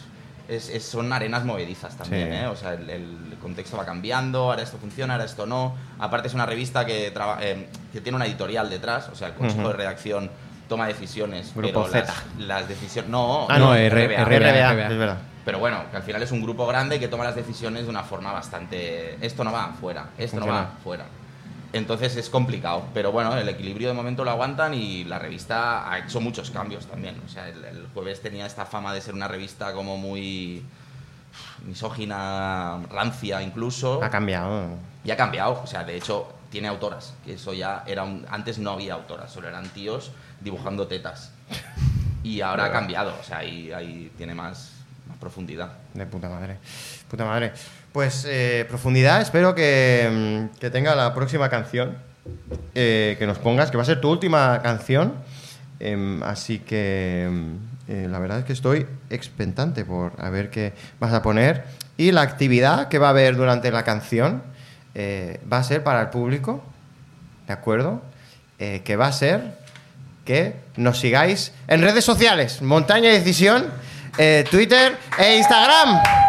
es- 0.48 0.70
es- 0.70 0.86
son 0.86 1.12
arenas 1.14 1.44
movedizas 1.46 1.96
también, 1.98 2.30
Sí. 2.30 2.36
¿eh? 2.36 2.48
O 2.48 2.56
sea, 2.56 2.74
el, 2.74 2.90
el 2.90 3.38
contexto 3.42 3.78
va 3.78 3.86
cambiando, 3.86 4.40
ahora 4.52 4.62
esto 4.64 4.78
funciona, 4.78 5.14
ahora 5.14 5.26
esto 5.26 5.46
no. 5.46 5.76
Aparte 6.00 6.28
es 6.28 6.34
una 6.34 6.46
revista 6.46 6.86
que, 6.86 7.12
traba- 7.12 7.38
eh, 7.42 7.68
que 7.94 8.02
tiene 8.02 8.16
una 8.16 8.26
editorial 8.26 8.70
detrás, 8.70 9.10
o 9.10 9.16
sea, 9.16 9.28
el 9.30 9.34
consejo 9.36 9.62
Ujú. 9.62 9.70
de 9.70 9.74
redacción 9.76 10.32
toma 10.68 10.88
decisiones, 10.88 11.54
Grupo 11.56 11.84
pero 11.84 11.88
Z. 11.88 12.14
las, 12.38 12.48
las 12.48 12.68
decisiones... 12.68 13.10
No, 13.12 13.46
Ah, 13.50 13.60
no, 13.60 13.68
no, 13.68 13.76
R- 13.76 13.90
RBA. 13.90 14.26
RBA. 14.26 14.74
RBA, 14.74 14.88
es 14.90 14.98
verdad. 14.98 15.18
Pero 15.46 15.60
bueno, 15.60 15.84
que 15.92 15.98
al 15.98 16.02
final 16.04 16.24
es 16.24 16.32
un 16.32 16.42
grupo 16.42 16.66
grande 16.66 17.00
que 17.00 17.08
toma 17.08 17.24
las 17.24 17.36
decisiones 17.36 17.84
de 17.84 17.90
una 17.90 18.02
forma 18.02 18.32
bastante. 18.32 19.16
Esto 19.24 19.44
no 19.44 19.52
va 19.52 19.74
fuera, 19.80 20.08
esto 20.18 20.40
no 20.40 20.48
va 20.48 20.72
fuera. 20.84 21.06
Entonces 21.74 22.16
es 22.16 22.30
complicado, 22.30 22.86
pero 22.94 23.12
bueno, 23.12 23.36
el 23.38 23.50
equilibrio 23.50 23.90
de 23.90 23.94
momento 23.94 24.24
lo 24.24 24.32
aguantan 24.32 24.74
y 24.74 25.04
la 25.04 25.20
revista 25.20 25.92
ha 25.92 26.00
hecho 26.00 26.22
muchos 26.22 26.52
cambios 26.52 26.86
también. 26.86 27.22
O 27.26 27.30
sea, 27.30 27.50
el, 27.50 27.64
el 27.66 27.88
jueves 27.94 28.22
tenía 28.22 28.46
esta 28.46 28.66
fama 28.66 28.94
de 28.94 29.02
ser 29.02 29.14
una 29.14 29.28
revista 29.28 29.74
como 29.74 29.98
muy 29.98 30.64
misógina, 31.66 32.80
rancia 32.90 33.42
incluso. 33.42 34.04
Ha 34.04 34.10
cambiado. 34.10 34.70
Y 35.04 35.12
ha 35.12 35.18
cambiado, 35.18 35.62
o 35.64 35.68
sea, 35.68 35.84
de 35.84 35.98
hecho 35.98 36.32
tiene 36.50 36.68
autoras, 36.68 37.14
que 37.26 37.34
eso 37.34 37.54
ya 37.54 37.84
era 37.86 38.04
un... 38.04 38.26
Antes 38.30 38.60
no 38.60 38.72
había 38.72 38.94
autoras, 38.94 39.32
solo 39.32 39.48
eran 39.48 39.68
tíos 39.70 40.12
dibujando 40.42 40.88
tetas. 40.88 41.32
Y 42.24 42.42
ahora 42.42 42.66
ha 42.66 42.72
cambiado, 42.72 43.16
o 43.20 43.24
sea, 43.24 43.40
ahí, 43.40 43.72
ahí 43.72 44.12
tiene 44.18 44.34
más, 44.34 44.72
más 45.08 45.18
profundidad. 45.18 45.74
De 45.94 46.06
puta 46.06 46.30
madre. 46.30 46.58
Puta 47.10 47.26
madre. 47.26 47.54
Pues 47.96 48.26
eh, 48.28 48.66
profundidad, 48.68 49.22
espero 49.22 49.56
que, 49.56 50.50
mm, 50.52 50.60
que 50.60 50.70
tenga 50.70 50.96
la 50.96 51.14
próxima 51.14 51.48
canción 51.48 51.96
eh, 52.74 53.16
que 53.18 53.26
nos 53.26 53.38
pongas, 53.38 53.72
que 53.72 53.78
va 53.78 53.84
a 53.84 53.86
ser 53.86 54.02
tu 54.02 54.10
última 54.10 54.62
canción. 54.62 55.14
Em, 55.80 56.22
así 56.24 56.60
que 56.60 57.26
mm, 57.32 57.54
eh, 57.88 58.08
la 58.12 58.20
verdad 58.20 58.40
es 58.40 58.44
que 58.44 58.52
estoy 58.52 58.86
expectante 59.10 59.86
por 59.86 60.12
a 60.18 60.30
ver 60.30 60.50
qué 60.50 60.74
vas 61.00 61.14
a 61.14 61.22
poner. 61.22 61.64
Y 61.96 62.12
la 62.12 62.24
actividad 62.24 62.90
que 62.90 63.00
va 63.00 63.08
a 63.08 63.10
haber 63.12 63.38
durante 63.38 63.72
la 63.72 63.84
canción 63.84 64.44
eh, 64.94 65.40
va 65.50 65.60
a 65.60 65.64
ser 65.64 65.82
para 65.82 66.02
el 66.02 66.10
público, 66.10 66.66
¿de 67.48 67.54
acuerdo? 67.54 68.02
Que 68.58 68.96
va 68.98 69.08
a 69.08 69.14
ser 69.14 69.58
que 70.26 70.56
nos 70.76 71.00
sigáis 71.00 71.54
en 71.70 71.82
redes 71.82 72.04
sociales, 72.04 72.62
Montaña 72.62 73.10
Decisión, 73.10 73.68
Twitter 74.50 74.98
e 75.18 75.38
Instagram. 75.38 76.25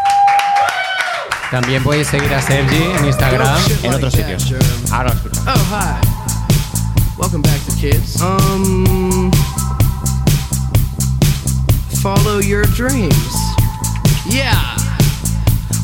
También 1.50 1.82
podéis 1.82 2.08
seguir 2.08 2.32
a 2.34 2.42
Sergi 2.42 2.82
en 2.98 3.06
Instagram. 3.06 3.58
En 3.82 3.94
otros 3.94 4.12
sitios. 4.12 4.52
Ahora 4.90 5.10
lo 5.10 5.14
escucho. 5.14 5.40
Oh, 5.46 5.54
hi. 5.70 6.00
Welcome 7.16 7.42
back 7.42 7.60
to 7.66 7.72
kids. 7.76 8.20
Um, 8.20 9.30
follow 12.02 12.40
your 12.40 12.64
dreams. 12.74 13.34
Yeah. 14.28 14.75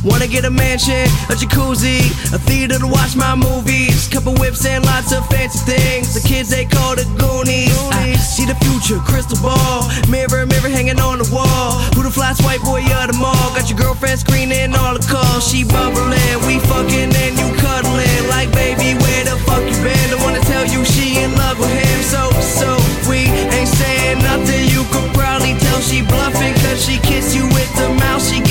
Wanna 0.05 0.26
get 0.26 0.44
a 0.44 0.50
mansion, 0.50 1.07
a 1.30 1.34
jacuzzi, 1.38 2.03
a 2.34 2.38
theater 2.38 2.78
to 2.78 2.88
watch 2.88 3.14
my 3.14 3.36
movies, 3.36 4.09
couple 4.09 4.34
whips 4.34 4.66
and 4.66 4.84
lots 4.84 5.12
of 5.12 5.24
fancy 5.28 5.62
things. 5.62 6.14
The 6.14 6.26
kids 6.26 6.50
they 6.50 6.64
call 6.64 6.96
the 6.96 7.07
Goonies. 7.14 7.70
I 7.94 8.14
see 8.18 8.44
the 8.44 8.59
future, 8.66 8.98
crystal 9.07 9.38
ball, 9.38 9.86
mirror, 10.11 10.44
mirror 10.46 10.68
hanging 10.74 10.98
on 10.98 11.18
the 11.22 11.28
wall. 11.30 11.78
Who 11.94 12.03
the 12.03 12.11
fly 12.11 12.34
white 12.42 12.62
boy 12.66 12.82
of 12.82 13.14
the 13.14 13.16
mall? 13.16 13.55
Got 13.55 13.70
your 13.70 13.78
girlfriend 13.78 14.18
screening 14.18 14.74
all 14.74 14.98
the 14.98 15.07
calls. 15.07 15.46
She 15.46 15.62
bubbling, 15.62 16.18
we 16.50 16.59
fucking 16.66 17.14
and 17.14 17.34
you 17.38 17.48
cuddling. 17.62 18.26
Like 18.26 18.50
baby, 18.50 18.98
where 18.98 19.22
the 19.22 19.38
fuck 19.46 19.62
you 19.62 19.78
been? 19.86 20.11
Don't 20.11 20.22
wanna 20.26 20.42
tell 20.50 20.66
you 20.66 20.84
she 20.84 21.22
in 21.22 21.30
love 21.38 21.62
with 21.62 21.70
him. 21.70 22.03
So 22.03 22.26
so 22.42 22.74
we 23.07 23.30
ain't 23.55 23.70
saying 23.70 24.18
nothing. 24.18 24.66
You 24.66 24.82
could 24.90 25.14
probably 25.14 25.55
tell 25.62 25.78
she 25.78 26.03
bluffing, 26.03 26.55
cause 26.66 26.82
she 26.82 26.98
kissed 26.98 27.36
you 27.38 27.46
with 27.55 27.70
the 27.78 27.94
mouth. 28.03 28.18
She 28.18 28.42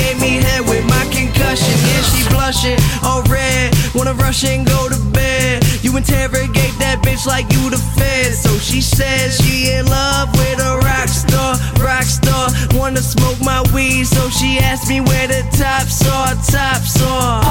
my 1.42 1.56
concussion. 1.56 1.76
Yeah, 1.88 2.02
she 2.02 2.30
blushing, 2.30 2.80
all 3.04 3.24
red. 3.24 3.74
Wanna 3.94 4.14
rush 4.14 4.44
and 4.44 4.66
go 4.66 4.90
to 4.90 5.00
bed. 5.12 5.64
You 5.82 5.96
interrogate 5.98 6.78
that 6.80 7.02
bitch 7.04 7.26
like 7.26 7.52
you 7.54 7.70
the 7.70 7.78
fed. 7.78 8.34
So 8.34 8.50
she 8.58 8.82
says 8.82 9.38
she 9.38 9.72
in 9.72 9.86
love 9.86 10.30
with 10.34 10.60
a 10.60 10.78
rock 10.78 11.10
star, 11.10 11.56
rock 11.80 12.04
star. 12.04 12.50
Wanna 12.74 13.02
smoke 13.02 13.40
my 13.42 13.64
weed, 13.74 14.06
so 14.06 14.30
she 14.30 14.60
asked 14.60 14.90
me 14.90 15.02
where 15.02 15.28
the 15.28 15.44
tops 15.58 16.06
are, 16.08 16.36
tops 16.50 17.02
are. 17.02 17.42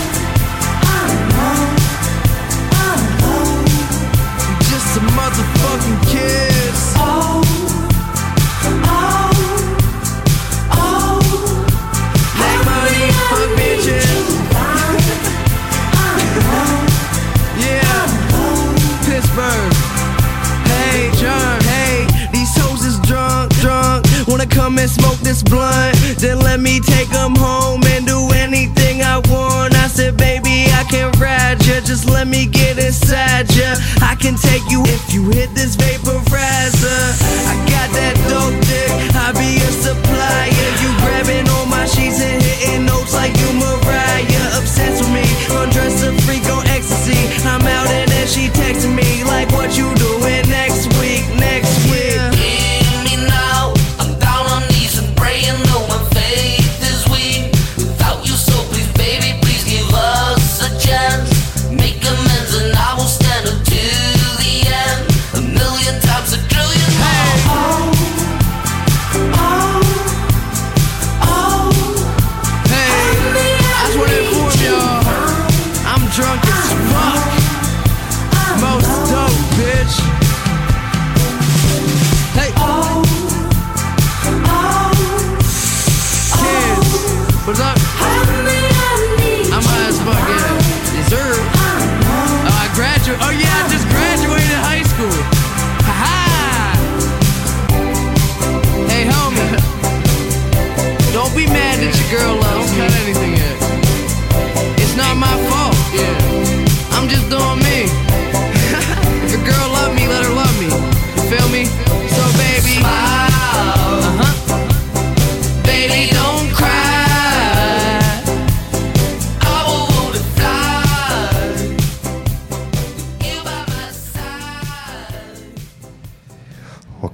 Come 24.75 24.83
and 24.83 24.91
smoke 24.91 25.19
this 25.19 25.41
blunt? 25.41 25.95
Then 26.19 26.41
let 26.41 26.59
me 26.59 26.81
take 26.81 27.09
them 27.11 27.37
home 27.37 27.85
and 27.85 28.05
do 28.05 28.29
anything 28.35 29.03
I 29.03 29.19
want. 29.31 29.73
I 29.73 29.87
said, 29.87 30.17
baby, 30.17 30.67
I 30.73 30.83
can 30.91 31.13
ride 31.21 31.65
ya. 31.65 31.81
Just 31.81 32.11
let 32.11 32.27
me 32.27 32.47
get 32.47 32.77
inside 32.77 33.55
ya. 33.55 33.77
I 34.03 34.17
can 34.19 34.35
take 34.35 34.69
you 34.69 34.83
if 34.83 35.15
you 35.15 35.31
hit 35.31 35.55
this 35.55 35.77
vaporizer. 35.77 35.94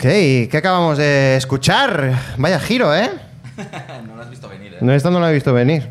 Ok, 0.00 0.06
¿qué 0.06 0.50
acabamos 0.56 0.96
de 0.96 1.36
escuchar? 1.36 2.14
Vaya 2.38 2.58
giro, 2.58 2.96
¿eh? 2.96 3.10
no 4.08 4.16
lo 4.16 4.22
has 4.22 4.30
visto 4.30 4.48
venir, 4.48 4.72
¿eh? 4.72 4.78
No, 4.80 4.94
esto 4.94 5.10
no 5.10 5.20
lo 5.20 5.28
he 5.28 5.32
visto 5.34 5.52
venir. 5.52 5.90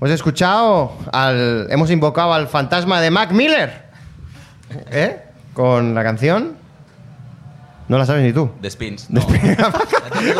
Hemos 0.00 0.12
escuchado 0.12 0.96
al. 1.12 1.66
Hemos 1.68 1.90
invocado 1.90 2.32
al 2.32 2.46
fantasma 2.46 3.00
de 3.00 3.10
Mac 3.10 3.32
Miller. 3.32 3.86
¿Eh? 4.92 5.20
Con 5.52 5.96
la 5.96 6.04
canción. 6.04 6.56
No 7.88 7.98
la 7.98 8.06
sabes 8.06 8.22
ni 8.22 8.32
tú. 8.32 8.52
The 8.62 8.70
Spins. 8.70 9.10
No. 9.10 9.26
¿Qué 9.26 9.56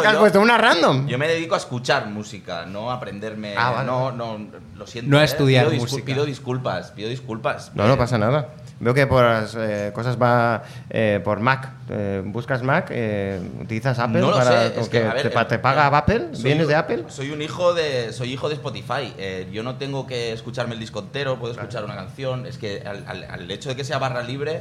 has 0.07 0.13
yo. 0.13 0.21
puesto? 0.21 0.41
¿Una 0.41 0.57
random? 0.57 1.09
Yo 1.09 1.19
me 1.19 1.27
dedico 1.27 1.57
a 1.57 1.59
escuchar 1.59 2.07
música, 2.07 2.65
no 2.65 2.93
a 2.93 2.95
aprenderme. 2.95 3.55
Ah, 3.59 3.73
vale. 3.73 3.87
No, 3.89 4.13
no, 4.13 4.39
lo 4.77 4.87
siento. 4.87 5.11
No 5.11 5.19
a 5.19 5.23
¿eh? 5.23 5.25
estudiar 5.25 5.67
pido 5.67 5.79
discul- 5.79 5.91
música. 5.91 6.05
Pido 6.07 6.25
disculpas, 6.27 6.93
pido 6.93 7.09
disculpas. 7.09 7.73
No, 7.75 7.89
no 7.89 7.99
pasa 7.99 8.19
nada. 8.19 8.51
Veo 8.85 8.93
que 8.93 9.07
por 9.07 9.25
las 9.25 9.55
eh, 9.59 9.93
cosas 9.95 10.21
va 10.21 10.63
eh, 10.91 11.19
por 11.25 11.41
Mac. 11.41 11.71
Eh, 11.89 12.23
buscas 12.25 12.63
Mac, 12.63 12.89
eh, 12.91 13.41
utilizas 13.63 13.99
Apple 13.99 14.21
No 14.21 14.31
lo 14.31 14.37
para 14.37 14.51
sé, 14.51 14.67
es 14.79 14.87
o 14.87 14.91
que, 14.91 15.01
que 15.01 15.07
a 15.07 15.15
ver, 15.15 15.23
te, 15.23 15.31
pa- 15.31 15.49
te 15.49 15.59
paga 15.59 15.87
Apple. 15.87 16.29
¿Vienes 16.43 16.65
un- 16.65 16.69
de 16.69 16.75
Apple? 16.77 17.05
Soy 17.09 17.31
un 17.31 17.41
hijo 17.41 17.73
de 17.73 18.13
soy 18.13 18.33
hijo 18.35 18.51
de 18.51 18.57
Spotify. 18.57 19.15
Eh, 19.17 19.49
yo 19.51 19.63
no 19.63 19.77
tengo 19.77 20.07
que 20.07 20.33
escucharme 20.33 20.75
el 20.75 20.81
disco 20.81 20.99
entero, 21.01 21.39
puedo 21.39 21.55
escuchar 21.55 21.83
una 21.85 21.95
canción. 21.97 22.45
Es 22.47 22.59
que 22.59 22.83
al, 22.87 23.05
al- 23.09 23.25
al 23.25 23.51
hecho 23.51 23.71
de 23.71 23.77
que 23.77 23.85
sea 23.85 23.97
barra 23.99 24.23
libre, 24.23 24.61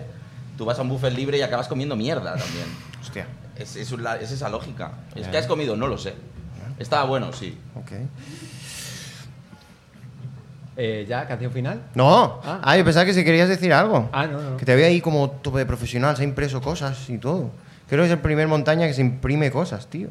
tú 0.58 0.64
vas 0.64 0.80
a 0.80 0.84
un 0.84 0.90
buffet 0.90 1.14
libre 1.14 1.38
y 1.38 1.42
acabas 1.42 1.68
comiendo 1.68 1.98
mierda 1.98 2.36
también. 2.38 2.66
Hostia. 3.02 3.28
Es, 3.58 3.76
es, 3.76 3.92
la- 3.92 4.16
es 4.16 4.32
esa 4.32 4.48
lógica. 4.48 4.92
¿Es 5.16 5.28
que 5.28 5.38
has 5.38 5.48
comido? 5.48 5.76
No 5.76 5.88
lo 5.88 5.98
sé. 5.98 6.14
Estaba 6.80 7.04
bueno, 7.04 7.34
sí. 7.34 7.58
Ok. 7.76 7.92
Eh, 10.76 11.06
¿Ya? 11.08 11.28
¿Canción 11.28 11.52
final? 11.52 11.82
No. 11.96 12.40
Ah. 12.44 12.60
Ah, 12.64 12.78
yo 12.78 12.84
pensaba 12.84 13.06
que 13.06 13.14
si 13.14 13.24
querías 13.24 13.48
decir 13.50 13.72
algo. 13.74 14.10
Ah, 14.12 14.26
no, 14.28 14.42
no. 14.42 14.58
Que 14.58 14.66
te 14.66 14.74
veía 14.76 14.88
ahí 14.88 15.02
como 15.02 15.30
tope 15.30 15.60
de 15.60 15.66
profesional, 15.66 16.16
se 16.18 16.24
ha 16.24 16.26
impreso 16.26 16.62
cosas 16.62 17.10
y 17.10 17.18
todo. 17.18 17.52
Creo 17.88 18.02
que 18.02 18.08
es 18.08 18.12
el 18.14 18.20
primer 18.20 18.48
montaña 18.48 18.88
que 18.88 18.94
se 18.94 19.02
imprime 19.02 19.52
cosas, 19.52 19.88
tío. 19.88 20.08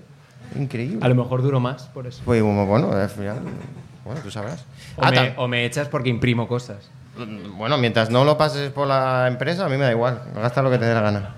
Increíble. 0.57 0.99
A 1.05 1.09
lo 1.09 1.15
mejor 1.15 1.43
duro 1.43 1.59
más, 1.61 1.85
por 1.85 2.07
eso. 2.07 2.23
Pues 2.25 2.43
bueno, 2.43 2.93
al 2.93 3.09
final. 3.09 3.39
Bueno, 4.05 4.21
tú 4.23 4.31
sabrás. 4.31 4.65
O, 4.97 5.03
Ah, 5.05 5.11
me, 5.11 5.35
o 5.37 5.49
me 5.49 5.65
echas 5.65 5.89
porque 5.89 6.09
imprimo 6.11 6.47
cosas. 6.47 6.79
Bueno, 7.57 7.77
mientras 7.79 8.11
no 8.11 8.25
lo 8.25 8.39
pases 8.39 8.71
por 8.71 8.87
la 8.87 9.27
empresa, 9.29 9.67
a 9.67 9.69
mí 9.69 9.77
me 9.77 9.85
da 9.85 9.91
igual. 9.91 10.23
Gasta 10.35 10.63
lo 10.63 10.71
que 10.71 10.79
te 10.79 10.85
dé 10.87 10.95
la 10.95 11.01
gana. 11.03 11.35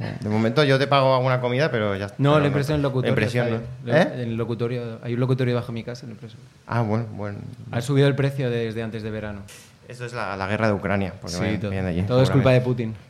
De 0.00 0.28
momento 0.30 0.64
yo 0.64 0.78
te 0.78 0.86
pago 0.86 1.14
alguna 1.14 1.40
comida, 1.40 1.70
pero 1.70 1.94
ya 1.94 2.06
está. 2.06 2.16
No, 2.18 2.38
la 2.38 2.46
impresión 2.46 2.76
en 2.76 2.78
el 2.78 2.82
locutorio. 2.82 3.60
¿Eh? 3.86 4.10
En 4.14 4.20
el 4.20 4.36
locutorio, 4.36 4.98
hay 5.02 5.12
un 5.12 5.20
locutorio 5.20 5.54
bajo 5.54 5.72
mi 5.72 5.84
casa 5.84 6.04
en 6.06 6.10
el 6.10 6.14
impresor. 6.14 6.40
Ah, 6.66 6.80
bueno, 6.80 7.06
bueno. 7.12 7.38
Ha 7.70 7.82
subido 7.82 8.08
el 8.08 8.14
precio 8.14 8.48
desde 8.50 8.82
antes 8.82 9.02
de 9.02 9.10
verano. 9.10 9.40
Eso 9.88 10.06
es 10.06 10.14
la, 10.14 10.36
la 10.36 10.46
guerra 10.46 10.68
de 10.68 10.72
Ucrania. 10.72 11.12
Porque 11.20 11.36
Sí, 11.36 11.58
todo, 11.58 11.72
allí, 11.72 12.02
todo 12.02 12.22
es 12.22 12.30
culpa 12.30 12.50
de. 12.52 12.60
Putin. 12.60 12.94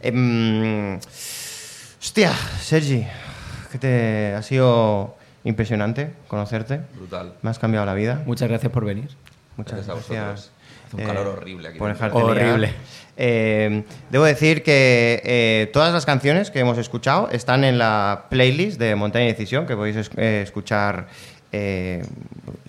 Em, 0.00 0.96
hostia, 2.00 2.32
Sergi, 2.60 3.04
que 3.72 3.78
te 3.78 4.34
ha 4.34 4.42
sido 4.42 5.16
impresionante 5.42 6.12
conocerte. 6.28 6.80
Brutal. 6.94 7.34
Me 7.42 7.50
has 7.50 7.58
cambiado 7.58 7.84
la 7.84 7.94
vida. 7.94 8.22
Muchas 8.24 8.48
gracias 8.48 8.72
por 8.72 8.84
venir. 8.84 9.08
Muchas 9.56 9.84
Gracias 9.84 10.10
a 10.10 10.14
gracias. 10.14 10.52
Hace 10.88 10.96
un 10.96 11.04
calor 11.06 11.26
horrible 11.28 11.68
aquí 11.68 11.78
Por 11.78 11.94
Horrible. 12.12 12.72
Eh, 13.20 13.82
debo 14.10 14.24
decir 14.24 14.62
que 14.62 15.20
eh, 15.24 15.70
todas 15.72 15.92
las 15.92 16.06
canciones 16.06 16.50
que 16.50 16.60
hemos 16.60 16.78
escuchado 16.78 17.28
están 17.30 17.64
en 17.64 17.76
la 17.78 18.24
playlist 18.30 18.78
de 18.78 18.94
Montaña 18.94 19.24
y 19.26 19.28
Decisión, 19.28 19.66
que 19.66 19.74
podéis 19.76 19.96
es- 19.96 20.10
eh, 20.16 20.40
escuchar, 20.44 21.08
eh, 21.52 22.04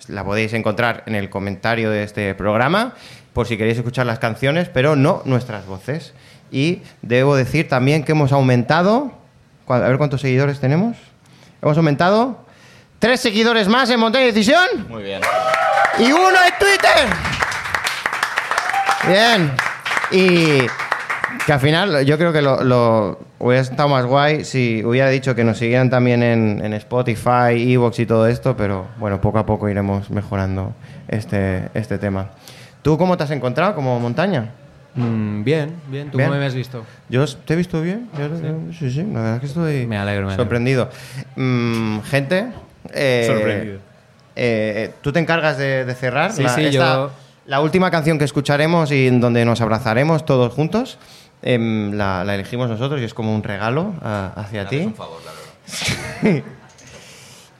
la 0.08 0.24
podéis 0.24 0.52
encontrar 0.52 1.04
en 1.06 1.14
el 1.14 1.30
comentario 1.30 1.90
de 1.90 2.02
este 2.02 2.34
programa, 2.34 2.94
por 3.32 3.46
si 3.46 3.56
queréis 3.56 3.78
escuchar 3.78 4.06
las 4.06 4.18
canciones, 4.18 4.68
pero 4.68 4.96
no 4.96 5.22
nuestras 5.24 5.66
voces. 5.66 6.14
Y 6.50 6.82
debo 7.00 7.36
decir 7.36 7.68
también 7.68 8.02
que 8.02 8.12
hemos 8.12 8.32
aumentado, 8.32 9.12
a 9.68 9.78
ver 9.78 9.98
cuántos 9.98 10.20
seguidores 10.20 10.58
tenemos. 10.58 10.96
Hemos 11.62 11.76
aumentado 11.76 12.44
tres 12.98 13.20
seguidores 13.20 13.68
más 13.68 13.88
en 13.90 14.00
Montaña 14.00 14.24
y 14.24 14.32
Decisión 14.32 14.66
Muy 14.88 15.04
bien. 15.04 15.20
y 16.00 16.10
uno 16.10 16.26
en 16.28 16.58
Twitter. 16.58 17.06
Bien. 19.08 19.52
Y 20.10 20.66
que 21.46 21.52
al 21.52 21.60
final 21.60 22.04
yo 22.04 22.18
creo 22.18 22.32
que 22.32 22.42
lo, 22.42 22.62
lo- 22.64 23.18
hubiera 23.38 23.62
estado 23.62 23.88
más 23.88 24.04
guay 24.04 24.44
si 24.44 24.84
hubiera 24.84 25.08
dicho 25.08 25.34
que 25.34 25.44
nos 25.44 25.58
siguieran 25.58 25.88
también 25.88 26.22
en, 26.22 26.60
en 26.64 26.72
Spotify, 26.74 27.72
Evox 27.72 27.98
y 28.00 28.06
todo 28.06 28.26
esto, 28.26 28.56
pero 28.56 28.88
bueno, 28.98 29.20
poco 29.20 29.38
a 29.38 29.46
poco 29.46 29.68
iremos 29.68 30.10
mejorando 30.10 30.74
este, 31.08 31.68
este 31.74 31.98
tema. 31.98 32.30
¿Tú 32.82 32.98
cómo 32.98 33.16
te 33.16 33.24
has 33.24 33.30
encontrado 33.30 33.74
como 33.74 33.98
montaña? 34.00 34.50
Mm, 34.94 35.44
bien, 35.44 35.74
bien. 35.88 36.10
¿Tú 36.10 36.18
Bien. 36.18 36.28
cómo 36.30 36.40
me 36.40 36.46
has 36.46 36.54
visto? 36.54 36.84
Yo 37.08 37.24
te 37.26 37.54
he 37.54 37.56
visto 37.56 37.80
bien. 37.80 38.08
Sí, 38.78 38.90
sí, 38.90 39.02
la 39.04 39.20
verdad 39.20 39.34
es 39.36 39.40
que 39.40 39.46
estoy 39.46 39.86
Me 39.86 39.96
alegro, 39.96 40.22
me 40.26 40.32
alegro. 40.32 40.42
sorprendido. 40.44 40.90
Mm, 41.36 42.00
gente, 42.00 42.46
eh, 42.92 43.24
Sorprendido. 43.26 43.78
eh, 44.34 44.90
tú 45.00 45.12
te 45.12 45.20
encargas 45.20 45.56
de, 45.58 45.84
de 45.84 45.94
cerrar 45.94 46.32
Sí, 46.32 46.42
la, 46.42 46.48
sí, 46.50 46.64
esta- 46.66 46.70
yo- 46.94 47.10
la 47.50 47.60
última 47.60 47.90
canción 47.90 48.16
que 48.16 48.24
escucharemos 48.24 48.92
y 48.92 49.08
en 49.08 49.20
donde 49.20 49.44
nos 49.44 49.60
abrazaremos 49.60 50.24
todos 50.24 50.54
juntos. 50.54 50.98
em, 51.42 51.92
la, 51.94 52.22
la 52.22 52.36
elegimos 52.36 52.68
nosotros 52.70 53.00
y 53.00 53.04
es 53.04 53.12
como 53.12 53.34
un 53.34 53.42
regalo 53.42 53.92
ah, 54.02 54.30
hacia 54.36 54.68
ti. 54.68 54.76
un 54.78 54.94
favor, 54.94 55.18
la 55.24 55.32
verdad. 56.30 56.44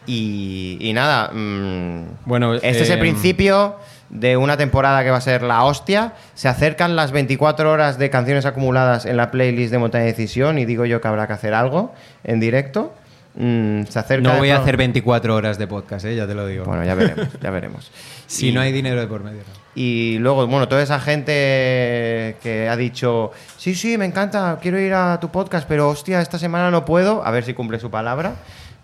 Y, 0.06 0.78
y 0.80 0.92
nada, 0.92 1.32
mm, 1.32 2.18
Bueno, 2.24 2.54
este 2.54 2.82
es 2.82 2.90
el 2.90 2.98
em, 2.98 3.00
principio 3.00 3.76
de 4.10 4.36
una 4.36 4.56
temporada 4.56 5.02
que 5.02 5.10
va 5.10 5.16
a 5.16 5.20
ser 5.20 5.42
la 5.42 5.64
hostia. 5.64 6.12
Se 6.34 6.46
acercan 6.46 6.94
las 6.94 7.10
24 7.10 7.72
horas 7.72 7.98
de 7.98 8.10
canciones 8.10 8.46
acumuladas 8.46 9.06
en 9.06 9.16
la 9.16 9.32
playlist 9.32 9.72
de 9.72 9.78
Montaña 9.78 10.04
de 10.04 10.12
Decisión 10.12 10.58
y 10.58 10.66
digo 10.66 10.84
yo 10.84 11.00
que 11.00 11.08
habrá 11.08 11.26
que 11.26 11.32
hacer 11.32 11.52
algo 11.52 11.92
en 12.22 12.38
directo. 12.38 12.94
Mm, 13.42 13.84
se 13.88 13.98
acerca 13.98 14.28
No 14.32 14.36
voy 14.38 14.50
a 14.50 14.58
hacer 14.58 14.76
24 14.76 15.34
horas 15.34 15.56
de 15.56 15.66
podcast, 15.66 16.04
¿eh? 16.04 16.14
ya 16.14 16.26
te 16.26 16.34
lo 16.34 16.46
digo. 16.46 16.64
Bueno, 16.64 16.84
ya 16.84 16.94
veremos, 16.94 17.28
ya 17.40 17.50
veremos. 17.50 17.90
si 18.26 18.48
Y- 18.48 18.52
no 18.52 18.60
hay 18.60 18.70
dinero 18.70 19.00
de 19.00 19.06
por 19.06 19.24
medio. 19.24 19.38
¿no? 19.40 19.60
Y 19.74 20.18
luego, 20.18 20.46
bueno, 20.46 20.68
toda 20.68 20.82
esa 20.82 21.00
gente 21.00 22.36
que 22.42 22.68
ha 22.68 22.76
dicho, 22.76 23.30
sí, 23.56 23.74
sí, 23.74 23.96
me 23.96 24.04
encanta, 24.04 24.58
quiero 24.60 24.78
ir 24.78 24.92
a 24.92 25.18
tu 25.20 25.30
podcast, 25.30 25.66
pero 25.68 25.88
hostia, 25.88 26.20
esta 26.20 26.38
semana 26.38 26.70
no 26.70 26.84
puedo, 26.84 27.24
a 27.24 27.30
ver 27.30 27.44
si 27.44 27.54
cumple 27.54 27.78
su 27.78 27.90
palabra. 27.90 28.34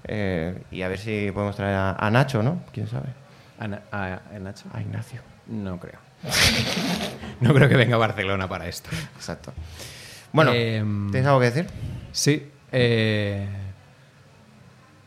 eh, 0.05 0.63
y 0.71 0.83
a 0.83 0.89
ver 0.89 0.99
si 1.01 1.31
podemos 1.35 1.57
traer 1.57 1.75
a, 1.75 1.91
a 1.99 2.11
Nacho, 2.11 2.43
¿no? 2.43 2.63
¿Quién 2.73 2.87
sabe? 2.87 3.09
¿A, 3.59 3.67
Na- 3.69 3.83
a- 3.91 4.21
a 4.35 4.39
Nacho? 4.39 4.65
A 4.73 4.81
Ignacio. 4.81 5.21
No 5.49 5.79
creo. 5.81 5.99
no 7.41 7.53
creo 7.53 7.69
que 7.69 7.77
venga 7.77 7.97
a 7.97 7.99
Barcelona 7.99 8.49
para 8.49 8.69
esto. 8.69 8.89
Exacto. 9.17 9.53
Bueno, 10.33 10.53
Em, 10.55 11.11
¿tienes 11.11 11.27
algo 11.27 11.41
que 11.41 11.47
decir? 11.47 11.67
Sí. 12.13 12.49
eh, 12.73 13.49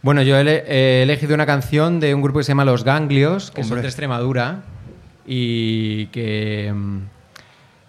Bueno, 0.01 0.21
yo 0.21 0.37
he, 0.37 0.41
ele- 0.41 0.63
he 0.67 1.03
elegido 1.03 1.35
una 1.35 1.45
canción 1.45 1.99
de 1.99 2.13
un 2.15 2.21
grupo 2.21 2.39
que 2.39 2.43
se 2.45 2.49
llama 2.51 2.65
Los 2.65 2.83
Ganglios, 2.83 3.51
que 3.51 3.61
son 3.63 3.77
de 3.81 3.87
Extremadura, 3.87 4.61
y 5.27 6.05
que 6.07 6.71
mm, 6.73 6.97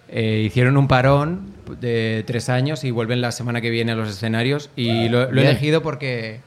eh, 0.08 0.42
hicieron 0.44 0.76
un 0.76 0.88
parón 0.88 1.52
de 1.80 2.24
tres 2.26 2.48
años 2.48 2.82
y 2.84 2.90
vuelven 2.90 3.20
la 3.20 3.30
semana 3.32 3.60
que 3.60 3.70
viene 3.70 3.92
a 3.92 3.94
los 3.94 4.08
escenarios. 4.10 4.70
Y 4.76 5.08
lo, 5.08 5.30
lo 5.30 5.40
he 5.40 5.44
elegido 5.50 5.82
porque, 5.82 6.40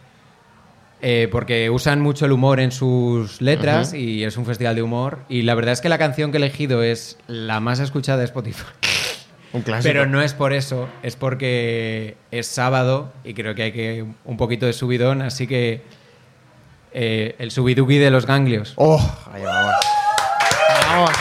eh, 1.01 1.29
porque 1.31 1.69
usan 1.69 2.01
mucho 2.01 2.25
el 2.25 2.33
humor 2.33 2.59
en 2.59 2.71
sus 2.73 3.39
letras 3.41 3.93
y 3.93 4.23
es 4.25 4.35
un 4.35 4.45
festival 4.45 4.75
de 4.75 4.81
humor. 4.83 5.19
Y 5.29 5.43
la 5.43 5.55
verdad 5.55 5.71
es 5.71 5.79
que 5.81 5.87
la 5.87 5.97
canción 5.97 6.31
que 6.31 6.37
he 6.37 6.41
elegido 6.41 6.83
es 6.83 7.17
la 7.27 7.61
más 7.61 7.79
escuchada 7.79 8.17
de 8.17 8.25
Spotify. 8.25 8.65
Un 9.53 9.61
clásico. 9.61 9.87
Pero 9.87 10.05
no 10.07 10.21
es 10.21 10.33
por 10.33 10.51
eso, 10.51 10.89
es 11.03 11.15
porque 11.15 12.17
es 12.31 12.47
sábado 12.47 13.13
y 13.23 13.33
creo 13.33 13.55
que 13.55 13.63
hay 13.63 13.71
que 13.71 14.05
un 14.25 14.37
poquito 14.37 14.65
de 14.65 14.73
subidón, 14.73 15.21
así 15.21 15.47
que 15.47 15.83
eh, 16.91 17.35
el 17.37 17.51
subiduki 17.51 17.97
de 17.97 18.09
los 18.09 18.25
ganglios. 18.25 18.73
¡Oh! 18.75 18.99
Ahí 19.31 19.43
vamos. 19.43 19.75
Vamos. 20.87 21.11